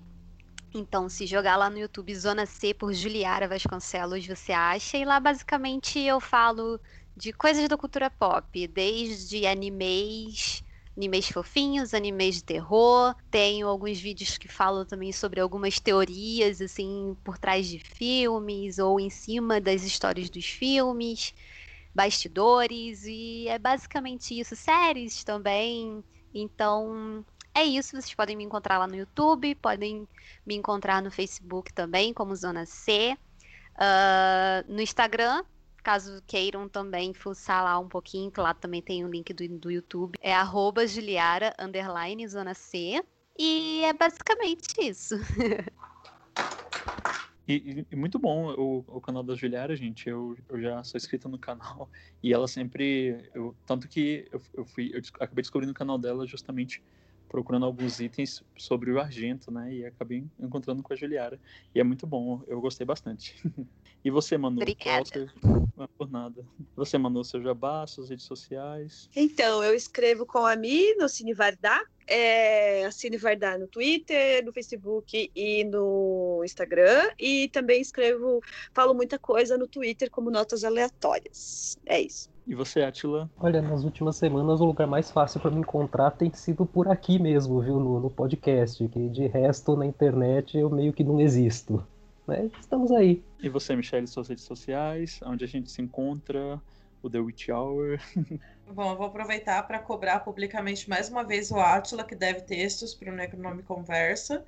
Então, 0.73 1.09
se 1.09 1.25
jogar 1.25 1.57
lá 1.57 1.69
no 1.69 1.79
YouTube 1.79 2.13
Zona 2.15 2.45
C 2.45 2.73
por 2.73 2.93
Juliara 2.93 3.47
Vasconcelos, 3.47 4.25
você 4.27 4.51
acha. 4.51 4.97
E 4.97 5.05
lá, 5.05 5.19
basicamente, 5.19 5.99
eu 5.99 6.19
falo 6.19 6.79
de 7.15 7.33
coisas 7.33 7.67
da 7.67 7.77
cultura 7.77 8.09
pop, 8.09 8.67
desde 8.67 9.45
animes, 9.47 10.63
animes 10.95 11.27
fofinhos, 11.29 11.93
animes 11.93 12.35
de 12.35 12.43
terror. 12.43 13.15
Tenho 13.31 13.67
alguns 13.67 13.99
vídeos 13.99 14.37
que 14.37 14.47
falam 14.47 14.85
também 14.85 15.11
sobre 15.11 15.39
algumas 15.41 15.79
teorias, 15.79 16.61
assim, 16.61 17.17
por 17.23 17.37
trás 17.39 17.67
de 17.67 17.79
filmes 17.79 18.77
ou 18.77 18.99
em 18.99 19.09
cima 19.09 19.59
das 19.59 19.83
histórias 19.83 20.29
dos 20.29 20.45
filmes, 20.45 21.33
bastidores, 21.93 23.03
e 23.05 23.47
é 23.47 23.57
basicamente 23.57 24.39
isso. 24.39 24.55
Séries 24.55 25.23
também. 25.23 26.03
Então, 26.33 27.25
é 27.59 27.65
isso, 27.65 27.91
vocês 27.91 28.13
podem 28.13 28.37
me 28.37 28.43
encontrar 28.43 28.77
lá 28.77 28.87
no 28.87 28.95
YouTube, 28.95 29.53
podem 29.55 30.07
me 30.45 30.55
encontrar 30.55 31.01
no 31.01 31.11
Facebook 31.11 31.73
também, 31.73 32.13
como 32.13 32.35
Zona 32.35 32.65
C. 32.65 33.17
Uh, 33.75 34.73
no 34.73 34.81
Instagram, 34.81 35.43
caso 35.83 36.23
queiram 36.25 36.69
também 36.69 37.13
fuçar 37.13 37.63
lá 37.63 37.77
um 37.77 37.87
pouquinho, 37.87 38.31
que 38.31 38.39
lá 38.39 38.53
também 38.53 38.81
tem 38.81 39.03
o 39.03 39.07
um 39.07 39.09
link 39.09 39.33
do, 39.33 39.47
do 39.59 39.71
YouTube. 39.71 40.17
É 40.21 40.33
arroba 40.33 40.87
Juliara, 40.87 41.53
underline, 41.59 42.25
Zona 42.27 42.53
C. 42.53 43.03
E 43.37 43.81
é 43.83 43.93
basicamente 43.93 44.67
isso. 44.79 45.15
E, 47.47 47.83
e, 47.89 47.95
muito 47.95 48.19
bom 48.19 48.53
o, 48.53 48.85
o 48.87 49.01
canal 49.01 49.23
da 49.23 49.33
Juliara, 49.33 49.75
gente. 49.75 50.07
Eu, 50.07 50.37
eu 50.49 50.61
já 50.61 50.83
sou 50.83 50.97
inscrito 50.97 51.27
no 51.27 51.39
canal 51.39 51.89
e 52.21 52.31
ela 52.33 52.47
sempre. 52.47 53.29
Eu, 53.33 53.55
tanto 53.65 53.87
que 53.87 54.27
eu, 54.31 54.41
eu 54.53 54.65
fui. 54.65 54.91
Eu 54.93 55.01
acabei 55.19 55.41
descobrindo 55.41 55.71
o 55.71 55.75
canal 55.75 55.97
dela 55.97 56.27
justamente 56.27 56.83
procurando 57.29 57.65
alguns 57.65 57.99
itens 57.99 58.43
sobre 58.57 58.91
o 58.91 58.99
Argento, 58.99 59.51
né? 59.51 59.71
E 59.71 59.85
acabei 59.85 60.25
encontrando 60.39 60.81
com 60.81 60.91
a 60.91 60.95
Juliara. 60.95 61.39
E 61.73 61.79
é 61.79 61.83
muito 61.83 62.05
bom, 62.07 62.41
eu 62.47 62.59
gostei 62.59 62.85
bastante. 62.85 63.35
e 64.03 64.09
você, 64.09 64.37
Manu? 64.37 64.57
Obrigada. 64.57 65.31
Não 65.43 65.85
é 65.85 65.87
por 65.97 66.09
nada. 66.09 66.43
Você, 66.75 66.97
Manu, 66.97 67.23
seu 67.23 67.41
jabá, 67.41 67.85
suas 67.85 68.09
redes 68.09 68.25
sociais? 68.25 69.09
Então, 69.15 69.63
eu 69.63 69.73
escrevo 69.75 70.25
com 70.25 70.39
a 70.39 70.55
Mi 70.55 70.93
no 70.95 71.07
Cine 71.07 71.33
Vardar. 71.33 71.81
É, 72.07 72.85
a 72.85 72.91
Cine 72.91 73.17
Vardar 73.17 73.59
no 73.59 73.67
Twitter, 73.67 74.43
no 74.43 74.51
Facebook 74.51 75.31
e 75.35 75.63
no 75.63 76.41
Instagram. 76.43 77.11
E 77.19 77.47
também 77.49 77.79
escrevo, 77.79 78.41
falo 78.73 78.95
muita 78.95 79.19
coisa 79.19 79.55
no 79.55 79.67
Twitter 79.67 80.09
como 80.09 80.31
notas 80.31 80.63
aleatórias. 80.63 81.77
É 81.85 82.01
isso. 82.01 82.29
E 82.49 82.55
você, 82.55 82.81
Atila? 82.81 83.29
Olha, 83.37 83.61
nas 83.61 83.83
últimas 83.83 84.15
semanas 84.15 84.59
o 84.59 84.65
lugar 84.65 84.87
mais 84.87 85.11
fácil 85.11 85.39
para 85.39 85.51
me 85.51 85.59
encontrar 85.59 86.09
tem 86.09 86.33
sido 86.33 86.65
por 86.65 86.87
aqui 86.87 87.19
mesmo, 87.19 87.61
viu? 87.61 87.79
No, 87.79 87.99
no, 87.99 88.09
podcast, 88.09 88.87
que 88.87 89.07
de 89.07 89.27
resto 89.27 89.77
na 89.77 89.85
internet 89.85 90.57
eu 90.57 90.67
meio 90.67 90.91
que 90.91 91.03
não 91.03 91.21
existo. 91.21 91.85
Mas 92.25 92.51
estamos 92.59 92.91
aí. 92.91 93.23
E 93.39 93.47
você, 93.49 93.75
Michelle, 93.75 94.07
suas 94.07 94.29
redes 94.29 94.45
sociais, 94.45 95.19
onde 95.23 95.45
a 95.45 95.47
gente 95.47 95.69
se 95.69 95.79
encontra, 95.79 96.59
o 97.03 97.09
The 97.09 97.19
Witch 97.19 97.49
Hour. 97.49 97.99
Bom, 98.73 98.93
eu 98.93 98.97
vou 98.97 99.05
aproveitar 99.05 99.61
para 99.67 99.77
cobrar 99.77 100.21
publicamente 100.21 100.89
mais 100.89 101.07
uma 101.07 101.23
vez 101.23 101.51
o 101.51 101.59
Atila, 101.59 102.03
que 102.03 102.15
deve 102.15 102.41
textos 102.41 102.95
para 102.95 103.11
o 103.11 103.15
Necronome 103.15 103.61
Conversa. 103.61 104.43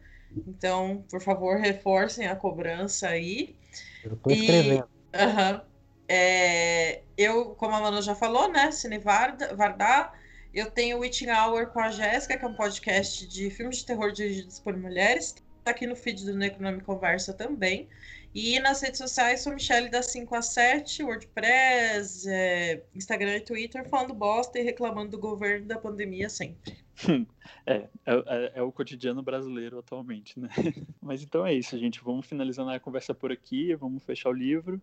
Então, 0.48 1.04
por 1.08 1.22
favor, 1.22 1.58
reforcem 1.58 2.26
a 2.26 2.36
cobrança 2.36 3.10
aí. 3.10 3.56
Eu 4.04 4.14
estou 4.14 4.34
escrevendo. 4.34 4.88
E... 5.14 5.18
Uhum. 5.18 5.71
É, 6.14 7.04
eu, 7.18 7.56
como 7.56 7.74
a 7.74 7.80
Manu 7.80 8.02
já 8.02 8.14
falou, 8.14 8.50
né? 8.52 8.70
Cine 8.72 9.00
Vardar. 9.00 10.14
Eu 10.54 10.70
tenho 10.70 11.00
Witching 11.00 11.30
Hour 11.30 11.68
com 11.68 11.80
a 11.80 11.90
Jéssica, 11.90 12.38
que 12.38 12.44
é 12.44 12.48
um 12.50 12.54
podcast 12.54 13.26
de 13.26 13.50
filmes 13.50 13.78
de 13.78 13.86
terror 13.86 14.12
dirigidos 14.12 14.60
por 14.60 14.76
mulheres. 14.76 15.34
Tá 15.64 15.72
aqui 15.72 15.88
no 15.88 15.96
feed 15.96 16.26
do 16.26 16.36
Necronome 16.36 16.82
Conversa 16.82 17.34
também. 17.34 17.88
E 18.36 18.60
nas 18.60 18.82
redes 18.82 18.98
sociais 18.98 19.40
sou 19.40 19.54
Michelle 19.54 19.90
da 19.90 20.04
5 20.04 20.36
a 20.36 20.42
7, 20.42 21.02
WordPress, 21.02 22.30
é, 22.30 22.84
Instagram 22.94 23.38
e 23.38 23.42
Twitter, 23.42 23.88
falando 23.88 24.14
bosta 24.14 24.60
e 24.60 24.64
reclamando 24.64 25.12
do 25.12 25.18
governo 25.18 25.66
da 25.66 25.78
pandemia 25.78 26.28
sempre. 26.28 26.78
É, 27.64 27.76
é, 27.76 27.90
é, 28.08 28.52
é, 28.56 28.62
o 28.62 28.72
cotidiano 28.72 29.22
brasileiro 29.22 29.78
atualmente, 29.78 30.40
né? 30.40 30.50
Mas 31.00 31.22
então 31.22 31.46
é 31.46 31.54
isso, 31.54 31.78
gente. 31.78 32.04
Vamos 32.04 32.26
finalizando 32.26 32.72
a 32.72 32.80
conversa 32.80 33.14
por 33.14 33.32
aqui, 33.32 33.76
vamos 33.76 34.04
fechar 34.04 34.30
o 34.30 34.34
livro. 34.34 34.82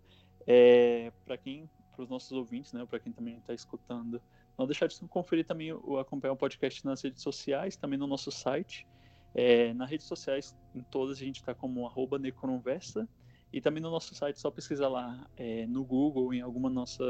É, 0.51 1.13
para 1.27 1.37
quem, 1.37 1.69
para 1.95 2.05
os 2.05 2.09
nossos 2.09 2.33
ouvintes, 2.33 2.73
né, 2.73 2.85
para 2.87 2.99
quem 2.99 3.13
também 3.13 3.37
está 3.37 3.53
escutando, 3.53 4.19
não 4.59 4.67
deixar 4.67 4.87
de 4.87 4.99
conferir 5.07 5.45
também 5.45 5.75
o 5.75 5.99
acompanhar 5.99 6.33
o 6.33 6.37
podcast 6.37 6.87
nas 6.87 7.03
redes 7.03 7.23
sociais, 7.23 7.77
também 7.77 7.99
no 7.99 8.07
nosso 8.07 8.31
site. 8.33 8.87
É, 9.35 9.75
nas 9.75 9.91
redes 9.91 10.07
sociais, 10.07 10.57
em 10.75 10.81
todas 10.81 11.19
a 11.19 11.21
gente 11.21 11.37
está 11.37 11.55
como 11.55 11.87
arroba 11.87 12.19
Necronversa 12.19 13.07
e 13.53 13.61
também 13.61 13.83
no 13.83 13.91
nosso 13.91 14.15
site, 14.15 14.41
só 14.41 14.51
pesquisar 14.51 14.89
lá 14.89 15.29
é, 15.37 15.67
no 15.67 15.85
Google, 15.85 16.33
em 16.33 16.41
alguma 16.41 16.71
nossa, 16.71 17.05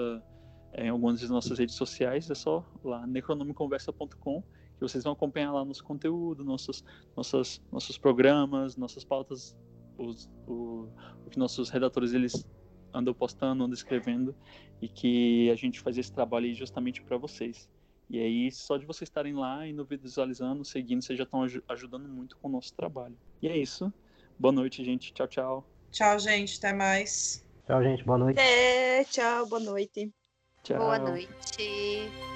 é, 0.73 0.87
em 0.87 0.89
algumas 0.89 1.21
das 1.21 1.31
nossas 1.31 1.61
redes 1.61 1.77
sociais, 1.77 2.29
é 2.29 2.35
só 2.35 2.67
lá 2.83 3.07
necronomiconversa.com 3.07 4.43
que 4.43 4.81
vocês 4.81 5.05
vão 5.05 5.13
acompanhar 5.13 5.53
lá 5.53 5.65
nosso 5.65 5.85
conteúdo, 5.85 6.45
nossos, 6.45 6.85
nossos, 7.17 7.63
nossos 7.71 7.97
programas, 7.97 8.77
nossas 8.77 9.05
pautas, 9.05 9.57
os, 9.97 10.29
o, 10.47 10.89
o 11.25 11.31
que 11.31 11.39
nossos 11.39 11.71
redatores 11.71 12.13
eles 12.13 12.45
andou 12.93 13.15
postando, 13.15 13.65
andou 13.65 13.75
escrevendo 13.75 14.35
e 14.81 14.89
que 14.89 15.51
a 15.51 15.55
gente 15.55 15.81
faz 15.81 15.99
esse 15.99 16.13
trabalho 16.13 16.47
aí 16.47 16.55
justamente 16.55 17.03
para 17.03 17.17
vocês. 17.17 17.69
E 18.11 18.19
aí, 18.19 18.51
só 18.51 18.79
de 18.79 18.87
vocês 18.87 19.09
estarem 19.09 19.35
lá 19.35 19.67
e 19.67 19.73
no 19.73 19.85
visualizando, 19.85 20.65
seguindo, 20.65 21.03
vocês 21.03 21.19
já 21.19 21.25
estão 21.25 21.45
ajudando 21.69 22.09
muito 22.09 22.39
com 22.39 22.49
o 22.49 22.51
nosso 22.51 22.73
trabalho. 22.75 23.17
E 23.43 23.49
é 23.49 23.57
isso. 23.57 23.93
Boa 24.39 24.53
noite, 24.53 24.83
gente. 24.83 25.13
Tchau, 25.13 25.29
tchau. 25.29 25.67
Tchau, 25.91 26.19
gente. 26.19 26.57
Até 26.59 26.73
mais. 26.73 27.45
Tchau, 27.67 27.83
gente. 27.83 28.05
Boa 28.05 28.19
noite. 28.19 28.41
É, 28.41 29.05
tchau. 29.05 29.47
Boa 29.47 29.61
noite. 29.61 30.13
Tchau. 30.63 30.79
Boa 30.79 30.99
noite. 30.99 32.28